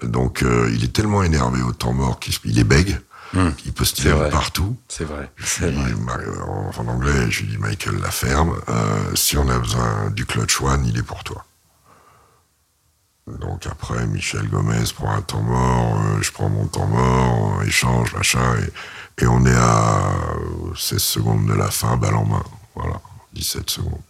Donc 0.04 0.44
euh, 0.44 0.70
il 0.74 0.84
est 0.84 0.92
tellement 0.92 1.24
énervé 1.24 1.62
au 1.62 1.72
temps 1.72 1.94
mort 1.94 2.20
qu'il 2.20 2.34
il 2.44 2.60
est 2.60 2.66
bègue, 2.66 3.00
il 3.66 3.74
C'est 3.96 4.04
tirer 4.04 4.16
vrai. 4.16 4.30
partout. 4.30 4.78
C'est 4.88 5.04
vrai. 5.04 5.32
Je 5.38 5.46
en 6.78 6.88
anglais, 6.88 7.30
je 7.30 7.42
lui 7.42 7.50
dis 7.50 7.58
Michael 7.58 7.98
la 8.02 8.12
ferme. 8.12 8.56
Euh, 8.70 9.16
si 9.16 9.38
on 9.38 9.48
a 9.50 9.58
besoin 9.58 10.10
du 10.12 10.26
clutch 10.26 10.62
one, 10.62 10.86
il 10.86 10.98
est 10.98 11.04
pour 11.04 11.24
toi. 11.24 11.46
Donc 13.28 13.66
après, 13.66 14.06
Michel 14.06 14.48
Gomez 14.50 14.84
prend 14.94 15.12
un 15.12 15.22
temps 15.22 15.42
mort, 15.42 16.00
euh, 16.00 16.22
je 16.22 16.32
prends 16.32 16.50
mon 16.50 16.68
temps 16.68 16.86
mort, 16.86 17.64
échange, 17.64 18.14
machin, 18.14 18.56
et, 18.60 19.24
et 19.24 19.28
on 19.28 19.44
est 19.48 19.56
à 19.56 20.12
euh, 20.12 20.76
16 20.78 21.02
secondes 21.02 21.48
de 21.48 21.54
la 21.54 21.72
fin, 21.72 21.98
balle 21.98 22.16
en 22.16 22.26
main. 22.26 22.44
Voilà, 22.76 23.02
17 23.34 23.70
secondes. 23.70 24.02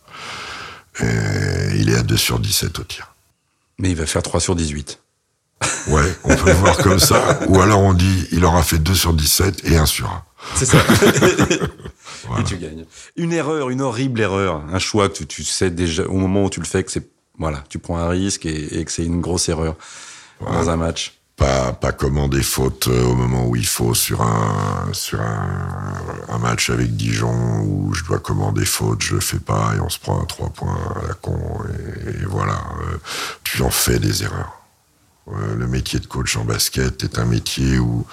Et 0.99 1.77
il 1.77 1.89
est 1.89 1.95
à 1.95 2.03
2 2.03 2.17
sur 2.17 2.39
17 2.39 2.79
au 2.79 2.83
tir. 2.83 3.13
Mais 3.79 3.89
il 3.89 3.95
va 3.95 4.05
faire 4.05 4.21
3 4.21 4.41
sur 4.41 4.55
18. 4.55 4.99
Ouais, 5.87 6.17
on 6.25 6.35
peut 6.35 6.49
le 6.49 6.55
voir 6.55 6.77
comme 6.77 6.99
ça. 6.99 7.39
Ou 7.47 7.61
alors 7.61 7.79
on 7.79 7.93
dit, 7.93 8.27
il 8.31 8.43
aura 8.43 8.63
fait 8.63 8.79
2 8.79 8.93
sur 8.93 9.13
17 9.13 9.65
et 9.65 9.77
1 9.77 9.85
sur 9.85 10.09
1. 10.09 10.23
C'est 10.55 10.65
ça. 10.65 10.77
Voilà. 12.27 12.41
Et 12.41 12.43
tu 12.43 12.57
gagnes. 12.57 12.85
Une 13.15 13.31
erreur, 13.31 13.69
une 13.69 13.81
horrible 13.81 14.19
erreur, 14.19 14.61
un 14.71 14.79
choix 14.79 15.09
que 15.09 15.13
tu, 15.13 15.25
tu 15.25 15.43
sais 15.43 15.69
déjà 15.69 16.03
au 16.03 16.17
moment 16.17 16.43
où 16.43 16.49
tu 16.49 16.59
le 16.59 16.65
fais 16.65 16.83
que 16.83 16.91
c'est 16.91 17.14
voilà, 17.37 17.63
tu 17.69 17.79
prends 17.79 17.97
un 17.97 18.09
risque 18.09 18.45
et, 18.45 18.79
et 18.79 18.85
que 18.85 18.91
c'est 18.91 19.05
une 19.05 19.21
grosse 19.21 19.49
erreur 19.49 19.75
dans 20.41 20.69
un 20.69 20.75
match. 20.77 21.13
pas 21.35 21.73
pas 21.73 21.91
commander 21.91 22.43
faute 22.43 22.87
euh, 22.87 23.03
au 23.05 23.15
moment 23.15 23.45
où 23.47 23.55
il 23.55 23.65
faut 23.67 23.93
sur 23.93 24.21
un 24.21 24.87
sur 24.93 25.19
un, 25.21 25.95
un 26.29 26.37
match 26.37 26.69
avec 26.69 26.95
Dijon 26.95 27.61
où 27.61 27.93
je 27.93 28.03
dois 28.05 28.19
commander 28.19 28.65
faute, 28.65 29.01
je 29.01 29.15
le 29.15 29.21
fais 29.21 29.39
pas 29.39 29.73
et 29.75 29.79
on 29.79 29.89
se 29.89 29.99
prend 29.99 30.21
un 30.21 30.25
trois 30.25 30.49
points 30.49 30.79
à 30.95 31.07
la 31.07 31.13
con 31.13 31.37
et, 31.69 32.21
et 32.21 32.25
voilà, 32.25 32.61
euh, 32.81 32.97
tu 33.43 33.61
en 33.63 33.69
fais 33.69 33.99
des 33.99 34.23
erreurs. 34.23 34.61
Euh, 35.27 35.55
le 35.55 35.67
métier 35.67 35.99
de 35.99 36.05
coach 36.05 36.37
en 36.37 36.45
basket 36.45 37.03
est 37.03 37.17
un 37.17 37.25
métier 37.25 37.79
où 37.79 38.05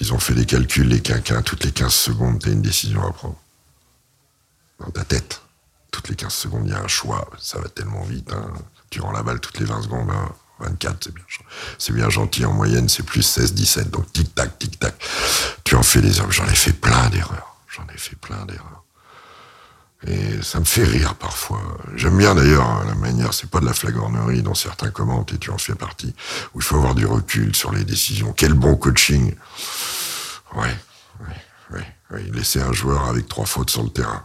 ils 0.00 0.12
ont 0.14 0.18
fait 0.18 0.34
des 0.34 0.46
calculs, 0.46 0.86
les 0.86 1.00
quinquins, 1.00 1.42
toutes 1.42 1.64
les 1.64 1.72
15 1.72 1.92
secondes, 1.92 2.38
tu 2.40 2.48
as 2.48 2.52
une 2.52 2.62
décision 2.62 3.04
à 3.04 3.12
prendre. 3.12 3.36
Dans 4.78 4.90
ta 4.90 5.04
tête. 5.04 5.42
Toutes 5.90 6.08
les 6.08 6.16
15 6.16 6.32
secondes, 6.32 6.62
il 6.66 6.72
y 6.72 6.74
a 6.74 6.80
un 6.80 6.88
choix. 6.88 7.28
Ça 7.38 7.58
va 7.58 7.68
tellement 7.68 8.02
vite. 8.02 8.32
Hein. 8.32 8.52
Tu 8.90 9.00
rends 9.00 9.12
la 9.12 9.22
balle 9.22 9.40
toutes 9.40 9.58
les 9.58 9.66
20 9.66 9.82
secondes. 9.82 10.10
Hein. 10.10 10.28
24, 10.60 11.04
c'est 11.04 11.14
bien, 11.14 11.24
c'est 11.78 11.92
bien 11.92 12.10
gentil. 12.10 12.44
En 12.44 12.52
moyenne, 12.52 12.88
c'est 12.88 13.02
plus 13.02 13.22
16, 13.22 13.54
17. 13.54 13.90
Donc, 13.90 14.12
tic-tac, 14.12 14.58
tic-tac. 14.58 14.94
Tu 15.64 15.74
en 15.74 15.82
fais 15.82 16.00
des 16.00 16.18
erreurs. 16.18 16.32
J'en 16.32 16.46
ai 16.46 16.54
fait 16.54 16.72
plein 16.72 17.08
d'erreurs. 17.08 17.56
J'en 17.68 17.86
ai 17.94 17.98
fait 17.98 18.16
plein 18.16 18.44
d'erreurs. 18.44 18.84
Et 20.06 20.42
ça 20.42 20.60
me 20.60 20.64
fait 20.64 20.84
rire 20.84 21.14
parfois. 21.14 21.60
J'aime 21.94 22.16
bien 22.16 22.34
d'ailleurs 22.34 22.66
hein, 22.66 22.84
la 22.86 22.94
manière, 22.94 23.34
c'est 23.34 23.50
pas 23.50 23.60
de 23.60 23.66
la 23.66 23.74
flagornerie 23.74 24.42
dont 24.42 24.54
certains 24.54 24.90
commentent 24.90 25.34
et 25.34 25.38
tu 25.38 25.50
en 25.50 25.58
fais 25.58 25.74
partie, 25.74 26.14
où 26.54 26.60
il 26.60 26.62
faut 26.62 26.76
avoir 26.76 26.94
du 26.94 27.04
recul 27.04 27.54
sur 27.54 27.70
les 27.72 27.84
décisions. 27.84 28.32
Quel 28.34 28.54
bon 28.54 28.76
coaching. 28.76 29.34
Ouais, 30.54 30.74
ouais, 31.20 31.74
ouais, 31.74 31.86
ouais. 32.12 32.22
Laisser 32.32 32.62
un 32.62 32.72
joueur 32.72 33.08
avec 33.08 33.28
trois 33.28 33.44
fautes 33.44 33.70
sur 33.70 33.82
le 33.82 33.90
terrain. 33.90 34.24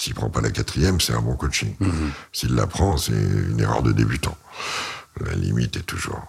S'il 0.00 0.14
prend 0.14 0.30
pas 0.30 0.40
la 0.40 0.50
quatrième, 0.50 0.98
c'est 0.98 1.12
un 1.12 1.20
bon 1.20 1.36
coaching. 1.36 1.76
S'il 2.32 2.54
la 2.54 2.66
prend, 2.66 2.96
c'est 2.96 3.12
une 3.12 3.60
erreur 3.60 3.82
de 3.82 3.92
débutant. 3.92 4.34
La 5.20 5.34
limite 5.34 5.76
est 5.76 5.82
toujours. 5.82 6.22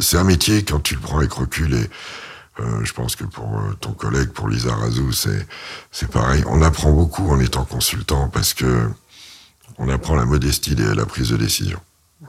C'est 0.00 0.16
un 0.16 0.22
métier 0.22 0.64
quand 0.64 0.78
tu 0.78 0.94
le 0.94 1.00
prends 1.00 1.18
avec 1.18 1.32
recul 1.32 1.74
et 1.74 1.90
euh, 2.60 2.84
je 2.84 2.92
pense 2.92 3.16
que 3.16 3.24
pour 3.24 3.58
euh, 3.58 3.72
ton 3.80 3.92
collègue, 3.92 4.30
pour 4.30 4.48
Lisa 4.48 4.72
Razou, 4.72 5.10
c'est 5.10 5.48
c'est 5.90 6.08
pareil. 6.08 6.44
On 6.46 6.62
apprend 6.62 6.92
beaucoup 6.92 7.28
en 7.28 7.40
étant 7.40 7.64
consultant 7.64 8.28
parce 8.28 8.54
que 8.54 8.88
on 9.78 9.88
apprend 9.88 10.14
la 10.14 10.24
modestie 10.24 10.76
de 10.76 10.88
la 10.92 11.06
prise 11.06 11.30
de 11.30 11.36
décision. 11.36 11.80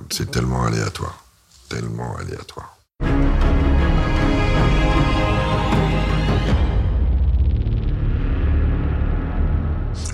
C'est 0.10 0.32
tellement 0.32 0.66
aléatoire, 0.66 1.24
tellement 1.70 2.18
aléatoire. 2.18 2.80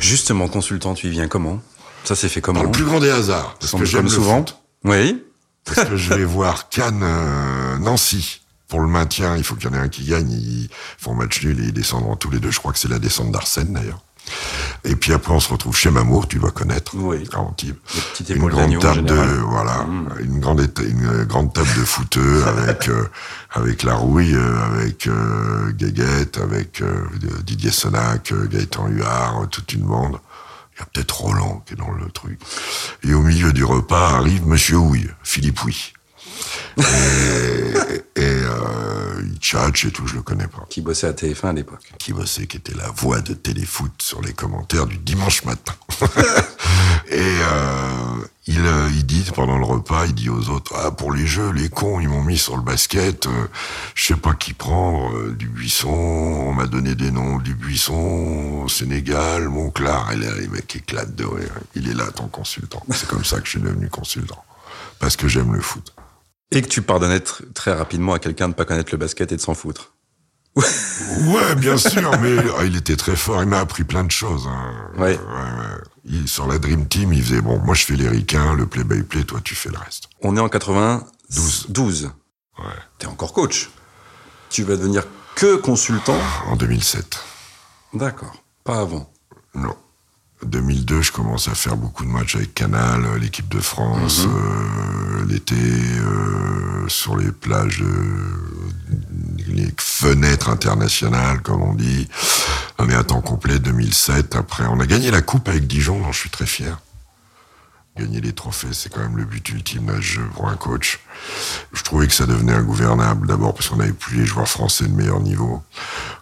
Justement, 0.05 0.47
consultant, 0.47 0.93
tu 0.93 1.07
y 1.07 1.09
viens 1.09 1.27
comment? 1.27 1.61
Ça 2.03 2.15
s'est 2.15 2.29
fait 2.29 2.41
comment? 2.41 2.61
Le 2.61 2.71
plus 2.71 2.85
grand 2.85 2.99
des 2.99 3.09
hasards, 3.09 3.55
parce 3.59 3.73
que 3.73 3.85
j'aime 3.85 4.07
souvent. 4.07 4.37
foot. 4.37 4.57
Oui. 4.83 5.23
Parce 5.63 5.89
que 5.89 5.97
je 5.97 6.13
vais 6.13 6.25
voir 6.25 6.69
Cannes, 6.69 7.01
euh, 7.03 7.77
Nancy. 7.79 8.41
Pour 8.67 8.79
le 8.79 8.87
maintien, 8.87 9.35
il 9.35 9.43
faut 9.43 9.55
qu'il 9.55 9.69
y 9.69 9.73
en 9.73 9.75
ait 9.75 9.79
un 9.81 9.89
qui 9.89 10.03
gagne. 10.05 10.31
Ils 10.31 10.69
font 10.97 11.13
match 11.13 11.43
nul 11.43 11.59
et 11.59 11.65
ils 11.65 11.73
descendront 11.73 12.15
tous 12.15 12.29
les 12.29 12.39
deux. 12.39 12.51
Je 12.51 12.59
crois 12.59 12.71
que 12.71 12.79
c'est 12.79 12.87
la 12.87 12.99
descente 12.99 13.31
d'Arsène 13.31 13.73
d'ailleurs. 13.73 14.01
Et 14.83 14.95
puis 14.95 15.13
après, 15.13 15.33
on 15.33 15.39
se 15.39 15.49
retrouve 15.49 15.75
chez 15.75 15.89
Mamour, 15.89 16.27
tu 16.27 16.37
dois 16.37 16.51
connaître. 16.51 16.93
Oui. 16.95 17.27
Antibes. 17.35 17.75
petites 18.13 18.29
Une 18.29 18.47
grande 18.47 18.79
table 18.79 19.03
de, 19.03 19.15
voilà, 19.15 19.85
une 20.19 20.39
grande, 20.39 20.67
une 20.79 21.23
grande 21.23 21.53
table 21.53 21.69
de 21.77 21.85
footeux 21.85 22.43
avec, 22.47 22.89
euh, 22.89 23.09
avec 23.51 23.83
la 23.83 23.95
rouille, 23.95 24.35
euh, 24.35 24.65
avec 24.65 25.07
euh, 25.07 25.71
Guéguette, 25.71 26.37
avec 26.37 26.81
euh, 26.81 27.07
Didier 27.43 27.71
Sonac, 27.71 28.31
euh, 28.31 28.47
Gaëtan 28.47 28.87
Huard, 28.87 29.41
euh, 29.43 29.45
toute 29.47 29.73
une 29.73 29.85
bande. 29.85 30.19
Il 30.75 30.79
y 30.79 30.83
a 30.83 30.85
peut-être 30.85 31.21
Roland 31.21 31.63
qui 31.65 31.73
est 31.73 31.77
dans 31.77 31.91
le 31.91 32.09
truc. 32.11 32.39
Et 33.03 33.13
au 33.13 33.21
milieu 33.21 33.53
du 33.53 33.63
repas 33.63 34.17
arrive 34.17 34.45
Monsieur 34.45 34.77
Houille, 34.77 35.09
Philippe 35.23 35.63
Houille. 35.63 35.93
Et, 36.77 38.21
et 38.21 38.23
euh, 38.23 39.21
il 39.23 39.37
tchatche 39.37 39.85
et 39.85 39.91
tout, 39.91 40.07
je 40.07 40.15
le 40.15 40.21
connais 40.21 40.47
pas. 40.47 40.65
Qui 40.69 40.81
bossait 40.81 41.07
à 41.07 41.13
TF1 41.13 41.49
à 41.49 41.53
l'époque. 41.53 41.91
Qui 41.99 42.13
bossait, 42.13 42.47
qui 42.47 42.57
était 42.57 42.75
la 42.75 42.89
voix 42.89 43.21
de 43.21 43.33
téléfoot 43.33 43.91
sur 43.99 44.21
les 44.21 44.33
commentaires 44.33 44.85
du 44.85 44.97
dimanche 44.97 45.43
matin. 45.43 45.73
et 47.09 47.19
euh, 47.19 48.25
il, 48.47 48.63
euh, 48.63 48.89
il 48.93 49.05
dit 49.05 49.25
pendant 49.33 49.57
le 49.57 49.65
repas, 49.65 50.05
il 50.05 50.13
dit 50.13 50.29
aux 50.29 50.49
autres, 50.49 50.73
ah 50.75 50.91
pour 50.91 51.11
les 51.11 51.25
jeux, 51.25 51.49
les 51.51 51.67
cons, 51.67 51.99
ils 51.99 52.07
m'ont 52.07 52.23
mis 52.23 52.37
sur 52.37 52.55
le 52.55 52.61
basket, 52.61 53.25
euh, 53.25 53.47
je 53.95 54.05
sais 54.05 54.15
pas 54.15 54.33
qui 54.33 54.53
prendre, 54.53 55.11
euh, 55.15 55.35
du 55.35 55.47
Buisson, 55.47 55.89
on 55.89 56.53
m'a 56.53 56.67
donné 56.67 56.93
des 56.93 57.09
noms, 57.09 57.39
du 57.39 57.55
Buisson, 57.55 58.67
Sénégal, 58.67 59.49
Monclar, 59.49 60.11
et 60.11 60.17
là 60.17 60.27
les 60.39 60.47
mecs 60.47 60.75
éclatent 60.75 61.15
de 61.15 61.25
rire. 61.25 61.53
Il 61.73 61.89
est 61.89 61.95
là 61.95 62.05
ton 62.11 62.27
consultant. 62.27 62.83
C'est 62.91 63.07
comme 63.07 63.25
ça 63.25 63.39
que 63.39 63.45
je 63.45 63.51
suis 63.51 63.61
devenu 63.61 63.89
consultant. 63.89 64.43
Parce 64.99 65.15
que 65.15 65.27
j'aime 65.27 65.53
le 65.53 65.61
foot. 65.61 65.94
Et 66.55 66.61
que 66.61 66.67
tu 66.67 66.81
pardonnais 66.81 67.17
tr- 67.19 67.41
très 67.53 67.73
rapidement 67.73 68.13
à 68.13 68.19
quelqu'un 68.19 68.49
de 68.49 68.53
pas 68.53 68.65
connaître 68.65 68.89
le 68.91 68.97
basket 68.97 69.31
et 69.31 69.35
de 69.35 69.41
s'en 69.41 69.53
foutre. 69.53 69.93
Ouais, 71.27 71.55
bien 71.55 71.77
sûr, 71.77 72.11
mais 72.21 72.37
ah, 72.57 72.63
il 72.63 72.75
était 72.77 72.95
très 72.95 73.15
fort. 73.15 73.41
Il 73.43 73.49
m'a 73.49 73.59
appris 73.59 73.83
plein 73.83 74.03
de 74.05 74.11
choses. 74.11 74.47
hein. 74.47 74.73
Ouais. 74.97 75.19
Il- 76.05 76.27
sur 76.29 76.47
la 76.47 76.57
Dream 76.57 76.87
Team, 76.87 77.11
il 77.13 77.21
faisait 77.23 77.41
bon. 77.41 77.59
Moi, 77.59 77.75
je 77.75 77.83
fais 77.85 77.95
les 77.95 78.07
ricains, 78.07 78.53
le 78.53 78.65
play-by-play. 78.65 79.23
Toi, 79.25 79.39
tu 79.43 79.53
fais 79.55 79.69
le 79.69 79.77
reste. 79.77 80.05
On 80.21 80.35
est 80.37 80.39
en 80.39 80.47
92. 80.49 81.05
12. 81.35 81.65
12. 81.69 82.11
Ouais. 82.59 82.65
T'es 82.99 83.07
encore 83.07 83.33
coach. 83.33 83.69
Tu 84.49 84.63
vas 84.63 84.75
devenir 84.77 85.03
que 85.35 85.55
consultant. 85.57 86.17
En 86.47 86.55
2007. 86.55 87.17
D'accord. 87.93 88.41
Pas 88.63 88.79
avant. 88.79 89.11
Non. 89.53 89.75
2002, 90.45 91.01
je 91.01 91.11
commence 91.11 91.47
à 91.47 91.55
faire 91.55 91.75
beaucoup 91.77 92.03
de 92.03 92.09
matchs 92.09 92.35
avec 92.35 92.53
Canal, 92.53 93.05
euh, 93.05 93.17
l'équipe 93.17 93.49
de 93.49 93.59
France, 93.59 94.25
euh, 94.25 95.25
l'été, 95.27 95.55
euh, 95.55 96.87
sur 96.87 97.17
les 97.17 97.31
plages, 97.31 97.83
les 99.47 99.73
fenêtres 99.77 100.49
internationales, 100.49 101.41
comme 101.41 101.61
on 101.61 101.73
dit. 101.73 102.07
On 102.77 102.89
est 102.89 102.95
à 102.95 103.03
temps 103.03 103.21
complet 103.21 103.59
2007. 103.59 104.35
Après, 104.35 104.65
on 104.67 104.79
a 104.79 104.85
gagné 104.85 105.11
la 105.11 105.21
coupe 105.21 105.47
avec 105.47 105.67
Dijon, 105.67 105.99
dont 105.99 106.11
je 106.11 106.19
suis 106.19 106.29
très 106.29 106.45
fier. 106.45 106.77
Gagner 107.97 108.19
les 108.19 108.33
trophées, 108.33 108.73
c'est 108.73 108.91
quand 108.91 108.99
même 108.99 109.15
le 109.15 109.23
but 109.23 109.47
ultime 109.49 109.85
d'un 109.85 110.01
jeu 110.01 110.23
pour 110.33 110.49
un 110.49 110.57
coach. 110.57 110.99
Je 111.71 111.81
trouvais 111.81 112.07
que 112.07 112.13
ça 112.13 112.25
devenait 112.25 112.53
ingouvernable, 112.53 113.25
d'abord 113.25 113.53
parce 113.53 113.69
qu'on 113.69 113.77
n'avait 113.77 113.93
plus 113.93 114.17
les 114.17 114.25
joueurs 114.25 114.49
français 114.49 114.85
de 114.85 114.93
meilleur 114.93 115.21
niveau, 115.21 115.63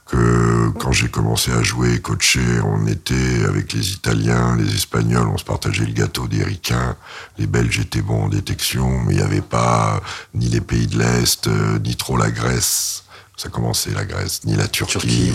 que 0.05 0.69
quand 0.79 0.91
j'ai 0.91 1.09
commencé 1.09 1.51
à 1.51 1.63
jouer, 1.63 1.99
coacher, 1.99 2.59
on 2.63 2.85
était 2.85 3.43
avec 3.47 3.73
les 3.73 3.91
Italiens, 3.91 4.55
les 4.55 4.71
Espagnols, 4.71 5.27
on 5.27 5.37
se 5.39 5.45
partageait 5.45 5.85
le 5.85 5.93
gâteau 5.93 6.27
des 6.27 6.43
ricains. 6.43 6.95
Les 7.39 7.47
Belges 7.47 7.79
étaient 7.79 8.03
bons 8.03 8.25
en 8.25 8.29
détection, 8.29 8.99
mais 8.99 9.13
il 9.13 9.17
n'y 9.17 9.23
avait 9.23 9.41
pas 9.41 9.99
ni 10.35 10.49
les 10.49 10.61
pays 10.61 10.85
de 10.85 10.99
l'Est, 10.99 11.47
euh, 11.47 11.79
ni 11.79 11.95
trop 11.95 12.17
la 12.17 12.29
Grèce. 12.29 13.02
Ça 13.43 13.49
commençait 13.49 13.91
la 13.91 14.05
Grèce, 14.05 14.45
ni 14.45 14.55
la 14.55 14.69
Turquie. 14.69 15.33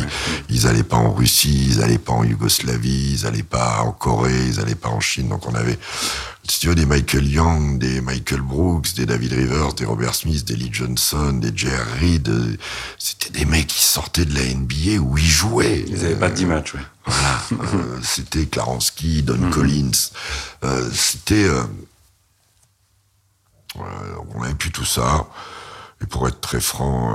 Ils 0.49 0.63
n'allaient 0.63 0.83
pas 0.83 0.97
en 0.97 1.13
Russie, 1.13 1.67
ils 1.73 1.79
n'allaient 1.81 1.99
pas 1.99 2.15
en 2.15 2.25
Yougoslavie, 2.25 3.17
ils 3.19 3.25
n'allaient 3.25 3.43
pas 3.43 3.83
en 3.83 3.93
Corée, 3.93 4.47
ils 4.49 4.57
n'allaient 4.57 4.75
pas 4.75 4.89
en 4.89 4.99
Chine. 5.01 5.29
Donc 5.29 5.47
on 5.47 5.55
avait 5.55 5.79
si 6.51 6.61
tu 6.61 6.69
veux, 6.69 6.75
des 6.75 6.87
Michael 6.87 7.29
Young, 7.29 7.79
des 7.79 8.01
Michael 8.01 8.41
Brooks, 8.41 8.95
des 8.95 9.05
David 9.05 9.35
Rivers, 9.35 9.75
des 9.75 9.85
Robert 9.85 10.15
Smith, 10.15 10.45
des 10.47 10.57
Lee 10.57 10.71
Johnson, 10.73 11.35
des 11.35 11.53
Jerry 11.55 11.83
Reed, 12.01 12.29
euh, 12.31 12.57
c'était 12.99 13.31
des 13.31 13.45
mecs 13.45 13.67
qui 13.67 13.85
sortaient 13.85 14.25
de 14.25 14.35
la 14.35 14.43
NBA 14.55 14.99
où 15.01 15.19
ils 15.19 15.25
jouaient. 15.25 15.85
Ils 15.87 16.03
n'avaient 16.03 16.17
pas 16.17 16.31
de 16.31 16.45
match, 16.47 16.75
oui. 16.75 16.81
Voilà. 17.05 17.43
Euh, 17.75 17.99
c'était 18.03 18.47
Klaransky, 18.47 19.23
Don 19.23 19.35
mm-hmm. 19.35 19.51
Collins. 19.51 20.11
Euh, 20.65 20.91
c'était... 20.95 21.49
on 23.77 24.43
avait 24.43 24.55
plus 24.55 24.71
tout 24.71 24.87
ça. 24.87 25.27
Et 26.03 26.07
pour 26.07 26.29
être 26.29 26.41
très 26.41 26.61
franc, 26.61 27.13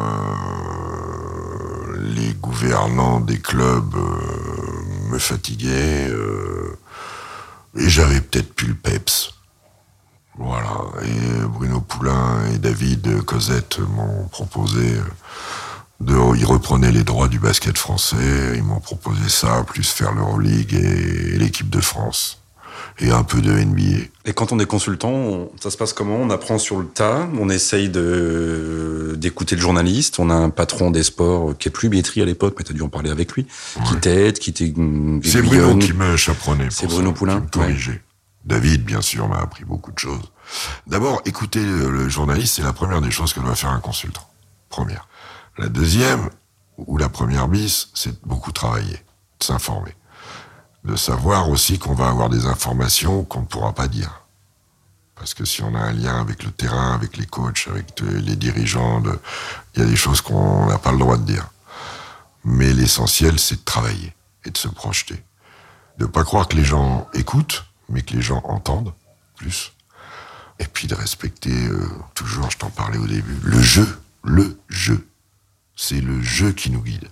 les 1.97 2.33
gouvernants 2.33 3.19
des 3.19 3.39
clubs 3.39 3.95
me 5.09 5.17
fatiguaient. 5.17 6.11
Et 7.75 7.89
j'avais 7.89 8.21
peut-être 8.21 8.53
plus 8.53 8.67
le 8.67 8.75
peps. 8.75 9.33
Voilà. 10.37 10.81
Et 11.03 11.45
Bruno 11.47 11.79
Poulain 11.79 12.45
et 12.53 12.57
David 12.57 13.23
Cosette 13.23 13.79
m'ont 13.79 14.27
proposé 14.27 14.97
de, 15.99 16.15
ils 16.35 16.45
reprenaient 16.45 16.91
les 16.91 17.03
droits 17.03 17.27
du 17.27 17.39
basket 17.39 17.77
français. 17.77 18.53
Ils 18.55 18.63
m'ont 18.63 18.79
proposé 18.79 19.29
ça, 19.29 19.63
plus 19.63 19.87
faire 19.87 20.13
l'Euroleague 20.13 20.73
et 20.73 21.37
l'équipe 21.37 21.69
de 21.69 21.81
France 21.81 22.42
et 22.99 23.11
un 23.11 23.23
peu 23.23 23.41
de 23.41 23.51
NBA. 23.51 24.07
Et 24.25 24.33
quand 24.33 24.51
on 24.51 24.59
est 24.59 24.65
consultant, 24.65 25.49
ça 25.59 25.71
se 25.71 25.77
passe 25.77 25.93
comment? 25.93 26.15
On 26.15 26.29
apprend 26.29 26.57
sur 26.57 26.79
le 26.79 26.85
tas, 26.85 27.27
on 27.39 27.49
essaye 27.49 27.89
de 27.89 29.15
d'écouter 29.17 29.55
le 29.55 29.61
journaliste, 29.61 30.19
on 30.19 30.29
a 30.29 30.33
un 30.33 30.49
patron 30.49 30.91
des 30.91 31.03
sports 31.03 31.57
qui 31.57 31.67
est 31.69 31.71
plus 31.71 31.89
Bietri 31.89 32.21
à 32.21 32.25
l'époque, 32.25 32.55
mais 32.57 32.63
tu 32.63 32.71
as 32.71 32.75
dû 32.75 32.81
en 32.81 32.89
parler 32.89 33.09
avec 33.09 33.33
lui, 33.33 33.47
qui 33.85 33.95
t'aide, 33.97 34.39
qui 34.39 34.53
t'est 34.53 34.73
C'est 35.23 35.41
Bruno 35.41 35.77
qui 35.77 35.93
me 35.93 36.17
chaperonnait. 36.17 36.67
C'est 36.71 36.87
Bruno 36.87 37.13
Poulain. 37.13 37.41
Qui 37.51 37.59
me 37.59 37.99
David, 38.45 38.83
bien 38.83 39.01
sûr, 39.01 39.27
m'a 39.29 39.39
appris 39.39 39.63
beaucoup 39.63 39.91
de 39.91 39.99
choses. 39.99 40.31
D'abord, 40.87 41.21
écouter 41.25 41.63
le 41.63 42.09
journaliste, 42.09 42.55
c'est 42.55 42.63
la 42.63 42.73
première 42.73 42.99
des 42.99 43.11
choses 43.11 43.33
que 43.33 43.39
doit 43.39 43.55
faire 43.55 43.69
un 43.69 43.79
consultant. 43.79 44.27
Première. 44.67 45.07
La 45.57 45.69
deuxième, 45.69 46.29
ou 46.77 46.97
la 46.97 47.07
première 47.07 47.47
bis, 47.47 47.89
c'est 47.93 48.21
beaucoup 48.25 48.51
travailler, 48.51 48.97
s'informer 49.39 49.95
de 50.83 50.95
savoir 50.95 51.49
aussi 51.49 51.79
qu'on 51.79 51.95
va 51.95 52.09
avoir 52.09 52.29
des 52.29 52.45
informations 52.45 53.23
qu'on 53.23 53.41
ne 53.41 53.45
pourra 53.45 53.73
pas 53.73 53.87
dire. 53.87 54.23
Parce 55.15 55.33
que 55.33 55.45
si 55.45 55.61
on 55.61 55.73
a 55.75 55.79
un 55.79 55.93
lien 55.93 56.19
avec 56.19 56.43
le 56.43 56.51
terrain, 56.51 56.93
avec 56.93 57.17
les 57.17 57.25
coachs, 57.25 57.67
avec 57.69 57.99
les 58.01 58.35
dirigeants, 58.35 59.01
il 59.75 59.81
y 59.81 59.85
a 59.85 59.87
des 59.87 59.95
choses 59.95 60.21
qu'on 60.21 60.65
n'a 60.65 60.77
pas 60.77 60.91
le 60.91 60.97
droit 60.97 61.17
de 61.17 61.23
dire. 61.23 61.49
Mais 62.43 62.73
l'essentiel, 62.73 63.39
c'est 63.39 63.55
de 63.55 63.63
travailler 63.63 64.13
et 64.45 64.49
de 64.49 64.57
se 64.57 64.67
projeter. 64.67 65.23
De 65.97 66.05
ne 66.05 66.09
pas 66.09 66.23
croire 66.23 66.47
que 66.47 66.57
les 66.57 66.65
gens 66.65 67.07
écoutent, 67.13 67.65
mais 67.87 68.01
que 68.01 68.13
les 68.13 68.21
gens 68.21 68.41
entendent 68.43 68.93
plus. 69.37 69.71
Et 70.59 70.65
puis 70.65 70.87
de 70.87 70.95
respecter, 70.95 71.67
euh, 71.67 71.89
toujours, 72.15 72.49
je 72.51 72.57
t'en 72.57 72.69
parlais 72.69 72.97
au 72.97 73.07
début, 73.07 73.37
le 73.43 73.61
jeu, 73.61 74.01
le 74.23 74.59
jeu. 74.69 75.07
C'est 75.75 76.01
le 76.01 76.21
jeu 76.21 76.51
qui 76.51 76.69
nous 76.69 76.81
guide. 76.81 77.09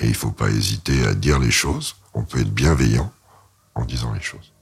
Et 0.00 0.04
il 0.04 0.10
ne 0.10 0.14
faut 0.14 0.30
pas 0.30 0.48
hésiter 0.50 1.06
à 1.06 1.14
dire 1.14 1.38
les 1.38 1.50
choses 1.50 1.96
on 2.16 2.22
peut 2.22 2.40
être 2.40 2.52
bienveillant 2.52 3.12
en 3.74 3.84
disant 3.84 4.12
les 4.14 4.22
choses. 4.22 4.52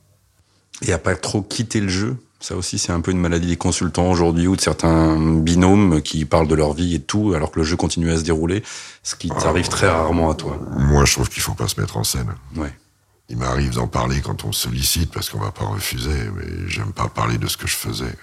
Et 0.83 0.93
à 0.93 0.99
pas 0.99 1.15
trop 1.15 1.41
quitter 1.41 1.81
le 1.81 1.89
jeu. 1.89 2.17
Ça 2.41 2.57
aussi, 2.57 2.79
c'est 2.79 2.93
un 2.93 3.01
peu 3.01 3.13
une 3.13 3.21
maladie 3.21 3.47
des 3.47 3.57
consultants 3.57 4.11
aujourd'hui 4.11 4.49
ou 4.49 4.57
de 4.57 4.61
certains 4.61 5.17
binômes 5.41 6.03
qui 6.03 6.25
parlent 6.25 6.49
de 6.49 6.55
leur 6.55 6.75
vie 6.75 6.97
et 6.97 7.01
tout, 7.01 7.33
alors 7.35 7.53
que 7.53 7.61
le 7.61 7.65
jeu 7.65 7.77
continue 7.77 8.11
à 8.11 8.19
se 8.19 8.23
dérouler, 8.23 8.63
ce 9.03 9.15
qui 9.15 9.29
t'arrive 9.29 9.69
très 9.69 9.89
rarement 9.89 10.31
à 10.31 10.35
toi. 10.35 10.59
Moi, 10.77 11.07
je 11.07 11.15
trouve 11.15 11.31
qu'il 11.31 11.41
faut 11.41 11.55
pas 11.55 11.69
se 11.69 11.81
mettre 11.81 11.97
en 11.97 12.05
scène. 12.05 12.35
Ouais. 12.57 12.77
Il 13.31 13.39
m'arrive 13.39 13.75
d'en 13.75 13.87
parler 13.87 14.21
quand 14.21 14.45
on 14.45 14.49
me 14.49 14.53
sollicite 14.53 15.11
parce 15.11 15.31
qu'on 15.31 15.39
va 15.39 15.53
pas 15.53 15.65
refuser, 15.65 16.29
mais 16.37 16.69
j'aime 16.69 16.93
pas 16.93 17.09
parler 17.09 17.39
de 17.39 17.47
ce 17.47 17.57
que 17.57 17.69
je 17.69 17.77
faisais. 17.77 18.15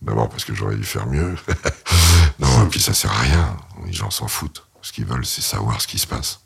D'abord 0.00 0.28
parce 0.28 0.44
que 0.44 0.54
j'aurais 0.54 0.74
dû 0.74 0.82
faire 0.84 1.06
mieux. 1.06 1.36
non, 2.40 2.64
et 2.64 2.68
puis 2.68 2.80
ça 2.80 2.94
sert 2.94 3.12
à 3.12 3.20
rien. 3.20 3.56
Les 3.86 3.92
gens 3.92 4.10
s'en 4.10 4.26
foutent. 4.26 4.66
Ce 4.82 4.92
qu'ils 4.92 5.06
veulent, 5.06 5.26
c'est 5.26 5.42
savoir 5.42 5.80
ce 5.80 5.86
qui 5.86 5.98
se 5.98 6.06
passe. 6.06 6.40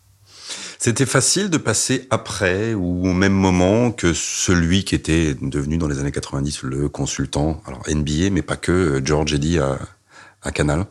C'était 0.78 1.06
facile 1.06 1.50
de 1.50 1.56
passer 1.56 2.06
après 2.10 2.74
ou 2.74 3.08
au 3.08 3.12
même 3.12 3.32
moment 3.32 3.90
que 3.90 4.12
celui 4.12 4.84
qui 4.84 4.94
était 4.94 5.34
devenu 5.40 5.78
dans 5.78 5.88
les 5.88 5.98
années 5.98 6.12
90 6.12 6.62
le 6.62 6.88
consultant, 6.88 7.60
alors 7.66 7.82
NBA, 7.88 8.30
mais 8.30 8.42
pas 8.42 8.56
que, 8.56 8.72
euh, 8.72 9.00
George 9.04 9.34
Eddy 9.34 9.58
à, 9.58 9.78
à 10.42 10.52
Canal? 10.52 10.86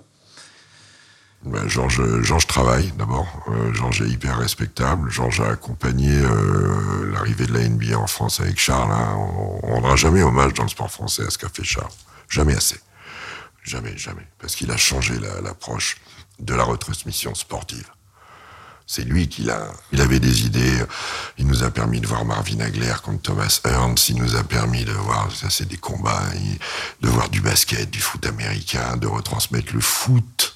Ben, 1.45 1.67
Georges, 1.67 2.01
Georges 2.23 2.47
travaille 2.47 2.91
d'abord. 2.97 3.27
Euh, 3.49 3.71
Georges 3.71 4.01
est 4.01 4.09
hyper 4.09 4.39
respectable. 4.39 5.11
Georges 5.11 5.41
a 5.41 5.49
accompagné 5.49 6.09
euh, 6.11 7.11
l'arrivée 7.13 7.45
de 7.45 7.53
la 7.53 7.69
NBA 7.69 7.95
en 7.99 8.07
France 8.07 8.39
avec 8.39 8.59
Charles. 8.59 8.91
Hein. 8.91 9.15
On, 9.61 9.67
ne 9.67 9.73
rendra 9.75 9.95
jamais 9.95 10.23
hommage 10.23 10.55
dans 10.55 10.63
le 10.63 10.69
sport 10.69 10.89
français 10.89 11.23
à 11.23 11.29
ce 11.29 11.37
qu'a 11.37 11.49
fait 11.49 11.63
Charles. 11.63 11.91
Jamais 12.29 12.55
assez. 12.55 12.79
Jamais, 13.63 13.95
jamais. 13.95 14.27
Parce 14.39 14.55
qu'il 14.55 14.71
a 14.71 14.77
changé 14.77 15.13
l'approche 15.43 15.97
de 16.39 16.53
la 16.53 16.63
retransmission 16.63 17.36
sportive. 17.36 17.89
C'est 18.88 19.03
lui 19.03 19.27
qui 19.27 19.41
l'a. 19.41 19.67
Il 19.91 20.01
avait 20.01 20.19
des 20.19 20.45
idées. 20.45 20.83
Il 21.39 21.47
nous 21.47 21.63
a 21.63 21.71
permis 21.71 21.99
de 22.01 22.07
voir 22.07 22.23
Marvin 22.23 22.59
Hagler 22.59 22.93
contre 23.03 23.23
Thomas 23.23 23.59
Ernst. 23.63 24.09
Il 24.09 24.17
nous 24.17 24.36
a 24.36 24.43
permis 24.43 24.86
de 24.86 24.91
voir, 24.91 25.31
ça 25.31 25.49
c'est 25.49 25.67
des 25.67 25.77
combats, 25.77 26.21
de 27.01 27.09
voir 27.09 27.29
du 27.29 27.41
basket, 27.41 27.89
du 27.89 27.99
foot 27.99 28.25
américain, 28.27 28.97
de 28.97 29.07
retransmettre 29.07 29.73
le 29.73 29.81
foot 29.81 30.55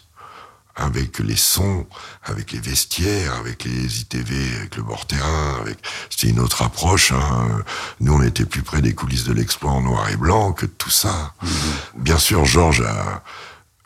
avec 0.76 1.20
les 1.20 1.36
sons, 1.36 1.86
avec 2.24 2.52
les 2.52 2.60
vestiaires, 2.60 3.34
avec 3.34 3.64
les 3.66 4.02
ITV, 4.02 4.58
avec 4.58 4.76
le 4.78 4.84
bord 4.84 5.06
terrain, 5.06 5.58
avec 5.62 5.78
c'était 6.10 6.30
une 6.30 6.40
autre 6.40 6.62
approche. 6.62 7.12
Hein. 7.12 7.64
Nous, 8.00 8.14
on 8.14 8.22
était 8.22 8.46
plus 8.46 8.62
près 8.62 8.82
des 8.82 8.94
coulisses 8.94 9.26
de 9.26 9.34
l'exploit 9.34 9.72
en 9.72 9.82
noir 9.82 10.10
et 10.10 10.16
blanc 10.16 10.54
que 10.54 10.66
de 10.66 10.72
tout 10.72 10.90
ça. 10.90 11.34
Mm-hmm. 11.44 11.50
Bien 11.96 12.18
sûr, 12.18 12.46
Georges 12.46 12.82
a 12.82 13.24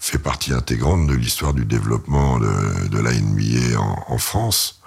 fait 0.04 0.18
partie 0.18 0.54
intégrante 0.54 1.08
de 1.08 1.14
l'histoire 1.14 1.54
du 1.54 1.64
développement 1.64 2.38
de, 2.38 2.88
de 2.90 3.00
la 3.00 3.14
NBA 3.14 3.80
en, 3.80 4.18
France. 4.18 4.82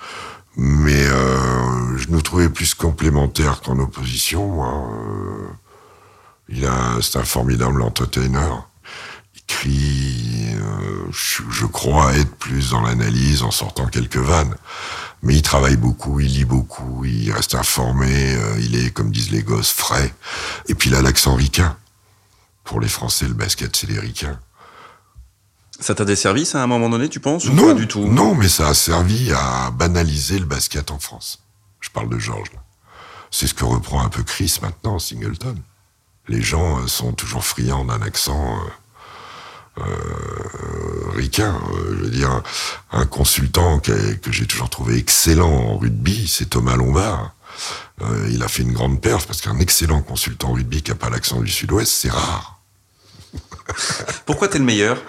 Mais 0.56 1.06
euh, 1.06 1.96
je 1.96 2.08
nous 2.10 2.20
trouvais 2.20 2.50
plus 2.50 2.74
complémentaires 2.74 3.62
qu'en 3.62 3.78
opposition. 3.78 4.46
Moi. 4.46 4.68
Euh, 4.68 5.48
il 6.48 6.66
a, 6.66 6.98
c'est 7.00 7.18
un 7.18 7.24
formidable 7.24 7.80
entertainer. 7.82 8.50
Il 9.34 9.42
crie. 9.46 10.54
Euh, 10.54 11.06
je, 11.10 11.42
je, 11.50 11.66
crois 11.66 12.14
être 12.14 12.34
plus 12.36 12.70
dans 12.70 12.82
l'analyse 12.82 13.42
en 13.42 13.50
sortant 13.50 13.86
quelques 13.86 14.16
vannes. 14.16 14.54
Mais 15.22 15.34
il 15.34 15.42
travaille 15.42 15.76
beaucoup, 15.76 16.20
il 16.20 16.28
lit 16.28 16.44
beaucoup, 16.44 17.04
il 17.06 17.32
reste 17.32 17.54
informé. 17.54 18.34
Euh, 18.36 18.58
il 18.60 18.76
est, 18.76 18.90
comme 18.90 19.10
disent 19.10 19.30
les 19.30 19.42
gosses, 19.42 19.72
frais. 19.72 20.14
Et 20.68 20.74
puis 20.74 20.90
il 20.90 20.94
a 20.94 21.00
l'accent 21.00 21.34
ricain. 21.34 21.76
Pour 22.64 22.80
les 22.80 22.88
Français, 22.88 23.26
le 23.26 23.34
basket, 23.34 23.74
c'est 23.74 23.88
les 23.88 23.98
ricains. 23.98 24.38
Ça 25.78 25.94
t'a 25.94 26.04
desservi, 26.04 26.46
ça, 26.46 26.60
à 26.60 26.64
un 26.64 26.66
moment 26.66 26.88
donné, 26.88 27.08
tu 27.08 27.20
penses 27.20 27.44
Non, 27.46 27.66
pas 27.66 27.74
du 27.74 27.86
tout? 27.86 28.06
Non, 28.06 28.34
mais 28.34 28.48
ça 28.48 28.68
a 28.68 28.74
servi 28.74 29.30
à 29.32 29.70
banaliser 29.70 30.38
le 30.38 30.46
basket 30.46 30.90
en 30.90 30.98
France. 30.98 31.40
Je 31.80 31.90
parle 31.90 32.08
de 32.08 32.18
Georges, 32.18 32.52
là. 32.52 32.60
C'est 33.30 33.46
ce 33.46 33.54
que 33.54 33.64
reprend 33.64 34.02
un 34.02 34.08
peu 34.08 34.22
Chris 34.22 34.58
maintenant, 34.62 34.98
Singleton. 34.98 35.56
Les 36.28 36.40
gens 36.40 36.78
euh, 36.80 36.86
sont 36.86 37.12
toujours 37.12 37.44
friands 37.44 37.84
d'un 37.84 38.00
accent 38.00 38.56
euh, 39.78 39.82
euh, 39.82 41.10
ricain. 41.14 41.60
Euh, 41.74 41.96
je 41.98 42.04
veux 42.04 42.10
dire, 42.10 42.42
un 42.92 43.04
consultant 43.04 43.78
que, 43.78 44.14
que 44.14 44.32
j'ai 44.32 44.46
toujours 44.46 44.70
trouvé 44.70 44.96
excellent 44.96 45.52
en 45.52 45.76
rugby, 45.78 46.26
c'est 46.26 46.50
Thomas 46.50 46.76
Lombard. 46.76 47.34
Euh, 48.02 48.28
il 48.30 48.42
a 48.42 48.48
fait 48.48 48.62
une 48.62 48.72
grande 48.72 49.00
perf 49.00 49.26
parce 49.26 49.40
qu'un 49.40 49.58
excellent 49.58 50.02
consultant 50.02 50.52
rugby 50.52 50.82
qui 50.82 50.90
n'a 50.90 50.96
pas 50.96 51.10
l'accent 51.10 51.40
du 51.40 51.50
Sud-Ouest, 51.50 51.92
c'est 51.92 52.10
rare. 52.10 52.60
Pourquoi 54.24 54.48
t'es 54.48 54.58
le 54.58 54.64
meilleur? 54.64 55.02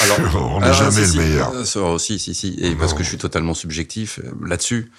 Alors, 0.00 0.54
on 0.54 0.60
n'est 0.60 0.72
jamais 0.72 1.06
le 1.06 1.12
meilleur. 1.18 1.52
Euh, 1.54 1.98
si, 1.98 2.18
si, 2.18 2.34
si. 2.34 2.56
Et 2.58 2.74
parce 2.74 2.94
que 2.94 3.02
je 3.02 3.08
suis 3.08 3.18
totalement 3.18 3.54
subjectif 3.54 4.20
euh, 4.20 4.30
là-dessus. 4.46 4.90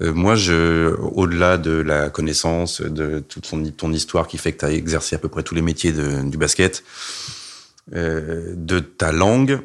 Euh, 0.00 0.12
moi, 0.12 0.34
je, 0.34 0.94
au-delà 0.96 1.58
de 1.58 1.72
la 1.72 2.10
connaissance, 2.10 2.80
de 2.80 3.20
toute 3.20 3.48
ton, 3.48 3.62
ton 3.70 3.92
histoire 3.92 4.26
qui 4.26 4.38
fait 4.38 4.52
que 4.52 4.58
tu 4.58 4.64
as 4.64 4.72
exercé 4.72 5.14
à 5.14 5.18
peu 5.18 5.28
près 5.28 5.42
tous 5.44 5.54
les 5.54 5.62
métiers 5.62 5.92
de, 5.92 6.22
du 6.28 6.36
basket, 6.38 6.82
euh, 7.94 8.52
de 8.56 8.80
ta 8.80 9.12
langue, 9.12 9.60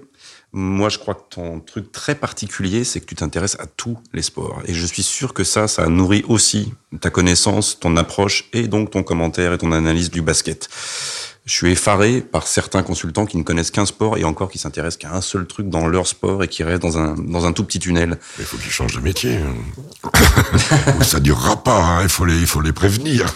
moi, 0.53 0.89
je 0.89 0.97
crois 0.97 1.13
que 1.13 1.29
ton 1.29 1.59
truc 1.59 1.91
très 1.91 2.15
particulier, 2.15 2.83
c'est 2.83 2.99
que 2.99 3.05
tu 3.05 3.15
t'intéresses 3.15 3.57
à 3.59 3.67
tous 3.67 3.97
les 4.13 4.21
sports. 4.21 4.61
Et 4.65 4.73
je 4.73 4.85
suis 4.85 5.03
sûr 5.03 5.33
que 5.33 5.43
ça, 5.43 5.67
ça 5.67 5.87
nourrit 5.87 6.23
aussi 6.27 6.73
ta 7.01 7.09
connaissance, 7.09 7.79
ton 7.79 7.97
approche 7.97 8.49
et 8.53 8.67
donc 8.67 8.91
ton 8.91 9.03
commentaire 9.03 9.53
et 9.53 9.57
ton 9.57 9.71
analyse 9.71 10.09
du 10.09 10.21
basket. 10.21 10.69
Je 11.47 11.53
suis 11.53 11.71
effaré 11.71 12.19
par 12.19 12.45
certains 12.45 12.83
consultants 12.83 13.25
qui 13.25 13.37
ne 13.37 13.43
connaissent 13.43 13.71
qu'un 13.71 13.85
sport 13.85 14.17
et 14.17 14.25
encore 14.25 14.51
qui 14.51 14.57
s'intéressent 14.57 14.97
qu'à 14.97 15.15
un 15.15 15.21
seul 15.21 15.47
truc 15.47 15.69
dans 15.69 15.87
leur 15.87 16.05
sport 16.05 16.43
et 16.43 16.49
qui 16.49 16.61
restent 16.61 16.81
dans 16.81 16.97
un, 16.97 17.15
dans 17.15 17.45
un 17.45 17.53
tout 17.53 17.63
petit 17.63 17.79
tunnel. 17.79 18.19
Il 18.37 18.43
faut 18.43 18.57
qu'ils 18.57 18.69
changent 18.69 18.95
de 18.95 18.99
métier. 18.99 19.39
ça 21.01 21.21
durera 21.21 21.63
pas, 21.63 21.81
hein. 21.81 22.03
il, 22.03 22.09
faut 22.09 22.25
les, 22.25 22.37
il 22.37 22.47
faut 22.47 22.59
les 22.59 22.73
prévenir. 22.73 23.33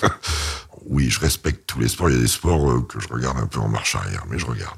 Oui, 0.88 1.09
je 1.09 1.22
respecte 1.22 1.66
tous 1.68 1.80
les 1.80 1.88
sports. 1.88 2.09
Il 2.09 2.18
y 2.18 2.20
a 2.20 2.22
des 2.22 2.28
sports 2.28 2.70
euh, 2.70 2.82
que 2.82 2.99
je 2.99 3.07
regarde 3.07 3.38
un 3.38 3.45
peu 3.45 3.59
en 3.59 3.70
marche 3.70 3.95
arrière, 3.95 4.26
mais 4.30 4.38
je 4.38 4.45
regarde. 4.45 4.76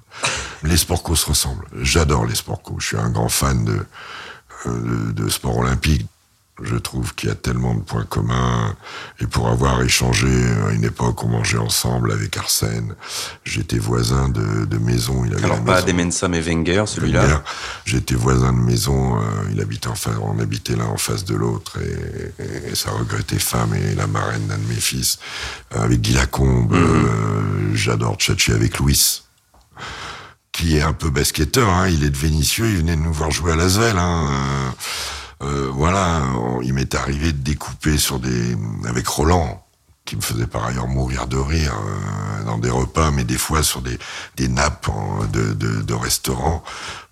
Les 0.62 0.78
sports 0.78 1.02
co 1.02 1.16
se 1.16 1.26
ressemblent. 1.26 1.66
J'adore 1.82 2.28
les 2.28 2.36
sports 2.36 2.62
co. 2.62 2.76
Je 2.78 2.86
suis 2.86 2.98
un 2.98 3.10
grand 3.10 3.30
fan 3.30 3.66
de, 3.66 3.80
euh, 4.68 5.12
de, 5.12 5.24
de 5.24 5.30
sport 5.30 5.58
olympique. 5.58 6.06
Je 6.62 6.76
trouve 6.76 7.16
qu'il 7.16 7.30
y 7.30 7.32
a 7.32 7.36
tellement 7.36 7.74
de 7.74 7.82
points 7.82 8.06
communs. 8.06 8.76
Et 9.20 9.26
pour 9.26 9.48
avoir 9.48 9.82
échangé 9.82 10.28
à 10.68 10.72
une 10.72 10.84
époque, 10.84 11.24
on 11.24 11.30
mangeait 11.30 11.58
ensemble 11.58 12.12
avec 12.12 12.38
Arsène. 12.38 12.94
J'étais 13.44 13.80
voisin 13.80 14.30
de, 14.30 14.66
de 14.66 14.78
maison. 14.78 15.26
Il 15.26 15.34
avait 15.34 15.46
Alors 15.46 15.64
pas 15.64 15.82
Demensa 15.82 16.28
mais 16.28 16.42
Wenger, 16.42 16.84
celui-là. 16.86 17.44
J'étais 17.86 18.14
voisin 18.14 18.54
de 18.54 18.60
maison. 18.60 19.18
Euh, 19.18 19.22
il 19.52 19.60
habitait 19.62 19.88
en 19.88 19.96
face, 19.96 20.14
on 20.22 20.40
habitait 20.40 20.76
l'un 20.76 20.86
en 20.86 20.98
face 20.98 21.26
de 21.26 21.36
l'autre. 21.36 21.80
Et, 21.82 22.72
et, 22.72 22.76
sa 22.76 22.92
regrettée 22.92 23.40
femme 23.40 23.74
et 23.74 23.96
la 23.96 24.06
marraine 24.06 24.46
d'un 24.46 24.58
de 24.58 24.68
mes 24.68 24.76
fils. 24.76 25.18
Euh, 25.76 25.84
avec 25.84 26.02
Guy 26.02 26.14
Lacombe. 26.14 26.74
Euh, 26.74 27.74
J'adore 27.74 28.16
tchatcher 28.18 28.54
avec 28.54 28.78
Louis 28.78 29.24
qui 30.52 30.78
est 30.78 30.84
un 30.84 30.94
peu 30.94 31.10
basketteur. 31.10 31.68
Hein. 31.68 31.90
Il 31.90 32.04
est 32.04 32.12
de 32.12 32.18
Vénitieux. 32.18 32.70
Il 32.70 32.78
venait 32.78 32.96
de 32.96 33.02
nous 33.02 33.12
voir 33.12 33.32
jouer 33.32 33.54
à 33.54 33.56
Lasvel. 33.56 33.98
Hein. 33.98 34.30
Euh, 34.30 34.70
euh, 35.44 35.70
voilà, 35.74 36.24
il 36.64 36.74
m'est 36.74 36.96
arrivé 36.96 37.32
de 37.32 37.38
découper 37.38 37.98
sur 37.98 38.20
des 38.20 38.56
avec 38.88 39.08
Roland, 39.08 39.66
qui 40.06 40.16
me 40.16 40.22
faisait 40.22 40.48
par 40.48 40.66
ailleurs 40.66 40.88
mourir 40.88 41.28
de 41.28 41.38
rire 41.38 41.74
euh, 41.74 42.44
dans 42.46 42.58
des 42.58 42.70
repas, 42.70 43.12
mais 43.12 43.24
des 43.24 43.38
fois 43.38 43.64
sur 43.64 43.82
des, 43.82 43.98
des 44.36 44.48
nappes 44.48 44.90
de, 45.32 45.54
de, 45.54 45.82
de 45.82 45.94
restaurants 45.94 46.64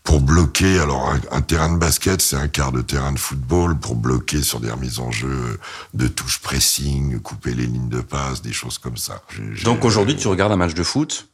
pour 0.03 0.21
bloquer. 0.21 0.79
Alors 0.79 1.13
un, 1.31 1.41
terrain 1.41 1.71
de 1.71 1.77
basket, 1.77 2.21
c'est 2.21 2.35
un 2.35 2.47
quart 2.47 2.71
de 2.71 2.81
terrain 2.81 3.11
de 3.11 3.19
football 3.19 3.77
pour 3.77 3.95
bloquer 3.95 4.41
sur 4.41 4.59
des 4.59 4.71
remises 4.71 4.99
en 4.99 5.11
jeu 5.11 5.59
de 5.93 6.07
touches 6.07 6.39
pressing, 6.39 7.19
couper 7.19 7.53
les 7.53 7.65
lignes 7.65 7.89
de 7.89 8.01
passe, 8.01 8.41
des 8.41 8.53
choses 8.53 8.77
comme 8.77 8.97
ça. 8.97 9.21
Donc 9.63 9.85
aujourd'hui, 9.85 10.15
tu 10.15 10.27
regardes 10.27 10.51
un 10.51 10.57
match 10.57 10.73
de 10.73 10.83
foot 10.83 11.27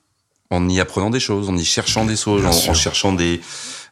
en 0.49 0.67
y 0.69 0.79
apprenant 0.79 1.09
des 1.09 1.19
choses, 1.19 1.49
en 1.49 1.57
y 1.57 1.65
cherchant 1.65 2.05
des 2.05 2.15
choses, 2.15 2.45
en, 2.45 2.73
cherchant 2.73 3.13
des 3.13 3.41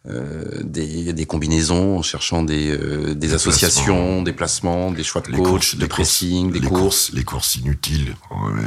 euh, 0.08 0.62
des, 0.62 1.14
des, 1.14 1.26
combinaisons, 1.26 1.98
en 1.98 2.04
cherchant 2.04 2.44
des, 2.44 2.70
euh, 2.70 3.16
des, 3.16 3.34
associations, 3.34 4.22
des 4.22 4.34
placements, 4.34 4.92
des 4.92 5.04
choix 5.04 5.22
de 5.22 5.32
coach, 5.32 5.44
courses, 5.44 5.76
de 5.78 5.86
pressing, 5.88 6.52
des 6.52 6.60
les 6.60 6.68
courses. 6.68 7.12
Les 7.12 7.24
courses 7.24 7.56
inutiles, 7.56 8.16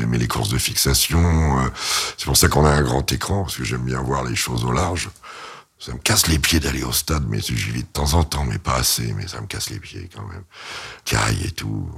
mais 0.08 0.18
les 0.18 0.26
courses 0.26 0.48
de 0.48 0.58
fixation. 0.58 1.20
Euh, 1.60 1.68
c'est 2.16 2.26
pour 2.26 2.36
ça 2.36 2.48
qu'on 2.48 2.64
a 2.64 2.70
un 2.70 2.82
grand 2.82 3.10
écran, 3.12 3.42
parce 3.44 3.56
que 3.56 3.62
j'aime 3.62 3.82
bien 3.82 4.02
voir 4.02 4.24
les 4.24 4.34
choses 4.34 4.64
au 4.64 4.72
large. 4.72 5.10
Ça 5.80 5.92
me 5.92 5.98
casse 5.98 6.26
les 6.26 6.40
pieds 6.40 6.58
d'aller 6.58 6.82
au 6.82 6.90
stade, 6.90 7.24
mais 7.28 7.38
j'y 7.40 7.70
vais 7.70 7.82
de 7.82 7.86
temps 7.86 8.14
en 8.14 8.24
temps, 8.24 8.44
mais 8.44 8.58
pas 8.58 8.74
assez, 8.74 9.12
mais 9.12 9.28
ça 9.28 9.40
me 9.40 9.46
casse 9.46 9.70
les 9.70 9.78
pieds 9.78 10.08
quand 10.12 10.26
même. 10.26 10.42
Caille 11.04 11.46
et 11.46 11.52
tout. 11.52 11.88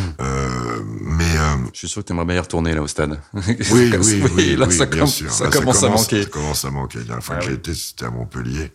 Hmm. 0.00 0.02
Euh, 0.20 0.82
mais 0.84 1.36
euh, 1.36 1.56
je 1.72 1.78
suis 1.78 1.88
sûr 1.88 2.02
que 2.02 2.08
tu 2.08 2.12
aimerais 2.12 2.26
bien 2.26 2.36
y 2.36 2.40
retourner 2.40 2.74
là 2.74 2.82
au 2.82 2.88
stade. 2.88 3.20
Oui, 3.34 3.54
oui, 3.70 3.92
oui, 4.00 4.22
oui, 4.34 4.56
là, 4.56 4.68
ça, 4.70 4.86
bien 4.86 5.06
sûr. 5.06 5.32
ça, 5.32 5.44
là, 5.44 5.50
commence 5.50 5.76
ça, 5.76 5.86
commence 5.86 6.02
à 6.02 6.02
manquer. 6.02 6.22
Ça 6.24 6.28
commence 6.30 6.64
à 6.64 6.70
manquer. 6.70 6.98
La 6.98 7.04
dernière 7.04 7.24
fois 7.24 7.36
ah, 7.38 7.44
que 7.44 7.50
oui. 7.50 7.54
été, 7.54 7.74
c'était 7.74 8.06
à 8.06 8.10
Montpellier. 8.10 8.72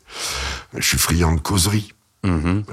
Je 0.77 0.87
suis 0.87 0.97
friand 0.97 1.33
de 1.33 1.41
causerie. 1.41 1.93
Mmh. 2.23 2.29
Euh, 2.29 2.63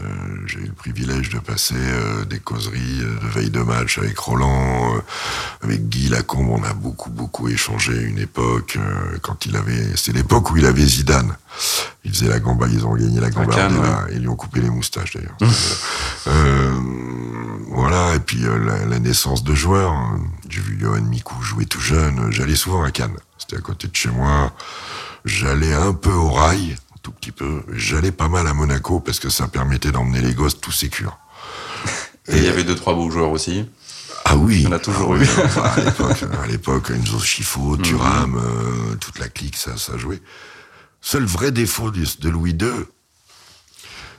j'ai 0.46 0.59
eu 0.59 0.66
le 0.66 0.72
privilège 0.72 1.30
de 1.30 1.38
passer 1.38 1.74
euh, 1.74 2.26
des 2.26 2.38
causeries 2.38 3.01
euh, 3.01 3.18
de 3.18 3.26
veille 3.28 3.49
de 3.49 3.62
match 3.62 3.96
avec 3.96 4.18
Roland, 4.18 4.94
avec 5.62 5.88
Guy 5.88 6.11
Lacombe. 6.11 6.51
On 6.51 6.62
a 6.64 6.74
beaucoup 6.74 7.09
beaucoup 7.09 7.49
échangé 7.49 7.94
une 8.03 8.18
époque 8.18 8.76
quand 9.22 9.46
il 9.46 9.57
avait. 9.57 9.96
C'est 9.96 10.12
l'époque 10.12 10.51
où 10.51 10.59
il 10.59 10.66
avait 10.66 10.84
Zidane. 10.84 11.34
Ils 12.05 12.12
faisaient 12.12 12.28
la 12.28 12.40
gamba, 12.40 12.66
ils 12.70 12.84
ont 12.84 12.94
gagné 12.94 13.20
la 13.20 13.28
et 13.28 14.14
ils 14.16 14.20
lui 14.20 14.28
ont 14.28 14.36
coupé 14.36 14.61
les 14.61 14.68
moustaches 14.68 15.16
d'ailleurs. 15.16 15.36
voilà. 17.68 18.16
Et 18.16 18.20
puis 18.20 18.40
la, 18.40 18.84
la, 18.84 18.99
naissance 18.99 19.44
de 19.44 19.55
joueurs. 19.55 19.94
J'ai 20.51 20.61
vu 20.61 20.78
Johan 20.78 21.01
Mikou 21.01 21.40
jouer 21.42 21.64
tout 21.64 21.80
jeune. 21.80 22.30
J'allais 22.30 22.57
souvent 22.57 22.82
à 22.82 22.90
Cannes. 22.90 23.16
C'était 23.38 23.57
à 23.57 23.61
côté 23.61 23.88
de 23.88 23.96
chez 23.96 24.11
moi. 24.11 24.53
J'allais 25.24 25.72
un 25.72 25.94
peu 25.94 26.12
au 26.12 26.28
rail 26.28 26.76
tout 27.03 27.12
petit 27.12 27.32
peu. 27.32 27.62
J'allais 27.72 28.12
pas 28.12 28.28
mal 28.28 28.46
à 28.46 28.55
Monaco 28.55 29.01
parce 29.01 29.20
que 29.20 29.30
ça 29.30 29.49
permettait 29.49 29.90
d'emmener 29.90 30.20
les 30.20 30.34
gosses 30.34 30.61
tout 30.61 30.72
sécure. 30.72 31.18
Et 32.28 32.36
il 32.36 32.44
y 32.44 32.49
avait 32.49 32.64
deux, 32.64 32.74
trois 32.74 32.94
beaux 32.94 33.11
joueurs 33.11 33.30
aussi. 33.30 33.66
Ah 34.24 34.36
oui. 34.36 34.66
On 34.68 34.72
a 34.72 34.78
toujours 34.78 35.16
eu. 35.16 35.26
à 36.42 36.46
l'époque, 36.46 36.90
Enzo 36.90 37.18
Schifo, 37.18 37.76
mhm. 37.76 37.82
Thuram, 37.82 38.36
euh, 38.36 38.94
toute 38.96 39.18
la 39.18 39.28
clique, 39.28 39.57
ça, 39.57 39.76
ça 39.76 39.96
jouait. 39.96 40.20
Seul 41.01 41.24
vrai 41.24 41.51
défaut 41.51 41.90
de 41.90 42.28
Louis 42.28 42.51
II, 42.51 42.68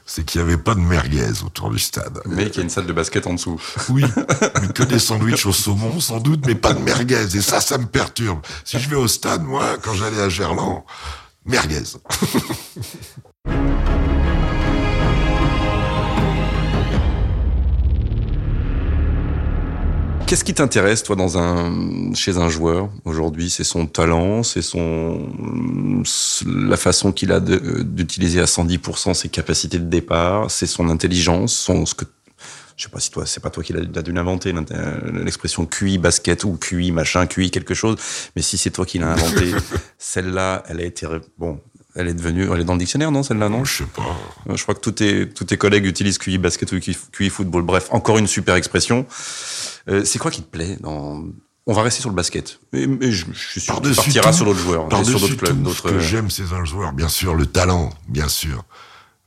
c'est 0.05 0.25
qu'il 0.25 0.41
n'y 0.41 0.47
avait 0.47 0.57
pas 0.57 0.73
de 0.73 0.80
merguez 0.80 1.43
autour 1.45 1.69
du 1.69 1.77
stade. 1.77 2.19
Mais 2.25 2.49
qu'il 2.49 2.57
y 2.57 2.59
a 2.61 2.63
une 2.63 2.69
salle 2.71 2.88
de 2.88 2.93
basket 2.93 3.27
en 3.27 3.34
dessous. 3.34 3.61
Oui, 3.89 4.03
mais 4.61 4.69
que 4.69 4.82
des 4.82 4.97
sandwichs 4.97 5.45
au 5.45 5.53
saumon, 5.53 5.99
sans 5.99 6.19
doute, 6.19 6.45
mais 6.47 6.55
pas 6.55 6.73
de 6.73 6.80
merguez. 6.80 7.36
Et 7.36 7.41
ça, 7.41 7.61
ça 7.61 7.77
me 7.77 7.86
perturbe. 7.86 8.39
Si 8.65 8.80
je 8.80 8.89
vais 8.89 8.95
au 8.95 9.07
stade, 9.07 9.43
moi, 9.43 9.77
quand 9.84 9.93
j'allais 9.93 10.21
à 10.21 10.30
Gerland, 10.30 10.84
merguez. 11.50 11.84
Qu'est-ce 20.30 20.43
qui 20.43 20.54
t'intéresse, 20.54 21.02
toi, 21.02 21.16
dans 21.16 21.39
un, 21.39 22.14
chez 22.14 22.38
un 22.38 22.50
joueur 22.50 22.89
aujourd'hui? 23.04 23.50
C'est 23.50 23.64
son 23.64 23.88
talent, 23.88 24.43
c'est 24.43 24.62
son 24.62 25.28
la 26.45 26.78
façon 26.78 27.12
qu'il 27.12 27.32
a 27.32 27.39
d'utiliser 27.39 28.39
à 28.39 28.45
110% 28.45 29.16
ses 29.16 29.30
capacités 29.30 29.80
de 29.80 29.86
départ, 29.86 30.52
c'est 30.52 30.68
son 30.68 30.88
intelligence, 30.89 31.54
son 31.54 31.88
ce 31.88 31.95
que 31.95 32.06
je 32.80 32.86
sais 32.86 32.89
pas 32.89 33.01
si 33.01 33.11
toi, 33.11 33.25
c'est 33.25 33.41
pas 33.41 33.49
toi 33.49 33.61
qui 33.61 33.73
l'as 33.73 34.01
dû 34.01 34.13
l'inventer, 34.13 34.53
l'expression 35.11 35.65
QI 35.65 35.97
basket 35.97 36.45
ou 36.45 36.55
QI 36.55 36.93
machin, 36.93 37.27
QI 37.27 37.51
quelque 37.51 37.73
chose, 37.73 37.97
mais 38.38 38.41
si 38.41 38.57
c'est 38.57 38.71
toi 38.71 38.86
qui 38.86 38.99
l'as 38.99 39.11
inventé, 39.13 39.51
celle-là, 39.97 40.63
elle 40.69 40.80
a 40.80 40.84
été, 40.84 41.05
bon, 41.38 41.59
elle 41.93 42.07
est 42.07 42.13
devenue, 42.13 42.49
elle 42.53 42.61
est 42.61 42.63
dans 42.63 42.73
le 42.73 42.80
dictionnaire, 42.80 43.11
non, 43.11 43.21
celle-là, 43.21 43.49
non? 43.49 43.65
Je 43.65 43.80
sais 43.80 43.84
pas. 43.84 44.15
Euh, 44.47 44.55
je 44.55 44.63
crois 44.63 44.75
que 44.75 44.80
tous 44.80 44.93
tes, 44.93 45.27
tous 45.27 45.43
tes 45.43 45.57
collègues 45.57 45.86
utilisent 45.86 46.17
QI 46.17 46.38
basket 46.38 46.71
ou 46.71 46.80
QI 46.80 47.30
football. 47.30 47.63
Bref, 47.63 47.89
encore 47.91 48.17
une 48.17 48.27
super 48.27 48.55
expression. 48.55 49.05
Euh, 49.89 50.05
c'est 50.05 50.17
quoi 50.17 50.32
qui 50.32 50.41
te 50.41 50.49
plaît 50.49 50.77
dans... 50.80 51.25
On 51.65 51.73
va 51.73 51.84
rester 51.84 51.99
sur 51.99 52.09
le 52.09 52.15
basket. 52.15 52.61
Mais, 52.71 52.88
mais 52.88 53.11
je, 53.11 53.25
je, 53.34 53.47
suis 53.49 53.61
sûr 53.61 53.82
que 53.82 53.89
tu 53.89 53.95
partiras 53.95 54.32
sur 54.32 54.45
d'autres 54.45 54.59
joueurs, 54.59 54.88
sur 55.05 55.19
d'autres 55.19 55.36
clubs. 55.36 55.67
Ce 55.67 55.82
que 55.82 55.99
j'aime, 55.99 56.30
c'est 56.30 56.53
un 56.53 56.63
joueur, 56.63 56.93
bien 56.93 57.09
sûr, 57.09 57.36
le 57.36 57.45
talent, 57.45 57.89
bien 58.07 58.30
sûr. 58.30 58.63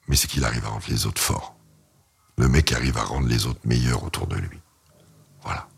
Mais 0.09 0.17
c'est 0.17 0.27
qu'il 0.27 0.43
arrive 0.43 0.65
à 0.65 0.69
rendre 0.71 0.87
les 0.89 1.07
autres 1.07 1.21
forts. 1.21 1.55
Le 2.39 2.49
mec 2.49 2.73
arrive 2.73 2.99
à 2.99 3.05
rendre 3.05 3.29
les 3.29 3.47
autres 3.47 3.61
meilleurs 3.65 4.05
autour 4.05 4.27
de 4.27 4.37
lui. 4.37 4.61
Voilà. 5.43 5.69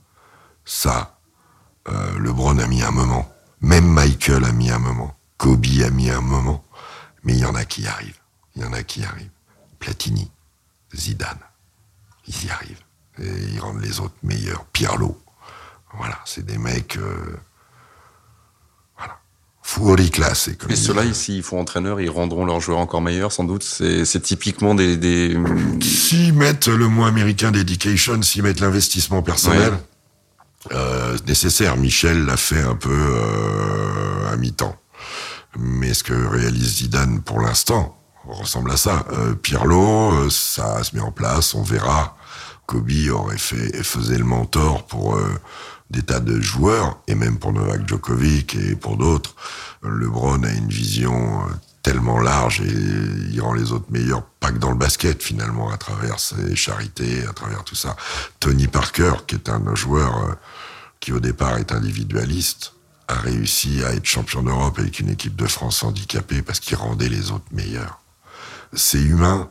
Ça, 0.64 1.18
euh, 1.88 2.18
LeBron 2.18 2.58
a 2.58 2.66
mis 2.66 2.82
un 2.82 2.90
moment. 2.90 3.30
Même 3.60 3.86
Michael 3.86 4.44
a 4.44 4.52
mis 4.52 4.70
un 4.70 4.78
moment. 4.78 5.16
Kobe 5.36 5.66
a 5.84 5.90
mis 5.90 6.10
un 6.10 6.20
moment. 6.20 6.64
Mais 7.22 7.32
il 7.34 7.40
y 7.40 7.44
en 7.44 7.54
a 7.54 7.64
qui 7.64 7.86
arrivent. 7.86 8.20
Il 8.54 8.62
y 8.62 8.64
en 8.64 8.72
a 8.72 8.82
qui 8.82 9.04
arrivent. 9.04 9.30
Platini, 9.78 10.30
Zidane, 10.94 11.40
ils 12.26 12.46
y 12.46 12.50
arrivent. 12.50 12.82
Et 13.18 13.28
ils 13.52 13.60
rendent 13.60 13.82
les 13.82 14.00
autres 14.00 14.16
meilleurs. 14.22 14.64
Pirlo. 14.66 15.20
Voilà, 15.94 16.18
c'est 16.24 16.44
des 16.44 16.58
mecs... 16.58 16.96
Euh. 16.96 17.36
Fuori 19.66 20.10
classe. 20.10 20.50
Et 20.68 20.76
ceux-là, 20.76 21.02
s'ils 21.14 21.42
font 21.42 21.58
entraîneur, 21.58 21.98
ils 21.98 22.10
rendront 22.10 22.44
leurs 22.44 22.60
joueurs 22.60 22.78
encore 22.78 23.00
meilleurs, 23.00 23.32
sans 23.32 23.44
doute. 23.44 23.62
C'est 23.62 24.20
typiquement 24.20 24.74
des... 24.74 24.98
des... 24.98 25.36
S'ils 25.80 26.34
mettent 26.34 26.68
le 26.68 26.86
mot 26.86 27.04
américain 27.04 27.50
dedication, 27.50 28.20
s'ils 28.22 28.42
mettent 28.42 28.60
l'investissement 28.60 29.22
personnel... 29.22 29.72
Ouais. 29.72 29.78
Euh, 30.72 31.18
nécessaire. 31.26 31.76
Michel 31.76 32.24
l'a 32.24 32.38
fait 32.38 32.62
un 32.62 32.74
peu 32.74 32.90
euh, 32.90 34.32
à 34.32 34.36
mi-temps. 34.36 34.76
Mais 35.58 35.92
ce 35.92 36.02
que 36.02 36.14
réalise 36.14 36.76
Zidane 36.76 37.20
pour 37.20 37.40
l'instant 37.40 37.98
ressemble 38.26 38.70
à 38.70 38.78
ça. 38.78 39.04
Euh, 39.12 39.34
Pirlo, 39.34 40.12
euh, 40.12 40.30
ça 40.30 40.82
se 40.82 40.96
met 40.96 41.02
en 41.02 41.12
place, 41.12 41.54
on 41.54 41.62
verra. 41.62 42.16
Kobe 42.66 42.90
aurait 43.12 43.36
fait 43.36 43.82
faisait 43.82 44.16
le 44.16 44.24
mentor 44.24 44.86
pour 44.86 45.16
euh, 45.16 45.38
des 45.90 46.02
tas 46.02 46.20
de 46.20 46.40
joueurs 46.40 46.98
et 47.06 47.14
même 47.14 47.38
pour 47.38 47.52
Novak 47.52 47.86
Djokovic 47.88 48.54
et 48.54 48.74
pour 48.74 48.96
d'autres. 48.96 49.34
LeBron 49.82 50.42
a 50.42 50.50
une 50.50 50.68
vision 50.68 51.42
euh, 51.42 51.52
tellement 51.82 52.18
large 52.18 52.62
et 52.62 53.32
il 53.32 53.40
rend 53.40 53.52
les 53.52 53.72
autres 53.72 53.90
meilleurs, 53.90 54.24
pas 54.40 54.50
que 54.50 54.58
dans 54.58 54.70
le 54.70 54.76
basket 54.76 55.22
finalement, 55.22 55.70
à 55.70 55.76
travers 55.76 56.18
ses 56.18 56.56
charités, 56.56 57.26
à 57.26 57.32
travers 57.32 57.62
tout 57.64 57.74
ça. 57.74 57.96
Tony 58.40 58.66
Parker, 58.66 59.12
qui 59.26 59.34
est 59.34 59.48
un 59.48 59.74
joueur 59.74 60.16
euh, 60.16 60.34
qui 61.00 61.12
au 61.12 61.20
départ 61.20 61.58
est 61.58 61.72
individualiste, 61.72 62.72
a 63.08 63.14
réussi 63.14 63.84
à 63.84 63.92
être 63.92 64.06
champion 64.06 64.42
d'Europe 64.42 64.78
avec 64.78 64.98
une 64.98 65.10
équipe 65.10 65.36
de 65.36 65.46
France 65.46 65.82
handicapée 65.82 66.40
parce 66.40 66.60
qu'il 66.60 66.76
rendait 66.76 67.10
les 67.10 67.30
autres 67.30 67.44
meilleurs. 67.52 68.00
C'est 68.72 69.02
humain 69.02 69.50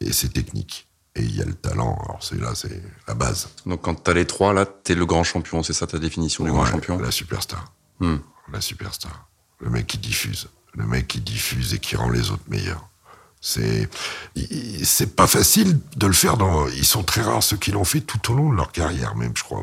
et 0.00 0.12
c'est 0.12 0.32
technique. 0.32 0.86
Et 1.16 1.22
il 1.22 1.36
y 1.36 1.40
a 1.40 1.44
le 1.44 1.54
talent. 1.54 1.96
Alors 2.04 2.18
c'est 2.22 2.40
là, 2.40 2.54
c'est 2.54 2.82
la 3.06 3.14
base. 3.14 3.48
Donc 3.66 3.82
quand 3.82 3.94
t'as 3.94 4.14
les 4.14 4.26
trois, 4.26 4.52
là, 4.52 4.66
t'es 4.66 4.94
le 4.94 5.06
grand 5.06 5.24
champion. 5.24 5.62
C'est 5.62 5.72
ça 5.72 5.86
ta 5.86 5.98
définition 5.98 6.44
du 6.44 6.50
ouais, 6.50 6.56
grand 6.56 6.66
champion? 6.66 6.98
La 6.98 7.10
superstar. 7.10 7.72
Hmm. 8.00 8.16
la 8.52 8.60
superstar. 8.60 9.28
Le 9.60 9.70
mec 9.70 9.86
qui 9.86 9.98
diffuse. 9.98 10.48
Le 10.74 10.86
mec 10.86 11.06
qui 11.06 11.20
diffuse 11.20 11.74
et 11.74 11.78
qui 11.78 11.94
rend 11.94 12.10
les 12.10 12.30
autres 12.30 12.42
meilleurs. 12.48 12.88
C'est, 13.40 13.90
c'est 14.82 15.14
pas 15.14 15.26
facile 15.26 15.78
de 15.96 16.06
le 16.06 16.14
faire 16.14 16.38
dans, 16.38 16.66
ils 16.68 16.86
sont 16.86 17.02
très 17.02 17.20
rares 17.20 17.42
ceux 17.42 17.58
qui 17.58 17.72
l'ont 17.72 17.84
fait 17.84 18.00
tout 18.00 18.32
au 18.32 18.34
long 18.34 18.50
de 18.50 18.56
leur 18.56 18.72
carrière, 18.72 19.14
même, 19.16 19.32
je 19.36 19.42
crois, 19.42 19.62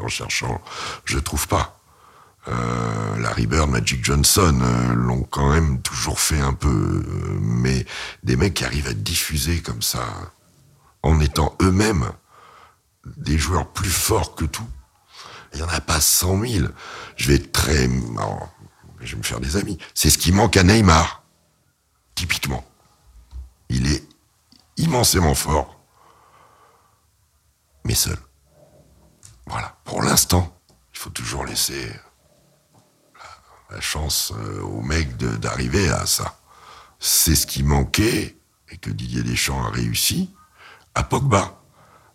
en 0.00 0.08
cherchant, 0.08 0.62
je 1.04 1.18
trouve 1.18 1.48
pas. 1.48 1.80
Euh, 2.46 3.18
Larry 3.18 3.48
Bird, 3.48 3.68
Magic 3.68 4.04
Johnson 4.04 4.60
euh, 4.62 4.94
l'ont 4.94 5.24
quand 5.24 5.50
même 5.52 5.80
toujours 5.82 6.20
fait 6.20 6.40
un 6.40 6.52
peu, 6.52 6.68
euh, 6.68 7.38
mais 7.40 7.84
des 8.22 8.36
mecs 8.36 8.54
qui 8.54 8.64
arrivent 8.64 8.86
à 8.86 8.94
diffuser 8.94 9.62
comme 9.62 9.82
ça, 9.82 10.06
en 11.06 11.20
étant 11.20 11.56
eux-mêmes 11.62 12.10
des 13.16 13.38
joueurs 13.38 13.72
plus 13.72 13.90
forts 13.90 14.34
que 14.34 14.44
tout. 14.44 14.68
Il 15.52 15.60
y 15.60 15.62
en 15.62 15.68
a 15.68 15.80
pas 15.80 16.00
cent 16.00 16.36
mille. 16.36 16.72
Je 17.16 17.28
vais 17.28 17.36
être 17.36 17.52
très, 17.52 17.88
je 19.00 19.12
vais 19.12 19.18
me 19.18 19.22
faire 19.22 19.40
des 19.40 19.56
amis. 19.56 19.78
C'est 19.94 20.10
ce 20.10 20.18
qui 20.18 20.32
manque 20.32 20.56
à 20.56 20.64
Neymar, 20.64 21.22
typiquement. 22.14 22.64
Il 23.68 23.90
est 23.90 24.04
immensément 24.76 25.34
fort, 25.34 25.80
mais 27.84 27.94
seul. 27.94 28.18
Voilà. 29.46 29.78
Pour 29.84 30.02
l'instant, 30.02 30.58
il 30.92 30.98
faut 30.98 31.10
toujours 31.10 31.44
laisser 31.44 31.88
la, 33.70 33.80
chance 33.80 34.32
euh, 34.36 34.60
aux 34.62 34.82
mecs 34.82 35.16
d'arriver 35.16 35.88
à 35.88 36.06
ça. 36.06 36.38
C'est 36.98 37.36
ce 37.36 37.46
qui 37.46 37.62
manquait 37.62 38.36
et 38.70 38.78
que 38.78 38.90
Didier 38.90 39.22
Deschamps 39.22 39.64
a 39.64 39.70
réussi 39.70 40.34
à 40.96 41.02
Pogba. 41.04 41.60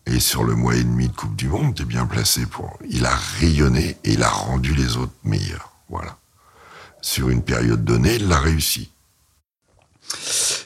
Et 0.07 0.19
sur 0.19 0.43
le 0.43 0.55
mois 0.55 0.75
et 0.75 0.83
demi 0.83 1.07
de 1.07 1.13
Coupe 1.13 1.35
du 1.35 1.47
Monde, 1.47 1.75
t'es 1.75 1.85
bien 1.85 2.05
placé 2.05 2.45
pour. 2.47 2.77
Il 2.89 3.05
a 3.05 3.15
rayonné 3.39 3.97
et 4.03 4.13
il 4.13 4.23
a 4.23 4.29
rendu 4.29 4.73
les 4.73 4.97
autres 4.97 5.13
meilleurs. 5.23 5.71
Voilà. 5.87 6.17
Sur 7.01 7.29
une 7.29 7.43
période 7.43 7.85
donnée, 7.85 8.15
il 8.15 8.27
l'a 8.27 8.39
réussi. 8.39 8.89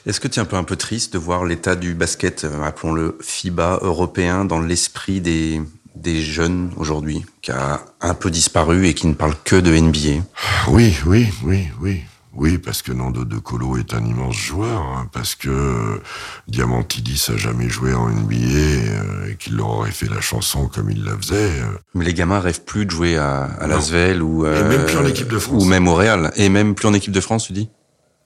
Est-ce 0.06 0.18
que 0.18 0.28
tu 0.28 0.40
es 0.40 0.42
un 0.42 0.46
peu 0.46 0.56
un 0.56 0.64
peu 0.64 0.76
triste 0.76 1.12
de 1.12 1.18
voir 1.18 1.44
l'état 1.44 1.76
du 1.76 1.94
basket, 1.94 2.44
euh, 2.44 2.62
appelons-le 2.62 3.18
FIBA 3.20 3.80
européen, 3.82 4.44
dans 4.44 4.60
l'esprit 4.60 5.20
des, 5.20 5.60
des 5.94 6.22
jeunes 6.22 6.72
aujourd'hui, 6.76 7.24
qui 7.42 7.52
a 7.52 7.84
un 8.00 8.14
peu 8.14 8.30
disparu 8.30 8.86
et 8.86 8.94
qui 8.94 9.06
ne 9.06 9.14
parle 9.14 9.34
que 9.44 9.56
de 9.56 9.76
NBA 9.76 10.24
Oui, 10.68 10.96
oui, 11.06 11.28
oui, 11.44 11.68
oui. 11.80 12.02
Oui, 12.36 12.58
parce 12.58 12.82
que 12.82 12.92
Nando 12.92 13.24
De 13.24 13.38
Colo 13.38 13.78
est 13.78 13.94
un 13.94 14.04
immense 14.04 14.36
joueur, 14.36 14.82
hein, 14.82 15.08
parce 15.12 15.34
que 15.34 16.00
Diamantidis 16.48 17.26
a 17.32 17.36
jamais 17.36 17.68
joué 17.68 17.94
en 17.94 18.08
NBA 18.08 18.34
euh, 18.34 19.30
et 19.30 19.36
qu'il 19.36 19.56
leur 19.56 19.68
aurait 19.70 19.90
fait 19.90 20.08
la 20.08 20.20
chanson 20.20 20.68
comme 20.68 20.90
il 20.90 21.02
la 21.04 21.16
faisait. 21.16 21.34
Euh. 21.62 21.78
Mais 21.94 22.04
les 22.04 22.14
gamins 22.14 22.40
rêvent 22.40 22.62
plus 22.64 22.84
de 22.84 22.90
jouer 22.90 23.16
à, 23.16 23.44
à 23.44 23.66
Lasvel 23.66 24.22
ou 24.22 24.46
et 24.46 24.62
même 24.62 24.84
plus 24.84 24.98
en 24.98 25.06
équipe 25.06 25.28
de 25.28 25.38
France. 25.38 25.62
ou 25.62 25.66
même 25.66 25.88
au 25.88 25.94
Real 25.94 26.30
et 26.36 26.48
même 26.48 26.74
plus 26.74 26.86
en 26.88 26.94
équipe 26.94 27.12
de 27.12 27.20
France, 27.20 27.46
tu 27.46 27.52
dis? 27.54 27.70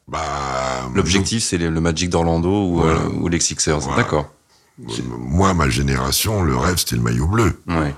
Bah, 0.09 0.19
L'objectif, 0.95 1.43
c'est 1.45 1.59
le 1.59 1.71
Magic 1.81 2.11
d'Orlando 2.11 2.49
ou, 2.51 2.83
euh, 2.83 2.99
ou 3.21 3.29
les 3.29 3.39
Sixers. 3.39 3.87
D'accord. 3.97 4.29
Moi, 5.19 5.55
ma 5.55 5.69
génération, 5.69 6.43
le 6.43 6.57
rêve, 6.57 6.79
c'était 6.79 6.97
le 6.97 7.03
maillot 7.03 7.27
bleu. 7.27 7.61
Ouais. 7.69 7.95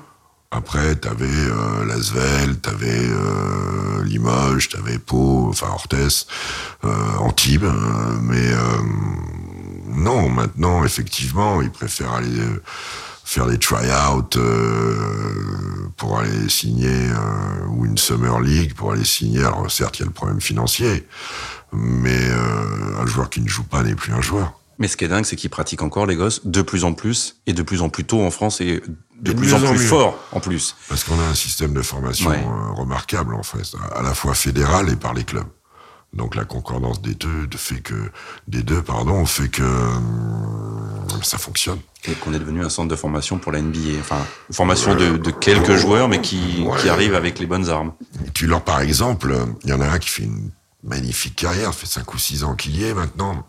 Après, 0.55 0.95
t'avais 0.97 1.25
euh, 1.25 1.87
Lasvel, 1.87 2.59
t'avais 2.59 3.09
euh, 3.09 4.05
Limoges, 4.05 4.69
t'avais 4.69 4.99
Pau, 4.99 5.47
enfin 5.49 5.69
Orthez, 5.69 6.27
euh, 6.85 7.17
Antibes, 7.21 7.65
euh, 7.65 8.19
mais 8.21 8.51
non, 9.89 10.29
maintenant, 10.29 10.85
effectivement, 10.85 11.63
ils 11.63 11.71
préfèrent 11.71 12.13
aller 12.13 12.43
faire 13.25 13.47
des 13.47 13.59
try-out 13.59 14.37
pour 15.97 16.19
aller 16.19 16.49
signer 16.51 17.11
ou 17.69 17.87
une 17.87 17.97
Summer 17.97 18.39
League 18.41 18.75
pour 18.75 18.93
aller 18.93 19.05
signer. 19.05 19.45
Alors 19.45 19.71
certes, 19.71 19.99
il 19.99 20.01
y 20.01 20.05
a 20.05 20.07
le 20.07 20.13
problème 20.13 20.41
financier, 20.41 21.07
mais 21.73 22.29
euh, 22.29 23.01
un 23.01 23.07
joueur 23.07 23.31
qui 23.31 23.41
ne 23.41 23.49
joue 23.49 23.65
pas 23.65 23.83
n'est 23.83 23.95
plus 23.95 24.13
un 24.13 24.21
joueur. 24.21 24.53
Mais 24.79 24.89
ce 24.89 24.97
qui 24.97 25.05
est 25.05 25.09
dingue, 25.09 25.25
c'est 25.25 25.37
qu'ils 25.37 25.51
pratiquent 25.51 25.83
encore 25.83 26.07
les 26.07 26.17
gosses 26.17 26.47
de 26.47 26.63
plus 26.63 26.85
en 26.85 26.93
plus 26.93 27.37
et 27.47 27.53
de 27.53 27.63
plus 27.63 27.83
en 27.83 27.89
plus 27.89 28.05
tôt 28.05 28.23
en 28.23 28.31
France 28.31 28.61
et 28.61 28.83
de 29.21 29.33
plus 29.33 29.55
en 29.55 29.61
plus 29.61 29.79
fort 29.79 30.19
en 30.33 30.41
plus. 30.41 30.77
Parce 30.89 31.05
qu'on 31.05 31.19
a 31.19 31.25
un 31.25 31.35
système 31.35 31.73
de 31.75 31.83
formation 31.83 32.31
euh, 32.31 32.73
remarquable 32.73 33.35
en 33.35 33.43
fait, 33.43 33.77
à 33.95 34.03
la 34.03 34.15
fois 34.15 34.35
fédéral 34.35 34.89
et 34.91 34.97
par 34.97 35.15
les 35.15 35.25
clubs. 35.25 35.47
Donc 36.13 36.35
la 36.35 36.45
concordance 36.45 37.01
des 37.01 37.15
deux 37.15 37.49
fait 37.57 37.81
que 37.81 37.95
des 38.47 38.63
deux 38.63 38.83
pardon 38.83 39.25
fait 39.25 39.49
que 39.49 39.63
euh, 39.63 41.23
ça 41.23 41.39
fonctionne. 41.39 41.79
Et 42.05 42.13
qu'on 42.13 42.35
est 42.35 42.39
devenu 42.39 42.63
un 42.65 42.69
centre 42.69 42.89
de 42.89 42.97
formation 42.97 43.39
pour 43.39 43.53
la 43.53 43.63
NBA. 43.63 43.99
Enfin, 44.01 44.19
formation 44.51 44.95
de, 44.95 45.17
de, 45.17 45.31
quelques 45.31 45.77
joueurs, 45.77 46.09
mais 46.09 46.21
qui, 46.21 46.67
qui 46.81 46.89
arrivent 46.89 47.15
avec 47.15 47.39
les 47.39 47.47
bonnes 47.47 47.71
armes. 47.71 47.93
tu 48.35 48.47
leur, 48.47 48.63
par 48.63 48.81
exemple, 48.81 49.35
il 49.65 49.71
y 49.71 49.73
en 49.73 49.81
a 49.81 49.87
un 49.87 49.99
qui 49.99 50.11
fait 50.11 50.25
une 50.25 50.51
magnifique 50.83 51.37
carrière, 51.37 51.67
ça 51.67 51.73
fait 51.73 51.87
5 51.87 52.13
ou 52.13 52.19
6 52.19 52.45
ans 52.45 52.57
qu'il 52.57 52.77
y 52.77 52.85
est 52.85 52.93
maintenant. 52.93 53.47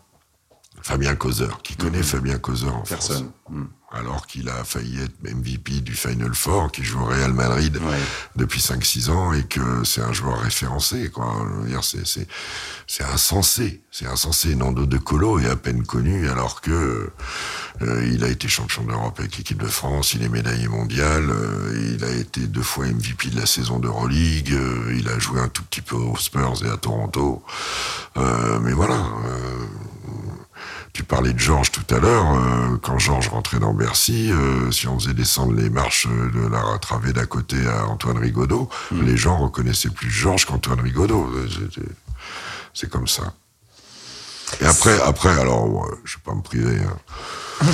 Fabien 0.84 1.14
Causeur, 1.14 1.62
qui 1.62 1.76
connaît 1.76 1.98
mhm. 1.98 2.04
Fabien 2.04 2.38
Causeur 2.38 2.76
en 2.76 2.82
Personne. 2.82 3.30
France 3.44 3.56
mhm. 3.56 3.68
Alors 3.90 4.26
qu'il 4.26 4.48
a 4.48 4.64
failli 4.64 5.00
être 5.00 5.14
MVP 5.22 5.80
du 5.80 5.94
Final 5.94 6.34
Four, 6.34 6.72
qui 6.72 6.82
joue 6.82 7.00
au 7.00 7.04
Real 7.04 7.32
Madrid 7.32 7.80
depuis 8.34 8.60
5-6 8.60 9.08
ans 9.08 9.32
et 9.32 9.44
que 9.44 9.84
c'est 9.84 10.00
un 10.00 10.12
joueur 10.12 10.40
référencé, 10.40 11.10
quoi. 11.10 11.46
C'est, 11.80 12.04
c'est, 12.04 12.26
c'est 12.88 13.04
insensé. 13.04 13.82
C'est 13.92 14.06
insensé. 14.06 14.56
Nando 14.56 14.84
De 14.84 14.98
Colo 14.98 15.38
est 15.38 15.48
à 15.48 15.54
peine 15.54 15.84
connu 15.84 16.28
alors 16.28 16.60
que 16.60 17.08
euh, 17.82 18.10
il 18.12 18.24
a 18.24 18.28
été 18.28 18.48
champion 18.48 18.82
d'Europe 18.82 19.14
avec 19.20 19.36
l'équipe 19.36 19.62
de 19.62 19.68
France, 19.68 20.14
il 20.14 20.24
est 20.24 20.28
médaillé 20.28 20.66
mondial, 20.66 21.30
euh, 21.30 21.94
il 21.94 22.04
a 22.04 22.10
été 22.10 22.40
deux 22.48 22.62
fois 22.62 22.86
MVP 22.86 23.30
de 23.30 23.38
la 23.38 23.46
saison 23.46 23.78
d'Euroleague, 23.78 24.52
euh, 24.52 24.94
il 24.96 25.08
a 25.08 25.18
joué 25.20 25.40
un 25.40 25.48
tout 25.48 25.62
petit 25.62 25.82
peu 25.82 25.94
aux 25.94 26.16
Spurs 26.16 26.64
et 26.64 26.68
à 26.68 26.76
Toronto. 26.76 27.44
mais 28.16 28.72
voilà. 28.72 29.06
Tu 30.94 31.02
parlais 31.02 31.32
de 31.32 31.38
Georges 31.38 31.70
tout 31.72 31.94
à 31.94 31.98
l'heure. 31.98 32.24
quand 32.80 32.98
Georges 32.98 33.28
rentrait 33.28 33.58
dans 33.58 33.74
Bercy, 33.74 34.30
si 34.70 34.88
on 34.88 34.98
faisait 34.98 35.12
descendre 35.12 35.52
les 35.52 35.68
marches 35.68 36.06
de 36.06 36.48
la 36.48 36.78
travée 36.78 37.12
d'à 37.12 37.26
côté 37.26 37.56
à 37.66 37.86
Antoine 37.86 38.16
Rigaudot, 38.16 38.70
hmm. 38.92 39.02
les 39.02 39.16
gens 39.16 39.36
reconnaissaient 39.36 39.90
plus 39.90 40.08
Georges 40.08 40.46
qu'Antoine 40.46 40.80
Rigaudot. 40.80 41.28
C'est 42.72 42.88
comme 42.88 43.08
ça. 43.08 43.34
Et 44.60 44.64
après, 44.66 45.00
après, 45.02 45.30
alors, 45.30 45.86
je 46.04 46.16
vais 46.16 46.22
pas 46.24 46.34
me 46.34 46.42
priver. 46.42 46.78
Hein. 46.78 46.96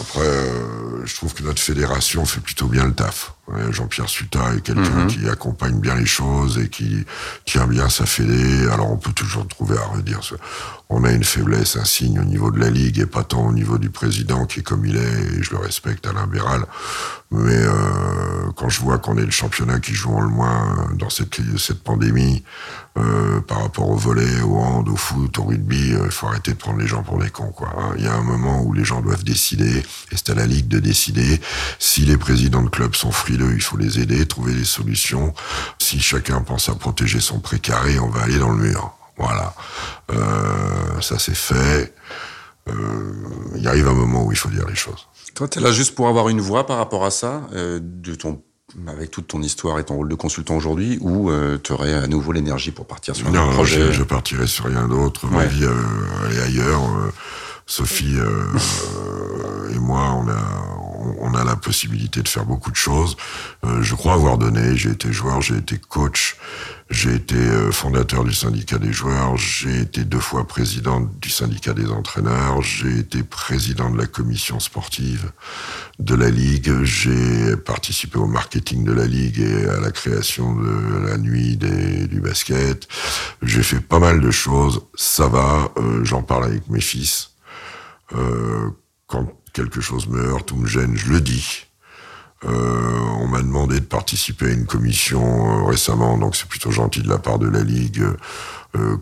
Après, 0.00 0.26
euh, 0.26 1.04
je 1.04 1.14
trouve 1.14 1.34
que 1.34 1.42
notre 1.42 1.60
fédération 1.60 2.24
fait 2.24 2.40
plutôt 2.40 2.66
bien 2.66 2.84
le 2.84 2.94
taf. 2.94 3.32
Jean-Pierre 3.70 4.08
Suta 4.08 4.54
est 4.54 4.60
quelqu'un 4.60 5.04
mhm. 5.04 5.06
qui 5.06 5.28
accompagne 5.28 5.78
bien 5.78 5.94
les 5.94 6.06
choses 6.06 6.58
et 6.58 6.68
qui 6.68 7.04
tient 7.44 7.66
bien 7.66 7.88
sa 7.88 8.04
fédé. 8.04 8.68
Alors 8.72 8.90
on 8.90 8.96
peut 8.96 9.12
toujours 9.12 9.46
trouver 9.46 9.78
à 9.78 9.84
redire. 9.84 10.20
On 10.88 11.04
a 11.04 11.12
une 11.12 11.24
faiblesse, 11.24 11.76
un 11.76 11.84
signe 11.84 12.20
au 12.20 12.24
niveau 12.24 12.50
de 12.50 12.58
la 12.58 12.70
Ligue 12.70 13.00
et 13.00 13.06
pas 13.06 13.24
tant 13.24 13.46
au 13.46 13.52
niveau 13.52 13.78
du 13.78 13.90
président 13.90 14.46
qui 14.46 14.60
est 14.60 14.62
comme 14.62 14.86
il 14.86 14.96
est, 14.96 15.38
et 15.38 15.42
je 15.42 15.50
le 15.50 15.58
respecte, 15.58 16.06
Alain 16.06 16.26
Béral. 16.26 16.64
Mais 17.32 17.56
euh, 17.56 18.52
quand 18.56 18.68
je 18.68 18.80
vois 18.80 18.98
qu'on 18.98 19.16
est 19.18 19.24
le 19.24 19.32
championnat 19.32 19.80
qui 19.80 19.94
joue 19.94 20.20
le 20.20 20.28
moins 20.28 20.88
dans 20.94 21.10
cette, 21.10 21.40
cette 21.58 21.82
pandémie, 21.82 22.44
euh, 22.98 23.40
par 23.40 23.62
rapport 23.62 23.90
au 23.90 23.96
volet, 23.96 24.40
au 24.40 24.56
hand, 24.56 24.88
au 24.88 24.96
foot, 24.96 25.38
au 25.38 25.42
rugby, 25.42 25.92
euh, 25.92 26.02
il 26.06 26.10
faut 26.10 26.28
arrêter 26.28 26.52
de 26.52 26.56
prendre 26.56 26.78
les 26.78 26.86
gens 26.86 27.02
pour 27.02 27.18
des 27.18 27.28
cons. 27.28 27.50
Quoi. 27.50 27.68
Hein. 27.76 27.94
Il 27.98 28.04
y 28.04 28.08
a 28.08 28.14
un 28.14 28.22
moment 28.22 28.62
où 28.62 28.72
les 28.72 28.84
gens 28.84 29.02
doivent 29.02 29.24
décider, 29.24 29.78
et 29.78 29.84
c'est 30.12 30.30
à 30.30 30.34
la 30.34 30.46
Ligue 30.46 30.68
de 30.68 30.78
décider. 30.78 31.40
Si 31.78 32.02
les 32.02 32.16
présidents 32.16 32.62
de 32.62 32.70
clubs 32.70 32.94
sont 32.94 33.10
frileux, 33.36 33.54
il 33.54 33.62
faut 33.62 33.76
les 33.76 34.00
aider, 34.00 34.26
trouver 34.26 34.54
des 34.54 34.64
solutions. 34.64 35.34
Si 35.78 36.00
chacun 36.00 36.40
pense 36.40 36.68
à 36.68 36.74
protéger 36.74 37.20
son 37.20 37.40
précaré, 37.40 37.98
on 37.98 38.08
va 38.08 38.22
aller 38.22 38.38
dans 38.38 38.50
le 38.50 38.62
mur. 38.62 38.92
Voilà. 39.18 39.54
Euh, 40.10 41.00
ça 41.00 41.18
c'est 41.18 41.36
fait. 41.36 41.94
Euh, 42.68 43.12
il 43.56 43.66
arrive 43.68 43.88
un 43.88 43.94
moment 43.94 44.24
où 44.24 44.32
il 44.32 44.38
faut 44.38 44.48
dire 44.48 44.66
les 44.66 44.74
choses. 44.74 45.06
Toi, 45.34 45.48
tu 45.48 45.58
es 45.58 45.62
là 45.62 45.72
juste 45.72 45.94
pour 45.94 46.08
avoir 46.08 46.28
une 46.28 46.40
voix 46.40 46.66
par 46.66 46.78
rapport 46.78 47.04
à 47.04 47.10
ça, 47.10 47.42
euh, 47.52 47.78
de 47.80 48.14
ton, 48.14 48.42
avec 48.88 49.10
toute 49.10 49.28
ton 49.28 49.42
histoire 49.42 49.78
et 49.78 49.84
ton 49.84 49.96
rôle 49.96 50.08
de 50.08 50.14
consultant 50.14 50.56
aujourd'hui, 50.56 50.98
ou 51.00 51.30
tu 51.62 51.72
aurais 51.72 51.94
à 51.94 52.06
nouveau 52.06 52.32
l'énergie 52.32 52.72
pour 52.72 52.86
partir 52.86 53.14
sur 53.14 53.28
un 53.28 53.52
projet 53.52 53.78
Non, 53.78 53.92
je, 53.92 54.02
partirai 54.02 54.46
sur 54.46 54.64
rien 54.64 54.88
d'autre. 54.88 55.26
Ma 55.26 55.44
vie, 55.44 55.64
elle 55.64 56.36
est 56.36 56.40
ailleurs. 56.40 56.82
Sophie 57.68 58.16
et 59.74 59.78
moi, 59.78 60.12
on 60.20 60.28
a, 60.28 60.85
on 61.18 61.34
a 61.34 61.44
la 61.44 61.56
possibilité 61.56 62.22
de 62.22 62.28
faire 62.28 62.44
beaucoup 62.44 62.70
de 62.70 62.76
choses. 62.76 63.16
Euh, 63.64 63.82
je 63.82 63.94
crois 63.94 64.14
avoir 64.14 64.38
donné. 64.38 64.76
J'ai 64.76 64.90
été 64.90 65.12
joueur, 65.12 65.42
j'ai 65.42 65.56
été 65.56 65.78
coach, 65.78 66.36
j'ai 66.90 67.14
été 67.14 67.36
euh, 67.36 67.72
fondateur 67.72 68.24
du 68.24 68.32
syndicat 68.34 68.78
des 68.78 68.92
joueurs, 68.92 69.36
j'ai 69.36 69.80
été 69.80 70.04
deux 70.04 70.20
fois 70.20 70.46
président 70.46 71.00
du 71.00 71.30
syndicat 71.30 71.72
des 71.72 71.88
entraîneurs, 71.90 72.62
j'ai 72.62 72.98
été 72.98 73.22
président 73.22 73.90
de 73.90 73.98
la 73.98 74.06
commission 74.06 74.60
sportive 74.60 75.30
de 75.98 76.14
la 76.14 76.30
ligue, 76.30 76.84
j'ai 76.84 77.56
participé 77.56 78.18
au 78.18 78.26
marketing 78.26 78.84
de 78.84 78.92
la 78.92 79.06
ligue 79.06 79.40
et 79.40 79.68
à 79.68 79.80
la 79.80 79.90
création 79.90 80.54
de 80.54 81.06
la 81.06 81.16
nuit 81.18 81.56
du 81.56 82.20
basket. 82.20 82.86
J'ai 83.42 83.62
fait 83.62 83.80
pas 83.80 83.98
mal 83.98 84.20
de 84.20 84.30
choses. 84.30 84.82
Ça 84.94 85.28
va. 85.28 85.70
Euh, 85.78 86.04
j'en 86.04 86.22
parle 86.22 86.44
avec 86.44 86.68
mes 86.68 86.80
fils. 86.80 87.30
quand 89.06 89.26
quelque 89.56 89.80
chose 89.80 90.06
me 90.06 90.22
heurte 90.22 90.52
ou 90.52 90.56
me 90.56 90.66
gêne, 90.66 90.96
je 90.96 91.08
le 91.10 91.20
dis. 91.20 91.64
Euh, 92.44 93.00
on 93.20 93.26
m'a 93.26 93.40
demandé 93.40 93.80
de 93.80 93.86
participer 93.86 94.46
à 94.46 94.50
une 94.50 94.66
commission 94.66 95.62
euh, 95.62 95.64
récemment, 95.64 96.18
donc 96.18 96.36
c'est 96.36 96.46
plutôt 96.46 96.70
gentil 96.70 97.00
de 97.00 97.08
la 97.08 97.18
part 97.18 97.38
de 97.38 97.48
la 97.48 97.62
Ligue. 97.62 98.04
Euh, 98.76 98.98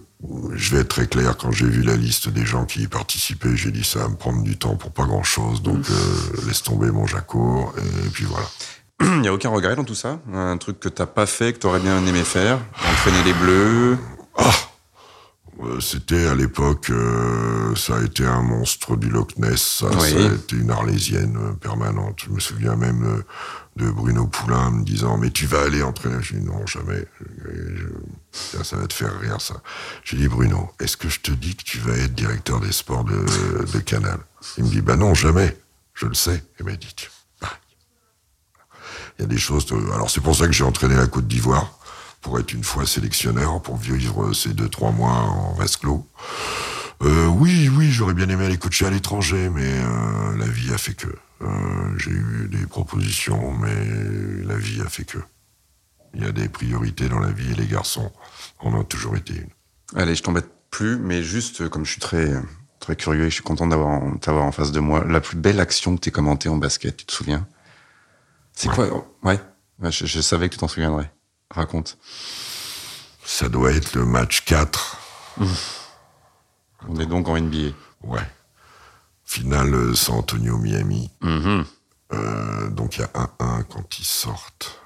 je 0.54 0.74
vais 0.74 0.82
être 0.82 0.88
très 0.88 1.08
clair, 1.08 1.36
quand 1.36 1.50
j'ai 1.50 1.66
vu 1.66 1.82
la 1.82 1.96
liste 1.96 2.28
des 2.28 2.46
gens 2.46 2.64
qui 2.64 2.82
y 2.82 2.86
participaient, 2.86 3.56
j'ai 3.56 3.72
dit 3.72 3.82
ça 3.82 3.98
va 3.98 4.08
me 4.08 4.14
prendre 4.14 4.42
du 4.44 4.56
temps 4.56 4.76
pour 4.76 4.92
pas 4.92 5.04
grand-chose, 5.04 5.60
donc 5.60 5.84
laisse 6.46 6.62
tomber 6.62 6.90
mon 6.90 7.06
Jacour, 7.06 7.74
et 7.76 8.08
puis 8.08 8.24
voilà. 8.24 8.46
Il 9.00 9.20
n'y 9.20 9.28
a 9.28 9.34
aucun 9.34 9.50
regret 9.50 9.74
dans 9.74 9.84
tout 9.84 9.96
ça? 9.96 10.20
Un 10.32 10.56
truc 10.56 10.78
que 10.78 10.88
t'as 10.88 11.06
pas 11.06 11.26
fait, 11.26 11.52
que 11.52 11.58
t'aurais 11.58 11.80
bien 11.80 11.98
aimé 12.06 12.22
faire? 12.22 12.58
Entraîner 12.90 13.22
les 13.24 13.34
Bleus? 13.34 13.98
Ah 14.38 14.52
c'était 15.80 16.26
à 16.26 16.34
l'époque, 16.34 16.90
euh, 16.90 17.74
ça 17.74 17.96
a 17.96 18.02
été 18.02 18.24
un 18.24 18.42
monstre 18.42 18.96
du 18.96 19.08
Loch 19.08 19.36
Ness, 19.36 19.80
ça, 19.80 19.86
a 19.88 20.34
été 20.34 20.56
une 20.56 20.70
arlésienne 20.70 21.36
euh, 21.36 21.52
permanente. 21.52 22.20
Je 22.24 22.30
me 22.30 22.40
souviens 22.40 22.76
même 22.76 23.22
de 23.76 23.90
Bruno 23.90 24.26
Poulain 24.26 24.70
me 24.70 24.84
disant 24.84 25.18
mais 25.18 25.30
tu 25.30 25.46
vas 25.46 25.62
aller 25.62 25.82
entraîner. 25.82 26.22
Je 26.22 26.34
dis 26.34 26.44
non 26.44 26.66
jamais. 26.66 27.06
ça, 28.32 28.76
va 28.76 28.86
te 28.86 28.94
faire 28.94 29.18
rire 29.20 29.40
ça. 29.40 29.62
J'ai 30.04 30.16
dit 30.16 30.28
Bruno, 30.28 30.70
est-ce 30.80 30.96
que 30.96 31.08
je 31.08 31.20
te 31.20 31.30
dis 31.30 31.54
que 31.54 31.64
tu 31.64 31.78
vas 31.78 31.96
être 31.96 32.14
directeur 32.14 32.60
des 32.60 32.72
sports 32.72 33.04
de, 33.04 33.24
de 33.72 33.78
Canal? 33.80 34.18
Il 34.58 34.64
me 34.64 34.70
dit 34.70 34.80
bah 34.80 34.96
non 34.96 35.14
jamais. 35.14 35.56
Je 35.94 36.06
le 36.06 36.14
sais. 36.14 36.42
Il 36.58 36.66
m'a 36.66 36.72
dit 36.72 36.94
il 39.18 39.22
y 39.22 39.24
a 39.24 39.28
des 39.28 39.38
choses. 39.38 39.66
Alors 39.92 40.10
c'est 40.10 40.20
pour 40.20 40.34
ça 40.34 40.46
que 40.46 40.52
j'ai 40.52 40.64
entraîné 40.64 40.96
la 40.96 41.06
Côte 41.06 41.26
d'Ivoire 41.26 41.78
pour 42.24 42.40
être 42.40 42.54
une 42.54 42.64
fois 42.64 42.86
sélectionneur, 42.86 43.60
pour 43.60 43.76
vivre 43.76 44.32
ces 44.32 44.54
deux 44.54 44.70
trois 44.70 44.90
mois 44.90 45.12
en 45.12 45.52
vase 45.52 45.76
clos. 45.76 46.08
Euh, 47.02 47.26
oui, 47.26 47.68
oui, 47.68 47.92
j'aurais 47.92 48.14
bien 48.14 48.28
aimé 48.30 48.46
aller 48.46 48.56
coacher 48.56 48.86
à 48.86 48.90
l'étranger, 48.90 49.50
mais 49.50 49.68
euh, 49.68 50.36
la 50.38 50.46
vie 50.46 50.72
a 50.72 50.78
fait 50.78 50.94
que. 50.94 51.08
Euh, 51.42 51.98
j'ai 51.98 52.12
eu 52.12 52.48
des 52.50 52.66
propositions, 52.66 53.52
mais 53.52 53.74
la 54.46 54.56
vie 54.56 54.80
a 54.80 54.88
fait 54.88 55.04
que. 55.04 55.18
Il 56.14 56.22
y 56.22 56.26
a 56.26 56.32
des 56.32 56.48
priorités 56.48 57.10
dans 57.10 57.18
la 57.18 57.30
vie 57.30 57.52
et 57.52 57.54
les 57.54 57.66
garçons 57.66 58.10
en 58.60 58.72
ont 58.72 58.84
toujours 58.84 59.16
été 59.16 59.34
une. 59.34 60.00
Allez, 60.00 60.14
je 60.14 60.22
t'embête 60.22 60.48
plus, 60.70 60.96
mais 60.96 61.22
juste 61.22 61.68
comme 61.68 61.84
je 61.84 61.90
suis 61.90 62.00
très 62.00 62.32
très 62.80 62.96
curieux 62.96 63.26
et 63.26 63.30
je 63.30 63.34
suis 63.34 63.42
content 63.42 63.66
d'avoir 63.66 64.00
t'avoir 64.20 64.44
en 64.44 64.52
face 64.52 64.72
de 64.72 64.80
moi, 64.80 65.04
la 65.04 65.20
plus 65.20 65.36
belle 65.36 65.60
action 65.60 65.94
que 65.96 66.00
tu 66.00 66.10
commentée 66.10 66.48
en 66.48 66.56
basket, 66.56 66.96
tu 66.96 67.04
te 67.04 67.12
souviens? 67.12 67.46
C'est 68.54 68.70
quoi? 68.70 69.06
Ouais, 69.22 69.40
je 69.90 70.20
savais 70.20 70.48
que 70.48 70.54
tu 70.54 70.58
t'en 70.60 70.68
souviendrais. 70.68 71.13
Raconte. 71.54 71.98
Ça 73.24 73.48
doit 73.48 73.72
être 73.72 73.94
le 73.94 74.04
match 74.04 74.44
4. 74.44 74.98
On 76.88 76.98
est 76.98 77.06
donc 77.06 77.28
en 77.28 77.38
NBA. 77.38 77.74
Ouais. 78.02 78.26
Finale 79.24 79.96
San 79.96 80.16
Antonio-Miami. 80.16 81.10
Mm-hmm. 81.22 81.64
Euh, 82.12 82.70
donc 82.70 82.96
il 82.96 83.00
y 83.00 83.04
a 83.04 83.08
1-1 83.08 83.64
quand 83.64 83.98
ils 83.98 84.04
sortent. 84.04 84.80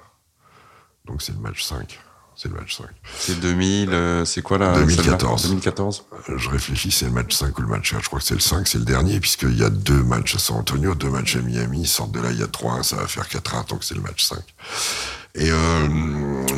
Donc 1.05 1.21
c'est 1.21 1.33
le 1.33 1.39
match 1.39 1.63
5. 1.63 1.99
C'est 2.41 2.47
le 2.47 2.55
match 2.55 2.77
5. 2.77 2.85
C'est 3.17 3.37
2000, 3.41 3.89
euh, 3.89 4.23
c'est 4.23 4.41
quoi 4.41 4.57
là 4.57 4.73
2014. 4.79 5.49
2014. 5.49 6.05
Euh, 6.29 6.37
je 6.37 6.49
réfléchis, 6.49 6.89
c'est 6.89 7.03
le 7.03 7.11
match 7.11 7.35
5 7.35 7.57
ou 7.59 7.61
le 7.63 7.67
match 7.67 7.91
4. 7.91 8.01
Je 8.01 8.07
crois 8.07 8.19
que 8.19 8.25
c'est 8.25 8.33
le 8.33 8.39
5, 8.39 8.65
c'est 8.65 8.77
le 8.77 8.85
dernier, 8.85 9.19
puisqu'il 9.19 9.57
y 9.57 9.63
a 9.63 9.69
deux 9.69 10.01
matchs 10.03 10.35
à 10.35 10.39
San 10.39 10.55
Antonio, 10.55 10.95
deux 10.95 11.09
matchs 11.09 11.35
à 11.35 11.41
Miami. 11.41 11.81
Ils 11.81 11.87
sortent 11.87 12.13
de 12.13 12.21
là, 12.21 12.31
il 12.31 12.39
y 12.39 12.41
a 12.41 12.45
3-1, 12.45 12.83
ça 12.83 12.95
va 12.95 13.07
faire 13.07 13.27
4-1, 13.27 13.67
donc 13.67 13.83
c'est 13.83 13.93
le 13.93 13.99
match 13.99 14.23
5. 14.23 14.39
Et 15.35 15.51
euh, 15.51 15.87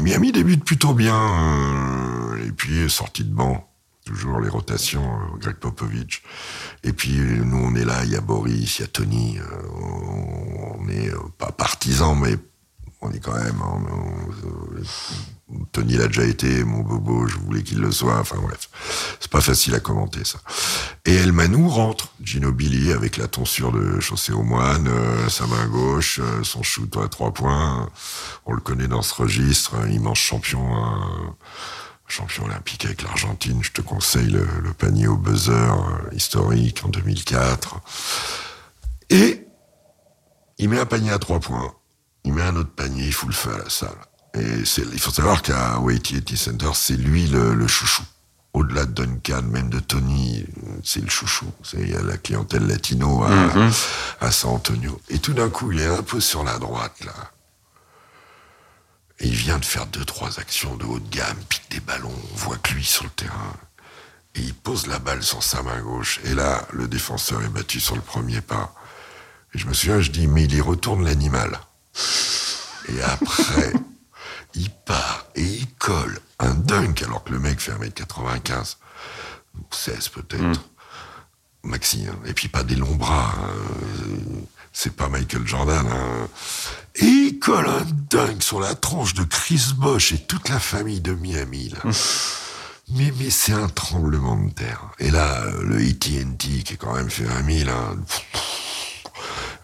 Miami 0.04 0.32
débute 0.32 0.64
plutôt 0.64 0.94
bien. 0.94 1.18
Euh, 1.18 2.46
et 2.46 2.52
puis, 2.52 2.88
sortie 2.88 3.24
de 3.24 3.34
banc, 3.34 3.68
toujours 4.06 4.40
les 4.40 4.50
rotations, 4.50 5.18
Greg 5.40 5.56
Popovich. 5.56 6.22
Et 6.84 6.94
puis, 6.94 7.18
nous, 7.18 7.58
on 7.58 7.74
est 7.74 7.86
là, 7.86 8.06
il 8.06 8.12
y 8.12 8.16
a 8.16 8.22
Boris, 8.22 8.78
il 8.78 8.82
y 8.84 8.86
a 8.86 8.88
Tony. 8.88 9.40
on 9.74 10.84
n'est 10.86 11.10
pas 11.40 11.52
partisans, 11.52 12.16
mais 12.22 12.38
on 13.02 13.12
est 13.12 13.20
quand 13.20 13.34
même... 13.34 13.64
Tony 15.72 15.98
l'a 15.98 16.08
déjà 16.08 16.24
été, 16.24 16.64
mon 16.64 16.80
bobo, 16.80 17.28
je 17.28 17.38
voulais 17.38 17.64
qu'il 17.64 17.80
le 17.80 17.92
soit. 17.92 18.20
Enfin 18.20 18.38
bref, 18.42 18.70
c'est 19.20 19.32
pas 19.32 19.42
facile 19.42 19.76
à 19.76 19.80
commenter 19.80 20.24
ça. 20.24 20.40
Et 21.06 21.16
Elmanou 21.16 21.70
rentre, 21.70 22.10
Ginobili 22.22 22.92
avec 22.92 23.18
la 23.18 23.28
tonsure 23.28 23.72
de 23.72 24.00
Chaussée 24.00 24.34
au 24.34 24.44
moine, 24.44 24.88
euh, 24.88 25.30
sa 25.30 25.48
main 25.48 25.68
gauche, 25.68 26.20
euh, 26.22 26.44
son 26.44 26.64
shoot 26.64 26.96
à 26.98 27.08
trois 27.08 27.34
points. 27.34 27.90
On 28.46 28.54
le 28.54 28.62
connaît 28.62 28.88
dans 28.88 29.02
ce 29.02 29.14
registre, 29.14 29.76
immense 29.90 30.20
champion, 30.20 30.62
champion 32.12 32.46
olympique 32.46 32.86
avec 32.86 33.02
l'Argentine. 33.04 33.64
Je 33.64 33.72
te 33.72 33.82
conseille 33.82 34.30
le, 34.30 34.74
panier 34.78 35.08
au 35.08 35.18
buzzer 35.18 35.52
euh, 35.52 36.16
historique 36.16 36.84
en 36.84 36.90
2004. 36.90 37.80
Et 39.10 39.48
il 40.58 40.70
met 40.70 40.80
un 40.80 40.86
panier 40.86 41.12
à 41.12 41.20
trois 41.20 41.40
points. 41.40 41.74
Il 42.24 42.34
met 42.34 42.44
un 42.44 42.56
autre 42.56 42.74
panier, 42.76 43.06
il 43.08 43.14
fout 43.14 43.30
le 43.30 43.36
feu 43.36 43.54
à 43.54 43.58
la 43.58 43.70
salle. 43.70 43.98
Et 44.34 44.64
il 44.94 45.00
faut 45.00 45.12
savoir 45.12 45.42
qu'à 45.42 45.76
AT&T 45.76 46.36
Center, 46.36 46.72
c'est 46.74 46.96
lui 46.96 47.28
le, 47.28 47.68
chouchou. 47.68 48.04
Au-delà 48.54 48.86
de 48.86 48.92
Duncan, 48.92 49.44
même 49.44 49.70
de 49.70 49.80
Tony, 49.80 50.46
c'est 50.84 51.02
le 51.02 51.10
chouchou. 51.10 51.52
C'est 51.64 51.86
la 52.04 52.18
clientèle 52.18 52.68
latino 52.68 53.26
mhm. 53.26 53.72
à, 54.20 54.32
San 54.32 54.52
Antonio. 54.52 55.00
Et 55.10 55.20
tout 55.20 55.34
d'un 55.34 55.50
coup, 55.50 55.72
il 55.72 55.80
est 55.80 55.86
un 55.86 56.04
peu 56.04 56.20
sur 56.20 56.44
la 56.44 56.58
droite, 56.60 57.04
là. 57.04 57.14
Et 59.20 59.28
il 59.28 59.36
vient 59.36 59.60
de 59.60 59.66
faire 59.66 59.86
deux, 59.86 60.04
trois 60.04 60.40
actions 60.40 60.76
de 60.78 60.86
haut 60.86 61.00
de 61.00 61.16
gamme, 61.16 61.38
pique 61.48 61.70
des 61.70 61.80
ballons, 61.80 62.12
on 62.34 62.36
voit 62.36 62.58
que 62.58 62.74
lui 62.74 62.84
sur 62.84 63.04
le 63.04 63.12
terrain. 63.12 63.54
Et 64.36 64.42
il 64.42 64.54
pose 64.54 64.88
la 64.88 64.98
balle 64.98 65.22
sur 65.22 65.44
sa 65.44 65.62
main 65.62 65.80
gauche. 65.82 66.20
Et 66.26 66.34
là, 66.34 66.66
le 66.72 66.88
défenseur 66.88 67.42
est 67.44 67.50
battu 67.50 67.80
sur 67.80 67.96
le 67.96 68.02
premier 68.02 68.42
pas. 68.42 68.74
Et 69.54 69.60
je 69.60 69.68
me 69.68 69.74
souviens, 69.74 70.02
je 70.02 70.10
dis, 70.10 70.28
mais 70.28 70.46
il 70.46 70.56
y 70.56 70.62
retourne 70.62 71.04
l'animal. 71.04 71.60
Et 72.90 73.02
après, 73.02 73.74
il 74.54 74.70
part 74.70 75.26
et 75.36 75.44
il 75.44 75.68
colle 75.76 76.20
un 76.40 76.54
dunk 76.54 77.04
alors 77.04 77.24
que 77.24 77.32
le 77.32 77.40
mec 77.40 77.60
fait 77.60 77.72
1m95, 77.72 78.78
16 79.72 80.10
peut-être. 80.10 80.42
Hmm. 80.42 80.54
Maxi, 81.64 82.08
hein. 82.10 82.18
et 82.26 82.34
puis 82.34 82.48
pas 82.48 82.64
des 82.64 82.76
longs 82.76 82.96
bras, 82.96 83.36
hein. 83.38 83.54
c'est 84.74 84.96
pas 84.96 85.10
Michael 85.10 85.46
Jordan. 85.46 85.86
Hein. 85.86 86.28
Et 86.96 87.06
il 87.06 87.40
colle 87.40 87.68
un 87.68 87.86
dunk 88.10 88.42
sur 88.42 88.60
la 88.60 88.74
tronche 88.74 89.14
de 89.14 89.24
Chris 89.24 89.74
Bosch 89.78 90.12
et 90.12 90.18
toute 90.18 90.50
la 90.50 90.60
famille 90.60 91.02
de 91.02 91.14
Miami. 91.14 91.70
Là. 91.70 91.92
Mais 92.94 93.14
mais 93.18 93.30
c'est 93.30 93.54
un 93.54 93.70
tremblement 93.70 94.36
de 94.36 94.52
terre. 94.52 94.92
Et 95.00 95.12
là, 95.12 95.46
le 95.62 95.78
AT&T 95.78 96.64
qui 96.64 96.74
est 96.74 96.78
quand 96.78 96.94
même 96.94 97.10
fait 97.10 97.24
20 97.24 97.66
000, 97.66 97.70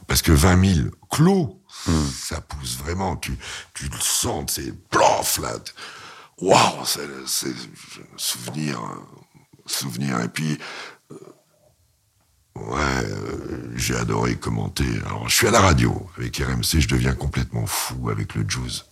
parce 0.08 0.22
que 0.22 0.32
20 0.32 0.76
000 0.76 0.88
clos, 1.10 1.62
Hmm. 1.88 2.06
Ça 2.12 2.42
pousse 2.42 2.78
vraiment, 2.78 3.16
tu, 3.16 3.38
tu 3.74 3.86
le 3.86 4.00
sens, 4.00 4.54
c'est 4.54 4.74
plof 4.90 5.40
là. 5.40 5.54
Waouh, 6.40 6.86
c'est 6.86 7.56
souvenir, 8.16 8.80
souvenir. 9.66 10.22
Et 10.22 10.30
puis, 10.30 10.58
euh, 11.12 11.16
ouais, 12.56 13.06
euh, 13.06 13.72
j'ai 13.76 13.96
adoré 13.96 14.36
commenter. 14.36 14.86
Alors, 15.06 15.28
je 15.28 15.36
suis 15.36 15.48
à 15.48 15.52
la 15.52 15.62
radio 15.62 16.08
avec 16.18 16.38
RMC, 16.38 16.80
je 16.80 16.88
deviens 16.88 17.16
complètement 17.16 17.66
fou 17.66 18.10
avec 18.10 18.36
le 18.36 18.48
Juice. 18.48 18.86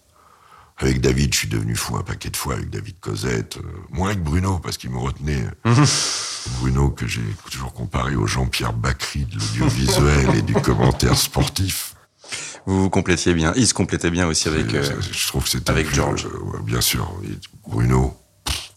Avec 0.78 1.00
David, 1.00 1.34
je 1.34 1.40
suis 1.40 1.48
devenu 1.48 1.76
fou 1.76 1.96
un 1.96 2.04
paquet 2.04 2.30
de 2.30 2.36
fois 2.36 2.56
avec 2.56 2.70
David 2.70 3.00
Cosette. 3.00 3.58
Euh, 3.58 3.62
moins 3.92 4.10
avec 4.10 4.24
Bruno, 4.24 4.60
parce 4.60 4.78
qu'il 4.78 4.90
me 4.90 4.98
retenait. 4.98 5.46
Bruno, 6.60 6.90
que 6.90 7.08
j'ai 7.08 7.24
toujours 7.50 7.74
comparé 7.74 8.16
au 8.16 8.28
Jean-Pierre 8.28 8.74
Bacry 8.74 9.26
de 9.26 9.36
l'audiovisuel 9.36 10.36
et 10.36 10.42
du 10.42 10.54
commentaire 10.54 11.16
sportif. 11.18 11.95
Vous 12.66 12.84
vous 12.84 12.90
complétiez 12.90 13.34
bien. 13.34 13.54
Il 13.56 13.68
se 13.68 13.74
complétait 13.74 14.10
bien 14.10 14.28
aussi 14.28 14.48
avec, 14.48 14.74
euh, 14.74 14.84
je 15.12 15.28
trouve 15.28 15.44
que 15.44 15.50
c'était 15.50 15.70
avec 15.70 15.94
George. 15.94 16.26
Euh, 16.26 16.60
bien 16.64 16.82
sûr. 16.82 17.12
Bruno. 17.68 18.18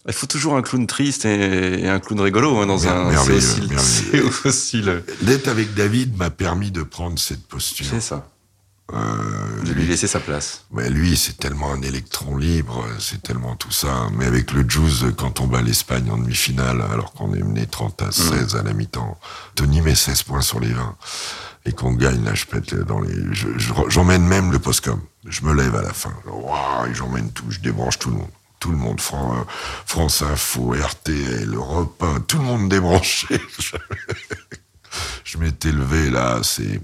Il 0.07 0.13
faut 0.13 0.27
toujours 0.27 0.55
un 0.55 0.61
clown 0.61 0.87
triste 0.87 1.25
et, 1.25 1.87
un 1.87 1.99
clown 1.99 2.21
rigolo 2.21 2.57
hein, 2.57 2.65
dans 2.65 2.87
un. 2.87 3.11
C'est 3.17 3.31
aussi, 3.31 3.61
aussi 4.45 4.81
le... 4.81 5.03
D'être 5.21 5.47
avec 5.47 5.73
David 5.73 6.17
m'a 6.17 6.29
permis 6.29 6.71
de 6.71 6.83
prendre 6.83 7.19
cette 7.19 7.45
posture. 7.47 7.85
C'est 7.89 7.99
ça. 7.99 8.27
Euh, 8.93 9.63
de 9.63 9.71
lui 9.73 9.85
laisser 9.85 10.07
sa 10.07 10.19
place. 10.19 10.65
Lui, 10.71 11.15
c'est 11.15 11.37
tellement 11.37 11.71
un 11.71 11.81
électron 11.83 12.37
libre, 12.37 12.83
c'est 12.97 13.21
tellement 13.21 13.55
tout 13.55 13.71
ça. 13.71 14.09
Mais 14.15 14.25
avec 14.25 14.51
le 14.51 14.67
Juice, 14.67 15.03
quand 15.15 15.41
on 15.41 15.47
bat 15.47 15.61
l'Espagne 15.61 16.09
en 16.09 16.17
demi-finale, 16.17 16.81
alors 16.91 17.13
qu'on 17.13 17.33
est 17.33 17.43
mené 17.43 17.67
30 17.67 18.01
à 18.01 18.11
16 18.11 18.55
mm. 18.55 18.57
à 18.57 18.63
la 18.63 18.73
mi-temps, 18.73 19.19
Tony 19.53 19.81
met 19.81 19.93
16 19.93 20.23
points 20.23 20.41
sur 20.41 20.59
les 20.59 20.73
20 20.73 20.97
qu'on 21.71 21.93
gagne, 21.93 22.23
là, 22.23 22.33
je 22.33 22.45
pète 22.45 22.73
dans 22.75 22.99
les, 22.99 23.13
j'emmène 23.87 24.23
même 24.23 24.51
le 24.51 24.59
postcom. 24.59 25.01
Je 25.25 25.43
me 25.43 25.53
lève 25.53 25.75
à 25.75 25.81
la 25.81 25.93
fin. 25.93 26.13
J'emmène 26.93 27.31
tout, 27.31 27.49
je 27.49 27.59
débranche 27.59 27.99
tout 27.99 28.09
le 28.09 28.17
monde. 28.17 28.31
Tout 28.59 28.71
le 28.71 28.77
monde, 28.77 28.99
France, 28.99 29.45
France 29.85 30.21
Info, 30.21 30.73
RTL, 30.73 31.53
Europe 31.53 32.03
1, 32.03 32.21
tout 32.21 32.37
le 32.37 32.43
monde 32.43 32.67
débranché. 32.67 33.39
je 35.23 35.37
m'étais 35.37 35.71
levé 35.71 36.09
là, 36.09 36.41
c'est, 36.43 36.81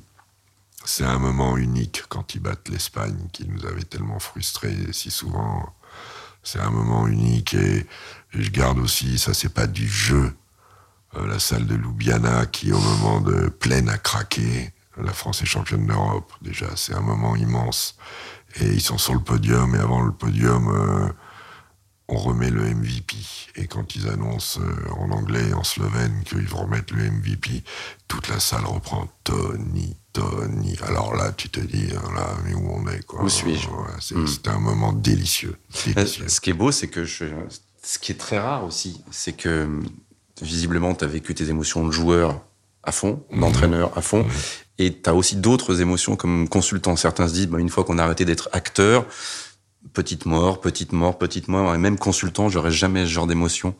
c'est 0.85 1.03
un 1.03 1.19
moment 1.19 1.57
unique 1.57 2.03
quand 2.07 2.35
ils 2.35 2.39
battent 2.39 2.69
l'Espagne 2.69 3.17
qui 3.33 3.45
nous 3.47 3.65
avait 3.65 3.83
tellement 3.83 4.19
frustrés 4.19 4.77
si 4.91 5.11
souvent. 5.11 5.75
C'est 6.43 6.59
un 6.59 6.69
moment 6.69 7.07
unique 7.07 7.55
et, 7.55 7.85
je 8.31 8.49
garde 8.51 8.77
aussi, 8.77 9.17
ça 9.17 9.33
c'est 9.33 9.53
pas 9.53 9.65
du 9.65 9.87
jeu, 9.87 10.31
euh, 11.15 11.27
la 11.27 11.39
salle 11.39 11.65
de 11.65 11.75
Ljubljana 11.75 12.45
qui 12.45 12.71
au 12.71 12.79
moment 12.79 13.19
de 13.21 13.49
pleine 13.49 13.89
a 13.89 13.97
craqué 13.97 14.71
La 14.97 15.13
France 15.13 15.41
est 15.41 15.45
championne 15.45 15.85
d'Europe, 15.85 16.31
déjà, 16.41 16.67
c'est 16.75 16.93
un 16.93 17.01
moment 17.01 17.35
immense. 17.35 17.97
Et 18.61 18.65
ils 18.65 18.81
sont 18.81 18.97
sur 18.97 19.13
le 19.13 19.19
podium, 19.19 19.75
et 19.75 19.79
avant 19.79 20.01
le 20.01 20.11
podium, 20.11 20.69
euh, 20.69 21.09
on 22.07 22.17
remet 22.17 22.49
le 22.49 22.61
MVP. 22.61 23.15
Et 23.55 23.67
quand 23.67 23.95
ils 23.95 24.07
annoncent 24.07 24.61
euh, 24.61 24.91
en 24.97 25.11
anglais 25.11 25.49
et 25.49 25.53
en 25.53 25.63
slovène 25.63 26.23
qu'ils 26.23 26.47
vont 26.47 26.63
remettre 26.63 26.93
le 26.93 27.09
MVP, 27.09 27.63
toute 28.07 28.29
la 28.29 28.39
salle 28.39 28.65
reprend 28.65 29.07
Tony, 29.23 29.97
Tony. 30.13 30.77
Alors 30.87 31.15
là, 31.15 31.33
tu 31.33 31.49
te 31.49 31.59
dis, 31.59 31.89
hein, 31.95 32.11
là, 32.15 32.29
mais 32.45 32.53
où 32.53 32.71
on 32.71 32.87
est, 32.87 33.05
quoi? 33.05 33.23
Où 33.23 33.29
suis-je? 33.29 33.67
Hmm. 33.67 34.27
C'était 34.27 34.49
un 34.49 34.59
moment 34.59 34.93
délicieux, 34.93 35.57
délicieux. 35.85 36.27
Ce 36.29 36.39
qui 36.39 36.51
est 36.51 36.53
beau, 36.53 36.71
c'est 36.71 36.87
que 36.87 37.03
je, 37.03 37.25
ce 37.85 37.99
qui 37.99 38.11
est 38.11 38.15
très 38.15 38.39
rare 38.39 38.65
aussi, 38.65 39.01
c'est 39.11 39.33
que 39.33 39.69
visiblement, 40.41 40.95
tu 40.95 41.05
as 41.05 41.07
vécu 41.07 41.35
tes 41.35 41.49
émotions 41.49 41.85
de 41.85 41.91
joueur 41.91 42.41
à 42.83 42.91
fond, 42.91 43.23
mhm. 43.31 43.39
d'entraîneur 43.39 43.97
à 43.97 44.01
fond, 44.01 44.23
mhm. 44.23 44.31
Et 44.77 44.93
tu 45.01 45.09
as 45.09 45.13
aussi 45.13 45.35
d'autres 45.35 45.81
émotions 45.81 46.15
comme 46.15 46.47
consultant. 46.49 46.95
Certains 46.95 47.27
se 47.27 47.33
disent, 47.33 47.47
bah, 47.47 47.59
une 47.59 47.69
fois 47.69 47.83
qu'on 47.83 47.97
a 47.97 48.03
arrêté 48.03 48.25
d'être 48.25 48.49
acteur, 48.51 49.05
petite 49.93 50.25
mort, 50.25 50.61
petite 50.61 50.91
mort, 50.91 51.17
petite 51.17 51.47
mort, 51.47 51.73
et 51.73 51.77
même 51.77 51.97
consultant, 51.97 52.49
j'aurais 52.49 52.71
jamais 52.71 53.05
ce 53.05 53.11
genre 53.11 53.27
d'émotions. 53.27 53.75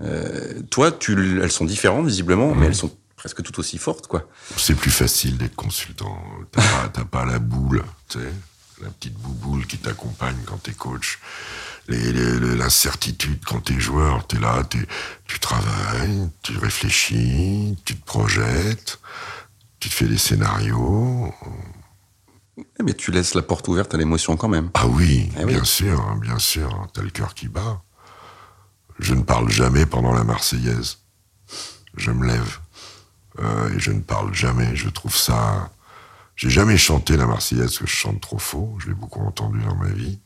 Euh, 0.00 0.60
toi, 0.70 0.90
tu, 0.90 1.40
elles 1.42 1.52
sont 1.52 1.64
différentes 1.64 2.06
visiblement, 2.06 2.54
mais 2.54 2.66
elles 2.66 2.74
sont 2.74 2.90
presque 3.16 3.42
tout 3.42 3.60
aussi 3.60 3.78
fortes, 3.78 4.08
quoi. 4.08 4.28
C'est 4.56 4.74
plus 4.74 4.90
facile 4.90 5.36
d'être 5.38 5.54
consultant. 5.54 6.20
T'as 6.50 6.62
pas, 6.88 7.04
pas 7.04 7.24
la 7.24 7.38
boule, 7.38 7.84
tu 8.08 8.18
la 8.82 8.90
petite 8.90 9.14
bouboule 9.14 9.64
qui 9.66 9.78
t'accompagne 9.78 10.38
quand 10.44 10.60
t'es 10.60 10.72
coach 10.72 11.20
l'incertitude 11.88 13.44
quand 13.44 13.60
t'es 13.60 13.78
joueur, 13.80 14.26
t'es 14.26 14.38
là, 14.38 14.62
tu 15.26 15.38
travailles, 15.40 16.28
tu 16.42 16.56
réfléchis, 16.58 17.76
tu 17.84 17.96
te 17.96 18.04
projettes, 18.04 19.00
tu 19.82 19.88
te 19.88 19.94
fais 19.94 20.06
des 20.06 20.16
scénarios. 20.16 21.34
Eh, 22.56 22.82
mais 22.84 22.94
tu 22.94 23.10
laisses 23.10 23.34
la 23.34 23.42
porte 23.42 23.66
ouverte 23.66 23.92
à 23.94 23.98
l'émotion 23.98 24.36
quand 24.36 24.46
même. 24.46 24.70
Ah 24.74 24.86
oui, 24.86 25.28
eh 25.40 25.44
bien 25.44 25.64
sûr, 25.64 26.00
hein, 26.00 26.18
bien 26.22 26.38
sûr. 26.38 26.86
T'as 26.94 27.02
le 27.02 27.10
cœur 27.10 27.34
qui 27.34 27.48
bat. 27.48 27.82
Je 29.00 29.12
ne 29.12 29.22
parle 29.22 29.50
jamais 29.50 29.84
pendant 29.84 30.12
la 30.12 30.22
Marseillaise. 30.22 30.98
Je 31.96 32.12
me 32.12 32.28
lève. 32.28 32.58
Euh, 33.40 33.74
et 33.74 33.80
je 33.80 33.90
ne 33.90 34.00
parle 34.00 34.32
jamais. 34.32 34.76
Je 34.76 34.88
trouve 34.88 35.16
ça... 35.16 35.72
J'ai 36.36 36.50
jamais 36.50 36.76
chanté 36.76 37.16
la 37.16 37.26
Marseillaise 37.26 37.64
parce 37.66 37.78
que 37.78 37.86
je 37.88 37.96
chante 37.96 38.20
trop 38.20 38.38
faux. 38.38 38.76
Je 38.78 38.86
l'ai 38.86 38.94
beaucoup 38.94 39.20
entendu 39.20 39.58
dans 39.62 39.74
ma 39.74 39.88
vie. 39.88 40.20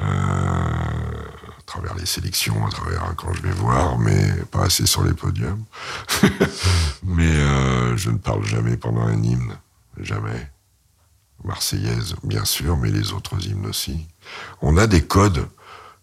Euh, 0.00 0.04
à 0.04 1.62
travers 1.66 1.94
les 1.94 2.06
sélections, 2.06 2.66
à 2.66 2.70
travers 2.70 3.14
quand 3.16 3.32
je 3.32 3.42
vais 3.42 3.52
voir, 3.52 3.98
mais 3.98 4.32
pas 4.50 4.64
assez 4.64 4.86
sur 4.86 5.02
les 5.04 5.14
podiums. 5.14 5.64
mais 7.04 7.30
euh, 7.36 7.96
je 7.96 8.10
ne 8.10 8.18
parle 8.18 8.44
jamais 8.44 8.76
pendant 8.76 9.02
un 9.02 9.22
hymne, 9.22 9.56
jamais. 9.98 10.50
Marseillaise, 11.44 12.16
bien 12.22 12.44
sûr, 12.44 12.76
mais 12.76 12.90
les 12.90 13.12
autres 13.12 13.46
hymnes 13.46 13.66
aussi. 13.66 14.06
On 14.62 14.76
a 14.76 14.86
des 14.86 15.04
codes. 15.04 15.46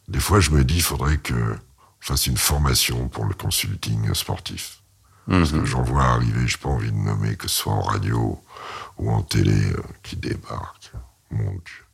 Des 0.08 0.20
fois, 0.20 0.40
je 0.40 0.52
me 0.52 0.64
dis, 0.64 0.76
il 0.76 0.84
faudrait 0.84 1.18
que 1.18 1.56
je 2.00 2.08
fasse 2.08 2.28
une 2.28 2.38
formation 2.38 3.08
pour 3.08 3.26
le 3.26 3.34
consulting 3.34 4.14
sportif. 4.14 4.82
Parce 5.28 5.52
que 5.52 5.58
mhm. 5.58 5.66
j'en 5.66 5.84
vois 5.84 6.04
arriver, 6.04 6.48
je 6.48 6.58
n'ai 6.58 6.62
pas 6.62 6.70
envie 6.70 6.92
de 6.92 6.98
nommer, 6.98 7.36
que 7.36 7.48
ce 7.48 7.56
soit 7.56 7.74
en 7.74 7.82
radio 7.82 8.42
ou 8.98 9.12
en 9.12 9.22
télé, 9.22 9.72
euh, 9.72 9.82
qui 10.04 10.16
débarquent. 10.16 10.92
Mon 11.30 11.52
Dieu. 11.52 11.86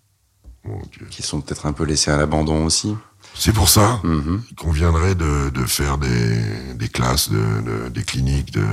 Qui 1.10 1.24
sont 1.24 1.42
peut-être 1.42 1.66
un 1.66 1.74
peu 1.74 1.84
laissés 1.84 2.12
à 2.12 2.18
l'abandon 2.18 2.66
aussi. 2.66 2.96
C'est 3.34 3.54
pour 3.54 3.70
ça 3.70 4.00
mhm. 4.04 4.42
qu'il 4.48 4.56
conviendrait 4.56 5.16
de, 5.16 5.52
faire 5.66 5.98
des, 5.98 6.90
classes, 6.90 7.30
de, 7.30 7.90
des 7.90 8.04
cliniques. 8.04 8.52
De, 8.52 8.64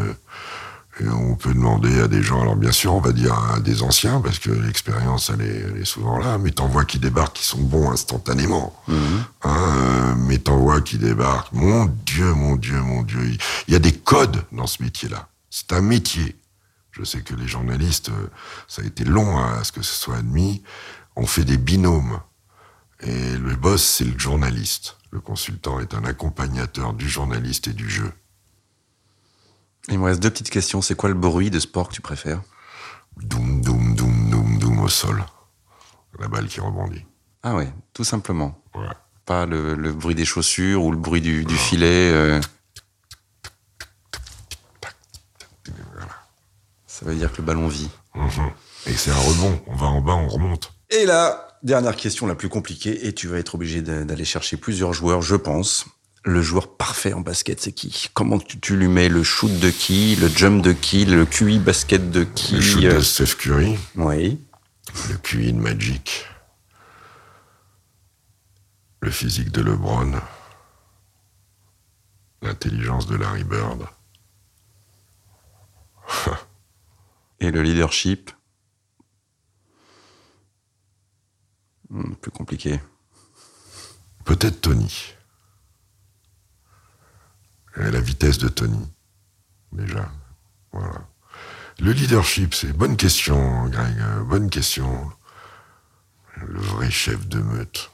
on 1.03 1.35
peut 1.35 1.53
demander 1.53 2.01
à 2.01 2.09
des 2.09 2.23
gens, 2.23 2.41
alors 2.41 2.57
bien 2.57 2.71
sûr, 2.73 2.95
on 2.95 3.01
va 3.01 3.13
dire 3.13 3.35
à 3.35 3.61
des 3.61 3.83
anciens, 3.83 4.21
parce 4.21 4.39
que 4.39 4.51
l'expérience, 4.51 5.31
elle 5.31 5.43
est, 5.81 5.85
souvent 5.85 6.19
là, 6.19 6.39
mais 6.39 6.53
t'en 6.53 6.69
vois 6.69 6.85
qui 6.85 6.99
débarquent, 6.99 7.37
qui 7.37 7.45
sont 7.45 7.61
bons 7.61 7.91
instantanément. 7.91 8.75
Mhm. 8.89 8.97
Hein, 9.43 9.57
euh, 9.77 10.15
mais 10.17 10.39
t'en 10.39 10.57
vois 10.57 10.81
qui 10.81 10.99
débarquent, 10.99 11.53
mon 11.53 11.87
Dieu, 12.07 12.33
mon 12.33 12.57
Dieu, 12.57 12.81
mon 12.81 13.03
Dieu. 13.03 13.21
Il 13.67 13.73
y 13.73 13.77
a 13.77 13.81
des 13.81 13.93
codes 13.93 14.45
dans 14.53 14.67
ce 14.67 14.83
métier-là. 14.83 15.29
C'est 15.51 15.73
un 15.73 15.81
métier. 15.83 16.37
Je 16.93 17.03
sais 17.03 17.23
que 17.23 17.35
les 17.35 17.49
journalistes, 17.49 18.11
euh, 18.11 18.29
ça 18.69 18.83
a 18.83 18.85
été 18.85 19.05
long 19.05 19.39
à 19.39 19.65
ce 19.65 19.73
que 19.73 19.83
ce 19.83 19.95
soit 19.95 20.17
admis 20.17 20.63
on 21.17 21.27
fait 21.27 21.45
des 21.45 21.57
binômes. 21.57 22.21
Et 23.01 23.37
le 23.37 23.57
boss, 23.57 23.85
c'est 23.85 24.05
le 24.05 24.19
journaliste. 24.19 24.97
Le 25.11 25.21
consultant 25.21 25.81
est 25.81 25.95
un 25.95 26.05
accompagnateur 26.05 26.95
du 26.95 27.09
journaliste 27.09 27.69
et 27.69 27.73
du 27.73 27.89
jeu. 27.89 28.13
Il 29.89 29.99
me 29.99 30.05
reste 30.05 30.21
deux 30.21 30.31
petites 30.31 30.51
questions. 30.51 30.81
C'est 30.81 30.95
quoi 30.95 31.09
le 31.09 31.15
bruit 31.15 31.51
de 31.51 31.61
sport 31.61 31.89
que 31.89 31.95
tu 31.95 32.01
préfères? 32.01 32.41
Doum, 33.19 33.61
doum, 33.61 33.95
doum, 33.95 34.31
doum, 34.31 34.59
doum 34.59 34.81
au 34.81 34.89
sol. 34.89 35.25
La 36.19 36.29
balle 36.29 36.49
qui 36.49 36.61
rebondit. 36.61 37.05
Ah 37.43 37.55
ouais, 37.55 37.73
tout 37.93 38.05
simplement. 38.05 38.59
Pas 39.27 39.47
le, 39.47 39.93
bruit 39.93 40.15
des 40.15 40.25
chaussures 40.25 40.85
ou 40.85 40.91
le 40.91 40.97
bruit 40.97 41.21
du, 41.21 41.47
filet. 41.57 42.11
Euh. 42.13 42.41
Ça 46.87 47.05
veut 47.05 47.15
dire 47.15 47.31
que 47.31 47.39
le 47.39 47.43
ballon 47.43 47.69
vit. 47.69 47.91
Mhm. 48.15 48.51
Et 48.87 48.93
c'est 48.93 49.11
un 49.11 49.19
rebond. 49.19 49.61
On 49.67 49.77
va 49.77 49.87
en 49.87 50.01
bas, 50.01 50.15
on 50.15 50.29
remonte. 50.29 50.73
Et 50.91 51.07
la 51.07 51.59
dernière 51.63 51.97
question 51.97 52.27
la 52.27 52.35
plus 52.35 52.49
compliquée, 52.49 53.07
et 53.07 53.15
tu 53.15 53.29
vas 53.29 53.39
être 53.39 53.55
obligé 53.55 53.83
d'aller 53.83 54.25
chercher 54.25 54.57
plusieurs 54.57 54.93
joueurs, 54.93 55.23
je 55.23 55.37
pense. 55.37 55.87
Le 56.27 56.41
joueur 56.41 56.77
parfait 56.77 57.13
en 57.13 57.21
basket, 57.21 57.61
c'est 57.61 57.73
qui? 57.73 58.09
Comment 58.15 58.39
tu, 58.39 58.77
lui 58.77 58.89
mets 58.89 59.11
le 59.11 59.23
shoot 59.23 59.59
de 59.61 59.69
qui 59.69 60.17
Le 60.17 60.29
jump 60.29 60.63
de 60.63 60.73
qui 60.73 61.05
Le 61.05 61.27
QI 61.27 61.59
basket 61.59 62.11
de 62.11 62.25
qui 62.25 62.55
Le 62.55 62.61
shoot 62.63 62.83
de 62.83 63.01
Steph 63.01 63.37
Curry. 63.39 63.79
Oui. 63.97 64.41
Le 65.11 65.17
QI 65.19 65.53
de 65.53 65.59
Magic. 65.59 66.27
Le 69.01 69.11
physique 69.11 69.53
de 69.53 69.61
LeBron. 69.61 70.13
L'intelligence 72.41 73.07
de 73.07 73.17
Larry 73.17 73.45
Bird. 73.45 73.87
et 77.41 77.51
le 77.51 77.63
leadership? 77.63 78.31
Plus 82.21 82.31
compliqué. 82.31 82.81
Peut-être 84.25 84.61
Tony. 84.61 85.15
la 87.77 88.01
vitesse 88.01 88.39
de 88.39 88.49
Tony, 88.49 88.91
déjà. 89.73 90.11
Voilà. 90.73 91.07
Le 91.81 91.93
leadership, 91.93 92.55
c'est 92.55 92.73
bonne 92.73 92.97
question, 92.97 93.67
Greg. 93.69 93.97
Bonne 94.27 94.49
question. 94.49 95.11
Le 96.37 96.61
vrai 96.61 96.91
chef 96.91 97.27
de 97.29 97.41
meute. 97.41 97.91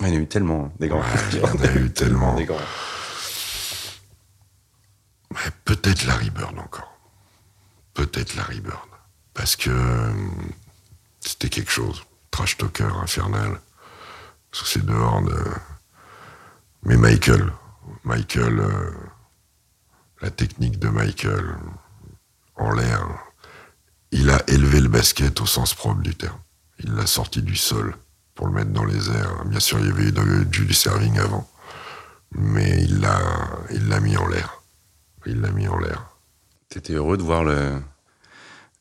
Il 0.00 0.06
y 0.06 0.10
en 0.10 0.14
a 0.14 0.16
eu 0.16 0.28
tellement, 0.28 0.72
des 0.78 0.88
grands. 0.88 1.02
il 1.32 1.38
y 1.38 1.42
en 1.42 1.56
a 1.56 1.72
eu 1.74 1.90
tellement. 1.90 2.36
peut-être 5.64 6.04
Larry 6.04 6.30
Bird 6.30 6.58
encore. 6.58 6.98
Peut-être 7.94 8.36
Larry 8.36 8.60
Bird. 8.60 8.88
Parce 9.34 9.56
que 9.56 9.70
c'était 11.20 11.48
quelque 11.48 11.70
chose. 11.70 12.02
Trash 12.30 12.56
talker 12.56 12.90
infernal. 13.02 13.60
Sous 14.52 14.66
ses 14.66 14.80
dehors 14.80 15.22
de... 15.22 15.36
Mais 16.84 16.96
Michael, 16.96 17.52
Michael, 18.04 18.60
euh, 18.60 18.90
la 20.20 20.30
technique 20.30 20.78
de 20.78 20.88
Michael 20.88 21.56
en 22.56 22.72
l'air, 22.72 23.06
il 24.10 24.30
a 24.30 24.42
élevé 24.48 24.80
le 24.80 24.88
basket 24.88 25.40
au 25.40 25.46
sens 25.46 25.74
propre 25.74 26.00
du 26.00 26.14
terme. 26.14 26.38
Il 26.78 26.94
l'a 26.94 27.06
sorti 27.06 27.42
du 27.42 27.56
sol 27.56 27.96
pour 28.34 28.46
le 28.46 28.52
mettre 28.52 28.70
dans 28.70 28.84
les 28.84 29.10
airs. 29.10 29.44
Bien 29.44 29.60
sûr, 29.60 29.78
il 29.80 29.86
y 29.86 29.90
avait 29.90 30.12
du, 30.12 30.64
du 30.64 30.74
serving 30.74 31.18
avant, 31.18 31.50
mais 32.32 32.82
il 32.84 33.00
l'a, 33.00 33.20
il 33.70 33.88
l'a 33.88 34.00
mis 34.00 34.16
en 34.16 34.26
l'air. 34.26 34.62
Il 35.26 35.40
l'a 35.40 35.50
mis 35.50 35.68
en 35.68 35.78
l'air. 35.78 36.06
T'étais 36.68 36.94
heureux 36.94 37.16
de 37.16 37.22
voir 37.22 37.44
le, 37.44 37.82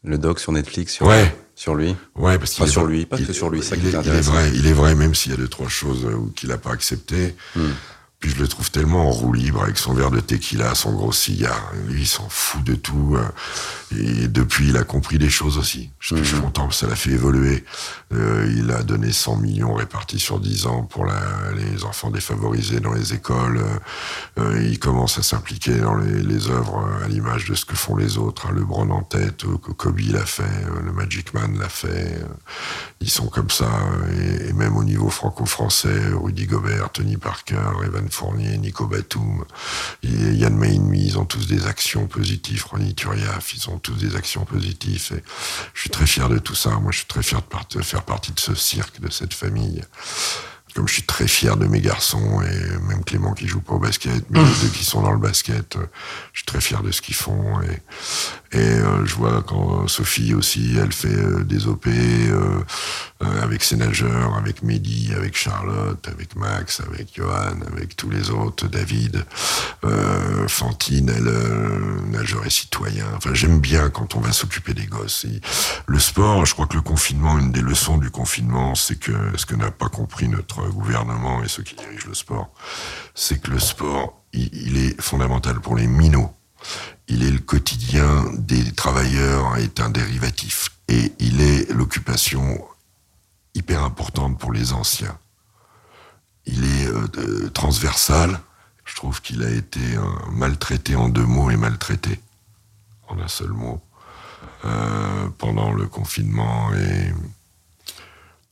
le 0.03 0.17
doc 0.17 0.39
sur 0.39 0.51
Netflix 0.51 0.93
sur, 0.93 1.07
ouais. 1.07 1.35
Sur 1.57 1.73
lui 1.73 1.95
Ouais, 2.15 2.37
parce 2.37 2.53
qu'il 2.53 2.63
pas 2.63 2.69
sur 2.69 2.85
lui, 2.85 3.05
pas 3.05 3.17
que 3.17 3.33
sur 3.33 3.49
lui, 3.49 3.63
ça 3.63 3.75
il, 3.75 3.87
est, 3.87 3.89
il 3.89 4.09
est 4.09 4.21
vrai, 4.21 4.51
il 4.53 4.67
est 4.67 4.73
vrai, 4.73 4.93
même 4.93 5.15
s'il 5.15 5.31
y 5.31 5.35
a 5.35 5.37
deux 5.37 5.47
trois 5.47 5.67
choses 5.67 6.05
euh, 6.05 6.15
qu'il 6.35 6.49
n'a 6.49 6.57
pas 6.59 6.71
acceptées. 6.71 7.35
Hmm. 7.55 7.71
Puis 8.19 8.31
je 8.31 8.41
le 8.41 8.47
trouve 8.47 8.71
tellement 8.71 9.09
en 9.09 9.11
roue 9.11 9.31
libre 9.31 9.61
avec 9.61 9.77
son 9.77 9.93
verre 9.93 10.09
de 10.09 10.19
tequila, 10.19 10.73
son 10.73 10.91
gros 10.91 11.11
cigare. 11.11 11.71
Lui, 11.87 12.01
il 12.01 12.07
s'en 12.07 12.27
fout 12.27 12.63
de 12.63 12.73
tout. 12.73 13.15
Euh, 13.15 13.23
et 13.95 14.27
depuis, 14.27 14.69
il 14.69 14.77
a 14.77 14.83
compris 14.83 15.19
des 15.19 15.29
choses 15.29 15.59
aussi. 15.59 15.91
Je, 15.99 16.15
suis 16.23 16.35
mhm. 16.35 16.41
content, 16.41 16.71
ça 16.71 16.87
l'a 16.87 16.95
fait 16.95 17.11
évoluer. 17.11 17.63
Euh, 18.13 18.51
il 18.57 18.71
a 18.71 18.81
donné 18.81 19.11
100 19.11 19.37
millions 19.37 19.75
répartis 19.75 20.17
sur 20.17 20.39
10 20.39 20.65
ans 20.65 20.81
pour 20.81 21.05
la, 21.05 21.21
les 21.55 21.83
enfants 21.83 22.09
défavorisés 22.09 22.79
dans 22.79 22.91
les 22.91 23.13
écoles. 23.13 23.61
Euh, 24.39 24.63
il 24.67 24.79
commence 24.79 25.19
à 25.19 25.23
s'impliquer 25.23 25.77
dans 25.77 25.95
les, 25.95 26.23
les 26.23 26.49
œuvres 26.49 26.89
à 27.03 27.07
l'image 27.07 27.45
de 27.45 27.53
ce 27.53 27.65
que 27.65 27.75
font 27.75 27.95
les 27.95 28.17
autres. 28.17 28.47
Hein, 28.47 28.53
le 28.55 28.65
Bron 28.65 28.89
en 28.89 29.03
tête, 29.03 29.43
que 29.63 29.71
Kobe 29.71 29.99
l'a 29.99 30.25
fait, 30.25 30.43
le 30.83 30.91
Magic 30.91 31.35
Man 31.35 31.55
l'a 31.59 31.69
fait. 31.69 32.19
ils 32.99 33.11
sont 33.11 33.27
comme 33.27 33.51
ça. 33.51 33.69
Et, 34.19 34.49
et 34.49 34.53
même 34.53 34.75
au 34.75 34.83
niveau 34.83 35.09
franco-français, 35.11 36.09
Rudy 36.15 36.47
Gobert, 36.47 36.89
Tony 36.91 37.17
Parker, 37.17 37.69
Evan 37.85 38.07
Fournier, 38.17 38.57
Nico 38.57 38.87
Batum, 38.87 39.45
Yann 40.01 40.55
Maïnmi, 40.55 41.05
ils 41.05 41.19
ont 41.19 41.25
tous 41.25 41.45
des 41.45 41.67
actions 41.67 42.07
positives. 42.07 42.65
Ronny 42.65 42.95
Turiaf, 42.95 43.53
ils 43.53 43.69
ont 43.69 43.77
tous 43.77 43.93
des 43.93 44.15
actions 44.15 44.43
positives. 44.43 45.21
Je 45.75 45.81
suis 45.81 45.91
très 45.91 46.07
fier 46.07 46.27
de 46.27 46.39
tout 46.39 46.55
ça. 46.55 46.71
Moi, 46.79 46.91
je 46.91 46.97
suis 46.97 47.07
très 47.07 47.21
fier 47.21 47.41
de 47.75 47.81
faire 47.83 48.01
partie 48.01 48.31
de 48.31 48.39
ce 48.39 48.55
cirque, 48.55 48.99
de 49.01 49.11
cette 49.11 49.35
famille 49.35 49.83
comme 50.77 50.87
je 50.87 50.93
suis 50.93 51.03
très 51.03 51.27
fier 51.27 51.57
de 51.57 51.65
mes 51.65 51.81
garçons 51.81 52.39
et 52.43 52.77
même 52.87 53.03
Clément 53.03 53.33
qui 53.33 53.47
joue 53.47 53.61
pas 53.61 53.73
au 53.73 53.79
basket, 53.79 54.23
mais 54.29 54.39
les 54.39 54.61
deux 54.61 54.67
qui 54.67 54.85
sont 54.85 55.01
dans 55.01 55.11
le 55.11 55.17
basket, 55.17 55.75
euh, 55.75 55.87
je 56.33 56.39
suis 56.41 56.45
très 56.45 56.61
fier 56.61 56.83
de 56.83 56.91
ce 56.91 57.01
qu'ils 57.01 57.15
font 57.15 57.59
et, 57.61 58.59
euh, 58.59 59.03
je 59.03 59.15
vois 59.15 59.41
quand 59.41 59.87
Sophie 59.87 60.35
aussi, 60.35 60.75
elle 60.79 60.91
fait 60.91 61.07
euh, 61.07 61.43
des 61.43 61.65
OP 61.65 61.87
avec 63.19 63.63
ses 63.63 63.77
nageurs, 63.77 64.35
avec 64.35 64.63
Mehdi, 64.63 65.11
avec 65.15 65.35
Charlotte, 65.35 66.07
avec 66.07 66.35
Max, 66.35 66.81
avec 66.81 67.15
Johan, 67.15 67.59
avec 67.71 67.95
tous 67.95 68.09
les 68.09 68.29
autres, 68.29 68.67
David, 68.67 69.25
Fantine, 70.47 71.09
elle 71.09 72.11
nageur 72.11 72.45
et 72.45 72.49
citoyen. 72.49 73.05
Enfin, 73.15 73.33
j'aime 73.33 73.59
bien 73.59 73.89
quand 73.89 74.15
on 74.15 74.19
va 74.19 74.31
s'occuper 74.31 74.73
des 74.73 74.85
gosses. 74.85 75.25
le 75.85 75.99
sport, 75.99 76.45
je 76.45 76.53
crois 76.53 76.67
que 76.67 76.75
le 76.75 76.81
confinement, 76.81 77.37
une 77.37 77.51
des 77.51 77.61
leçons 77.61 77.97
du 77.97 78.09
confinement, 78.09 78.75
c'est 78.75 78.99
que 78.99 79.13
ce 79.35 79.45
que 79.45 79.55
n'a 79.55 79.71
pas 79.71 79.89
compris 79.89 80.27
notre 80.27 80.67
gouvernement 80.69 81.43
et 81.43 81.47
ceux 81.47 81.63
qui 81.63 81.75
dirigent 81.75 82.07
le 82.07 82.13
sport, 82.13 82.51
c'est 83.15 83.41
que 83.41 83.51
le 83.51 83.59
sport, 83.59 84.21
il, 84.33 84.77
est 84.77 85.01
fondamental 85.01 85.59
pour 85.59 85.75
les 85.75 85.87
minots. 85.87 86.33
Il 87.07 87.23
est 87.23 87.31
le 87.31 87.39
quotidien 87.39 88.25
des 88.37 88.71
travailleurs, 88.73 89.57
est 89.57 89.79
un 89.79 89.89
dérivatif. 89.89 90.69
Et 90.89 91.11
il 91.19 91.41
est 91.41 91.71
l'occupation 91.71 92.63
hyper 93.57 93.83
importante 93.83 94.37
pour 94.39 94.51
les 94.51 94.73
anciens. 94.73 95.17
Il 96.45 96.63
est 96.63 96.87
euh, 96.87 97.49
transversal. 97.49 98.39
Je 98.85 98.95
trouve 98.95 99.21
qu'il 99.21 99.43
a 99.43 99.49
été 99.49 99.81
maltraité 100.31 100.95
en 100.95 101.09
deux 101.09 101.25
mots 101.25 101.49
et 101.49 101.57
maltraité 101.57 102.21
en 103.09 103.19
un 103.19 103.27
seul 103.27 103.49
mot 103.49 103.81
euh, 104.65 105.27
pendant 105.37 105.73
le 105.73 105.87
confinement. 105.87 106.73
Et 106.73 107.13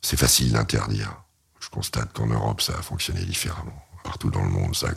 c'est 0.02 0.18
facile 0.18 0.52
d'interdire 0.52 1.26
je 1.66 1.70
constate 1.72 2.14
qu'en 2.14 2.28
Europe, 2.28 2.62
ça 2.62 2.74
a 2.78 2.82
fonctionné 2.82 3.22
différemment. 3.26 3.84
Partout 4.04 4.30
dans 4.30 4.44
le 4.44 4.50
monde, 4.50 4.76
ça 4.76 4.88
a 4.88 4.92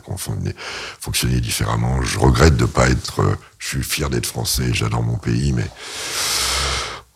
fonctionné, 0.99 1.41
différemment. 1.41 2.01
Je 2.03 2.19
regrette 2.19 2.57
de 2.57 2.65
pas 2.65 2.89
être. 2.89 3.21
Euh, 3.21 3.35
je 3.57 3.67
suis 3.67 3.83
fier 3.83 4.09
d'être 4.09 4.27
français, 4.27 4.71
j'adore 4.71 5.01
mon 5.01 5.17
pays, 5.17 5.51
mais 5.51 5.67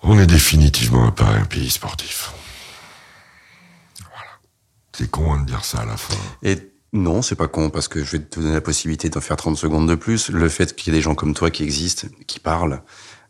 on 0.01 0.17
est 0.17 0.25
définitivement 0.25 1.11
pas 1.11 1.27
un 1.27 1.45
pays 1.45 1.69
sportif. 1.69 2.31
C'est 4.95 5.09
con 5.09 5.39
de 5.39 5.45
dire 5.45 5.65
ça 5.65 5.79
à 5.79 5.85
la 5.85 5.97
fin. 5.97 6.15
Et 6.43 6.57
non, 6.93 7.21
c'est 7.21 7.35
pas 7.35 7.47
con, 7.47 7.69
parce 7.69 7.87
que 7.87 8.03
je 8.03 8.11
vais 8.11 8.19
te 8.19 8.39
donner 8.39 8.53
la 8.53 8.61
possibilité 8.61 9.09
d'en 9.09 9.21
faire 9.21 9.37
30 9.37 9.57
secondes 9.57 9.89
de 9.89 9.95
plus. 9.95 10.29
Le 10.29 10.47
fait 10.49 10.75
qu'il 10.75 10.93
y 10.93 10.95
ait 10.95 10.99
des 10.99 11.01
gens 11.01 11.15
comme 11.15 11.33
toi 11.33 11.49
qui 11.49 11.63
existent, 11.63 12.07
qui 12.27 12.39
parlent, 12.39 12.83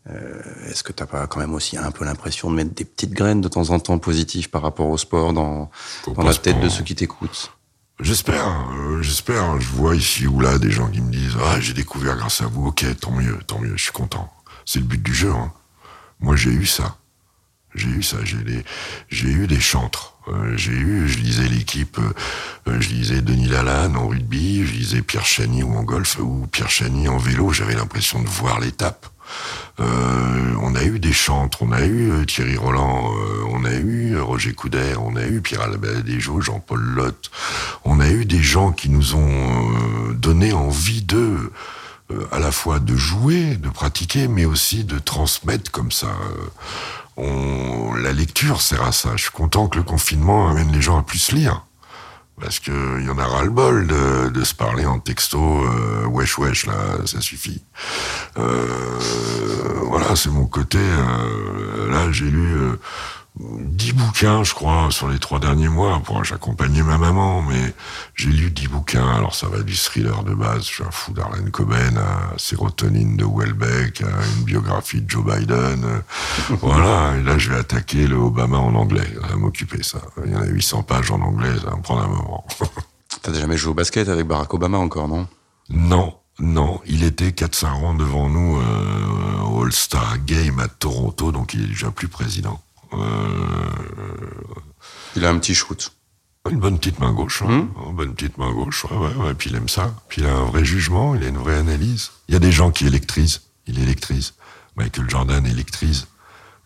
euh, 0.10 0.42
est-ce 0.68 0.84
que 0.84 0.92
t'as 0.92 1.06
pas 1.06 1.28
quand 1.28 1.40
même 1.40 1.54
aussi 1.54 1.78
un 1.78 1.92
peu 1.92 2.04
l'impression 2.04 2.52
de 2.52 2.56
mettre 2.56 2.74
des 2.74 2.84
petites 2.84 3.14
graines 3.14 3.40
de 3.40 3.48
temps 3.48 3.70
en 3.70 3.80
temps 3.80 3.98
positives 4.00 4.50
par 4.50 4.62
rapport 4.62 4.90
au 4.90 4.98
sport 4.98 5.32
dans, 5.32 5.72
dans 6.08 6.24
la 6.24 6.34
tête 6.34 6.60
de 6.60 6.68
ceux 6.68 6.84
qui 6.84 6.96
t'écoutent? 6.96 7.54
J'espère, 8.02 8.50
euh, 8.74 9.02
j'espère. 9.02 9.62
Je 9.62 9.70
vois 9.70 9.96
ici 9.96 10.28
ou 10.28 10.42
là 10.42 10.58
des 10.58 10.72
gens 10.72 10.90
qui 10.90 11.00
me 11.00 11.12
disent 11.12 11.38
ah 11.42 11.60
j'ai 11.62 11.74
découvert 11.74 12.18
grâce 12.18 12.42
à 12.42 12.48
vous. 12.48 12.68
Ok, 12.68 12.86
tant 13.00 13.12
mieux, 13.12 13.40
tant 13.48 13.60
mieux. 13.60 13.78
Je 13.78 13.84
suis 13.84 13.92
content. 13.94 14.30
C'est 14.66 14.80
le 14.80 14.86
but 14.86 15.02
du 15.02 15.14
jeu. 15.14 15.32
Hein. 15.32 15.54
Moi 16.20 16.36
j'ai 16.36 16.50
eu 16.50 16.66
ça. 16.66 16.98
J'ai 17.76 17.90
eu 17.90 18.04
ça. 18.04 18.18
J'ai 18.24 18.38
des, 18.38 18.64
j'ai 19.10 19.30
eu 19.30 19.48
des 19.48 19.60
chantres. 19.60 20.14
Euh, 20.30 20.56
j'ai 20.56 20.72
eu, 20.72 21.08
je 21.08 21.18
lisais 21.18 21.50
l'équipe, 21.50 22.00
je 22.66 22.90
lisais 22.90 23.22
Denis 23.22 23.50
Lalanne 23.50 23.98
en 23.98 24.08
rugby, 24.08 24.66
je 24.66 24.72
lisais 24.72 25.02
Pierre 25.02 25.26
Chani 25.26 25.64
ou 25.64 25.76
en 25.76 25.84
golf 25.84 26.18
ou 26.20 26.48
Pierre 26.48 26.70
Chani 26.70 27.10
en 27.10 27.18
vélo. 27.18 27.52
J'avais 27.52 27.76
l'impression 27.76 28.22
de 28.22 28.28
voir 28.28 28.62
l'étape. 28.62 29.08
Euh, 29.80 30.56
on 30.62 30.76
a 30.76 30.84
eu 30.84 31.00
des 31.00 31.14
chantres, 31.14 31.62
on 31.62 31.72
a 31.72 31.82
eu 31.82 32.12
euh, 32.12 32.26
Thierry 32.26 32.58
Roland, 32.58 33.12
euh, 33.12 33.44
on 33.50 33.66
a 33.66 33.74
eu 33.74 34.20
Roger 34.20 34.54
Couder, 34.54 34.96
on 35.00 35.16
a 35.16 35.26
eu 35.26 35.42
Pierre 35.42 35.62
Albaladejo, 35.62 36.42
Jean-Paul 36.42 36.80
Lotte. 36.80 37.32
On 37.84 38.00
a 38.00 38.10
eu 38.10 38.26
des 38.26 38.42
gens 38.42 38.72
qui 38.72 38.90
nous 38.90 39.16
ont 39.16 40.12
donné 40.14 40.54
envie 40.54 41.02
de 41.02 41.52
à 42.32 42.38
la 42.38 42.52
fois 42.52 42.80
de 42.80 42.96
jouer, 42.96 43.56
de 43.56 43.70
pratiquer, 43.70 44.28
mais 44.28 44.46
aussi 44.46 44.84
de 44.84 45.00
transmettre 45.00 45.72
comme 45.72 45.92
ça. 45.92 46.16
On, 47.18 47.94
la 47.94 48.12
lecture 48.12 48.62
sert 48.62 48.84
à 48.84 48.92
ça. 48.92 49.12
Je 49.16 49.24
suis 49.24 49.32
content 49.32 49.68
que 49.68 49.78
le 49.78 49.84
confinement 49.84 50.50
amène 50.50 50.72
les 50.72 50.82
gens 50.82 50.98
à 51.00 51.04
plus 51.04 51.32
lire 51.32 51.66
parce 52.40 52.60
que 52.60 53.00
il 53.00 53.06
y 53.06 53.10
en 53.10 53.18
a 53.18 53.26
ras-le-bol 53.26 53.88
de, 53.88 54.30
de, 54.30 54.44
se 54.44 54.56
parler 54.56 54.86
en 54.86 55.00
texto 55.00 55.40
euh, 55.40 56.06
wesh 56.08 56.38
wesh 56.38 56.66
là 56.66 56.98
ça 57.06 57.22
suffit 57.22 57.64
euh, 58.38 59.00
voilà 59.84 60.16
c'est 60.16 60.30
mon 60.30 60.46
côté 60.46 60.80
euh, 60.80 61.92
là 61.92 62.12
j'ai 62.12 62.26
lu 62.26 62.54
euh, 62.54 62.80
dix 63.40 63.94
bouquins, 63.94 64.44
je 64.44 64.54
crois, 64.54 64.90
sur 64.92 65.10
les 65.10 65.20
trois 65.20 65.40
derniers 65.40 65.68
mois. 65.68 66.00
Pour 66.04 66.24
j'accompagnais 66.24 66.84
ma 66.84 66.98
maman, 66.98 67.42
mais 67.42 67.74
j'ai 68.16 68.30
lu 68.30 68.52
dix 68.52 68.68
bouquins. 68.68 69.08
Alors 69.08 69.36
ça 69.36 69.48
va 69.48 69.62
du 69.62 69.76
thriller 69.76 70.24
de 70.24 70.34
base. 70.34 70.66
Je 70.66 70.74
suis 70.74 70.84
un 70.84 70.92
fou 70.92 71.14
d'Arlene 71.14 71.50
Coben 71.50 71.98
à 71.98 72.38
Sérotonine 72.38 73.18
de 73.18 73.26
Welbeck, 73.26 74.02
à 74.02 74.26
une 74.38 74.44
biographie 74.44 75.02
de 75.02 75.10
Joe 75.10 75.26
Biden. 75.26 76.04
voilà. 76.62 77.18
Et 77.18 77.24
là, 77.24 77.38
je 77.38 77.50
vais 77.50 77.58
attaquer 77.58 78.08
le 78.08 78.16
Obama 78.18 78.58
en 78.58 78.76
anglais. 78.76 79.08
Ça 79.22 79.28
va 79.28 79.36
m'occuper 79.36 79.82
ça. 79.84 80.00
Il 80.26 80.32
y 80.32 80.36
en 80.36 80.42
a 80.42 80.46
800 80.46 80.84
pages 80.84 81.12
en 81.12 81.22
anglais. 81.22 81.58
Ça 81.60 81.72
va 81.72 81.78
me 81.78 81.82
prendre 81.82 82.04
un 82.04 82.08
moment. 82.08 82.46
T'as 83.22 83.34
jamais 83.34 83.58
joué 83.58 83.72
au 83.72 83.76
basket 83.76 84.10
avec 84.10 84.28
Barack 84.28 84.54
Obama 84.54 84.78
encore, 84.78 85.08
non? 85.08 85.28
Non. 85.70 86.16
Non, 86.40 86.82
il 86.88 87.04
était 87.04 87.30
4-5 87.30 87.66
rangs 87.68 87.94
devant 87.94 88.28
nous 88.28 88.58
euh, 88.58 89.62
All-Star 89.62 90.18
Game 90.26 90.60
à 90.60 90.68
Toronto, 90.68 91.32
donc 91.32 91.54
il 91.54 91.64
est 91.64 91.68
déjà 91.68 91.92
plus 91.92 92.08
président. 92.08 92.60
Euh, 93.00 93.70
il 95.16 95.26
a 95.26 95.30
un 95.30 95.38
petit 95.40 95.56
shoot. 95.56 95.94
Une 96.50 96.60
bonne 96.60 96.78
petite 96.78 97.00
main 97.00 97.14
gauche, 97.14 97.42
hein. 97.42 97.48
hmm. 97.48 97.90
une 97.90 97.96
bonne 97.96 98.14
petite 98.16 98.38
main 98.38 98.52
gauche, 98.52 98.84
ouais, 98.86 98.98
ouais, 98.98 99.16
ouais, 99.16 99.34
puis 99.34 99.50
il 99.50 99.56
aime 99.56 99.70
ça. 99.70 99.96
Puis 100.10 100.22
il 100.22 100.28
a 100.28 100.36
un 100.36 100.46
vrai 100.46 100.66
jugement, 100.66 101.16
il 101.16 101.24
a 101.24 101.28
une 101.28 101.38
vraie 101.38 101.56
analyse. 101.58 102.12
Il 102.28 102.34
y 102.34 102.36
a 102.36 102.40
des 102.40 102.52
gens 102.52 102.72
qui 102.72 102.86
électrisent, 102.86 103.44
il 103.66 103.80
électrise. 103.80 104.34
Michael 104.76 105.10
Jordan 105.10 105.46
électrise, 105.46 106.08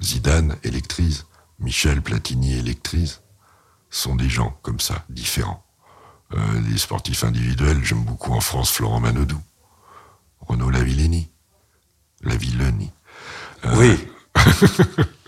Zidane 0.02 0.58
électrise, 0.64 1.26
Michel 1.60 2.02
Platini 2.02 2.54
électrise. 2.54 3.22
Ce 3.90 4.04
sont 4.04 4.16
des 4.16 4.30
gens 4.30 4.58
comme 4.64 4.80
ça, 4.80 5.06
différents. 5.10 5.64
Euh, 6.34 6.40
les 6.70 6.78
sportifs 6.78 7.24
individuels, 7.24 7.84
j'aime 7.84 8.04
beaucoup 8.04 8.34
en 8.34 8.42
France 8.42 8.72
Florent 8.72 9.00
Manodou, 9.00 9.40
Renaud 10.42 10.72
Lavillenie, 10.72 11.30
Lavillenie. 12.22 12.92
Euh, 13.66 13.76
oui. 13.78 14.08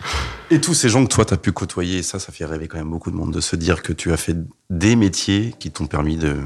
Et 0.52 0.60
tous 0.60 0.74
ces 0.74 0.90
gens 0.90 1.06
que 1.06 1.14
toi, 1.14 1.26
tu 1.26 1.34
as 1.34 1.38
pu 1.38 1.52
côtoyer, 1.52 2.02
ça, 2.02 2.20
ça 2.20 2.32
fait 2.32 2.46
rêver 2.46 2.68
quand 2.68 2.78
même 2.78 2.90
beaucoup 2.90 3.12
de 3.12 3.16
monde 3.16 3.32
de 3.32 3.42
se 3.42 3.56
dire 3.56 3.84
que 3.84 3.94
tu 3.94 4.12
as 4.12 4.18
fait 4.18 4.36
des 4.70 4.96
métiers 4.96 5.54
qui 5.60 5.72
t'ont 5.72 5.86
permis 5.88 6.18
de 6.18 6.38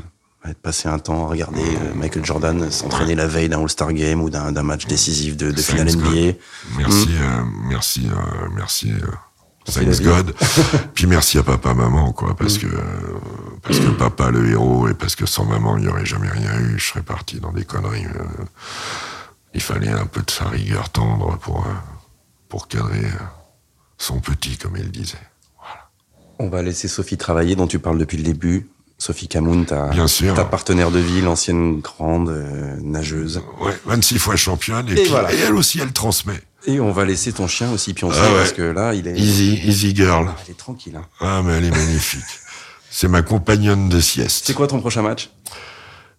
passer 0.61 0.89
un 0.89 0.99
temps 0.99 1.25
à 1.25 1.29
regarder 1.29 1.61
euh, 1.61 1.93
Michael 1.95 2.25
Jordan 2.25 2.69
s'entraîner 2.69 3.15
la 3.15 3.27
veille 3.27 3.47
d'un 3.47 3.61
All-Star 3.61 3.93
Game 3.93 4.21
ou 4.21 4.29
d'un 4.29 4.51
match 4.63 4.85
décisif 4.87 5.37
de, 5.37 5.51
de 5.51 5.61
finale 5.61 5.95
NBA. 5.95 6.37
Merci, 6.77 7.07
hmm. 7.07 7.21
euh, 7.21 7.43
merci, 7.69 8.07
euh, 8.07 8.49
merci. 8.53 8.91
Thanks 9.65 10.01
God. 10.01 10.35
Puis 10.93 11.07
merci 11.07 11.37
à 11.37 11.43
papa, 11.43 11.73
maman, 11.73 12.11
quoi, 12.11 12.35
parce 12.35 12.57
hmm. 12.57 12.67
que 12.67 12.67
parce 13.61 13.79
que 13.79 13.87
papa 13.91 14.29
le 14.29 14.49
héros 14.49 14.89
et 14.89 14.93
parce 14.93 15.15
que 15.15 15.25
sans 15.25 15.45
maman 15.45 15.77
il 15.77 15.83
n'y 15.83 15.87
aurait 15.89 16.05
jamais 16.05 16.27
rien 16.27 16.59
eu. 16.59 16.77
Je 16.77 16.85
serais 16.85 17.03
parti 17.03 17.39
dans 17.39 17.53
des 17.53 17.63
conneries. 17.63 18.03
il 19.53 19.61
fallait 19.61 19.87
un 19.87 20.05
peu 20.05 20.21
de 20.21 20.29
sa 20.29 20.49
rigueur 20.49 20.89
tendre 20.89 21.37
pour 21.37 21.65
pour 22.49 22.67
cadrer 22.67 23.07
son 24.03 24.19
petit, 24.19 24.57
comme 24.57 24.75
il 24.77 24.91
disait. 24.91 25.17
Voilà. 25.57 25.89
On 26.39 26.49
va 26.49 26.61
laisser 26.61 26.87
Sophie 26.87 27.17
travailler, 27.17 27.55
dont 27.55 27.67
tu 27.67 27.79
parles 27.79 27.97
depuis 27.97 28.17
le 28.17 28.23
début. 28.23 28.69
Sophie 28.99 29.27
Camoun, 29.27 29.65
ta, 29.65 29.89
ta 30.35 30.45
partenaire 30.45 30.91
de 30.91 30.99
vie, 30.99 31.21
l'ancienne 31.21 31.81
grande 31.81 32.29
euh, 32.29 32.77
nageuse. 32.81 33.41
Ouais, 33.59 33.77
26 33.85 34.19
fois 34.19 34.35
championne. 34.35 34.87
Et, 34.89 35.05
voilà. 35.05 35.33
et, 35.33 35.39
elle 35.39 35.55
aussi, 35.55 35.79
elle 35.79 35.91
transmet. 35.91 36.39
Et 36.65 36.79
on 36.79 36.91
va 36.91 37.03
laisser 37.03 37.33
ton 37.33 37.47
chien 37.47 37.71
aussi 37.71 37.93
pioncer, 37.93 38.19
ah 38.21 38.29
parce 38.37 38.53
que 38.53 38.61
là, 38.61 38.93
il 38.93 39.07
est... 39.07 39.17
Easy, 39.17 39.59
easy 39.65 39.93
girl. 39.93 40.29
Elle 40.45 40.51
est 40.51 40.57
tranquille. 40.57 40.95
Hein. 40.95 41.05
Ah, 41.19 41.41
mais 41.43 41.53
elle 41.53 41.65
est 41.65 41.71
magnifique. 41.71 42.23
C'est 42.89 43.09
ma 43.09 43.21
compagnonne 43.21 43.89
de 43.89 43.99
sieste. 43.99 44.45
C'est 44.45 44.53
quoi 44.53 44.67
ton 44.67 44.79
prochain 44.79 45.01
match? 45.01 45.31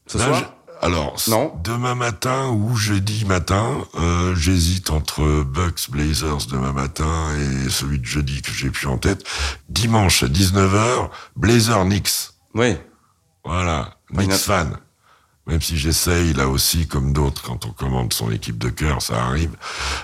Ce 0.06 0.18
soir? 0.18 0.54
Alors, 0.84 1.16
demain 1.64 1.94
matin 1.94 2.50
ou 2.50 2.76
jeudi 2.76 3.24
matin, 3.24 3.86
euh, 3.94 4.34
j'hésite 4.36 4.90
entre 4.90 5.42
Bucks 5.42 5.88
Blazers 5.88 6.46
demain 6.50 6.72
matin 6.72 7.30
et 7.38 7.70
celui 7.70 8.00
de 8.00 8.04
jeudi 8.04 8.42
que 8.42 8.52
j'ai 8.52 8.68
plus 8.68 8.86
en 8.86 8.98
tête. 8.98 9.24
Dimanche 9.70 10.24
à 10.24 10.26
19h, 10.26 11.08
Blazers 11.36 11.86
Knicks. 11.86 12.32
Oui. 12.54 12.76
Voilà, 13.46 13.96
Knicks 14.10 14.32
fan. 14.32 14.76
Même 15.46 15.62
si 15.62 15.78
j'essaye, 15.78 16.34
là 16.34 16.48
aussi, 16.48 16.86
comme 16.86 17.14
d'autres, 17.14 17.40
quand 17.40 17.64
on 17.64 17.70
commande 17.70 18.12
son 18.12 18.30
équipe 18.30 18.58
de 18.58 18.68
cœur, 18.68 19.00
ça 19.00 19.24
arrive, 19.24 19.56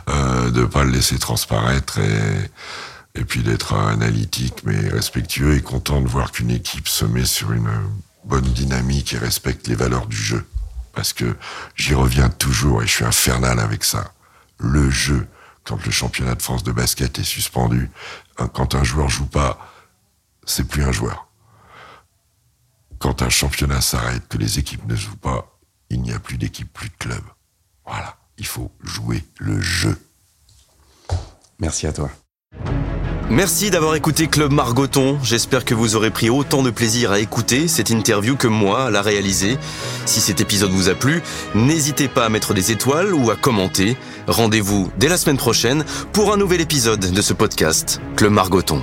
euh, 0.08 0.50
de 0.50 0.64
pas 0.64 0.84
le 0.84 0.92
laisser 0.92 1.18
transparaître 1.18 1.98
et, 1.98 3.20
et 3.20 3.24
puis 3.26 3.42
d'être 3.42 3.74
analytique 3.74 4.62
mais 4.64 4.88
respectueux 4.88 5.56
et 5.56 5.60
content 5.60 6.00
de 6.00 6.08
voir 6.08 6.32
qu'une 6.32 6.50
équipe 6.50 6.88
se 6.88 7.04
met 7.04 7.26
sur 7.26 7.52
une 7.52 7.68
bonne 8.24 8.44
dynamique 8.44 9.12
et 9.12 9.18
respecte 9.18 9.68
les 9.68 9.74
valeurs 9.74 10.06
du 10.06 10.16
jeu. 10.16 10.46
Parce 10.92 11.12
que 11.12 11.36
j'y 11.76 11.94
reviens 11.94 12.28
toujours 12.28 12.82
et 12.82 12.86
je 12.86 12.92
suis 12.92 13.04
infernal 13.04 13.60
avec 13.60 13.84
ça. 13.84 14.12
Le 14.58 14.90
jeu, 14.90 15.26
quand 15.64 15.84
le 15.84 15.90
championnat 15.90 16.34
de 16.34 16.42
France 16.42 16.62
de 16.62 16.72
basket 16.72 17.18
est 17.18 17.24
suspendu, 17.24 17.90
quand 18.36 18.74
un 18.74 18.84
joueur 18.84 19.08
joue 19.08 19.26
pas, 19.26 19.58
c'est 20.44 20.66
plus 20.66 20.82
un 20.82 20.92
joueur. 20.92 21.28
Quand 22.98 23.22
un 23.22 23.30
championnat 23.30 23.80
s'arrête, 23.80 24.26
que 24.28 24.36
les 24.36 24.58
équipes 24.58 24.84
ne 24.86 24.96
jouent 24.96 25.16
pas, 25.16 25.58
il 25.88 26.02
n'y 26.02 26.12
a 26.12 26.18
plus 26.18 26.36
d'équipe, 26.36 26.70
plus 26.72 26.88
de 26.88 26.96
club. 26.98 27.22
Voilà, 27.86 28.18
il 28.36 28.46
faut 28.46 28.70
jouer 28.82 29.24
le 29.38 29.60
jeu. 29.60 29.98
Merci 31.58 31.86
à 31.86 31.92
toi. 31.92 32.10
Merci 33.30 33.70
d'avoir 33.70 33.94
écouté 33.94 34.26
Club 34.26 34.50
Margoton. 34.50 35.16
J'espère 35.22 35.64
que 35.64 35.72
vous 35.72 35.94
aurez 35.94 36.10
pris 36.10 36.30
autant 36.30 36.64
de 36.64 36.70
plaisir 36.70 37.12
à 37.12 37.20
écouter 37.20 37.68
cette 37.68 37.90
interview 37.90 38.34
que 38.34 38.48
moi 38.48 38.86
à 38.86 38.90
la 38.90 39.02
réaliser. 39.02 39.56
Si 40.04 40.20
cet 40.20 40.40
épisode 40.40 40.72
vous 40.72 40.88
a 40.88 40.94
plu, 40.94 41.22
n'hésitez 41.54 42.08
pas 42.08 42.24
à 42.24 42.28
mettre 42.28 42.54
des 42.54 42.72
étoiles 42.72 43.14
ou 43.14 43.30
à 43.30 43.36
commenter. 43.36 43.96
Rendez-vous 44.26 44.90
dès 44.98 45.08
la 45.08 45.16
semaine 45.16 45.36
prochaine 45.36 45.84
pour 46.12 46.32
un 46.32 46.36
nouvel 46.36 46.60
épisode 46.60 47.12
de 47.12 47.22
ce 47.22 47.32
podcast, 47.32 48.00
Club 48.16 48.32
Margoton. 48.32 48.82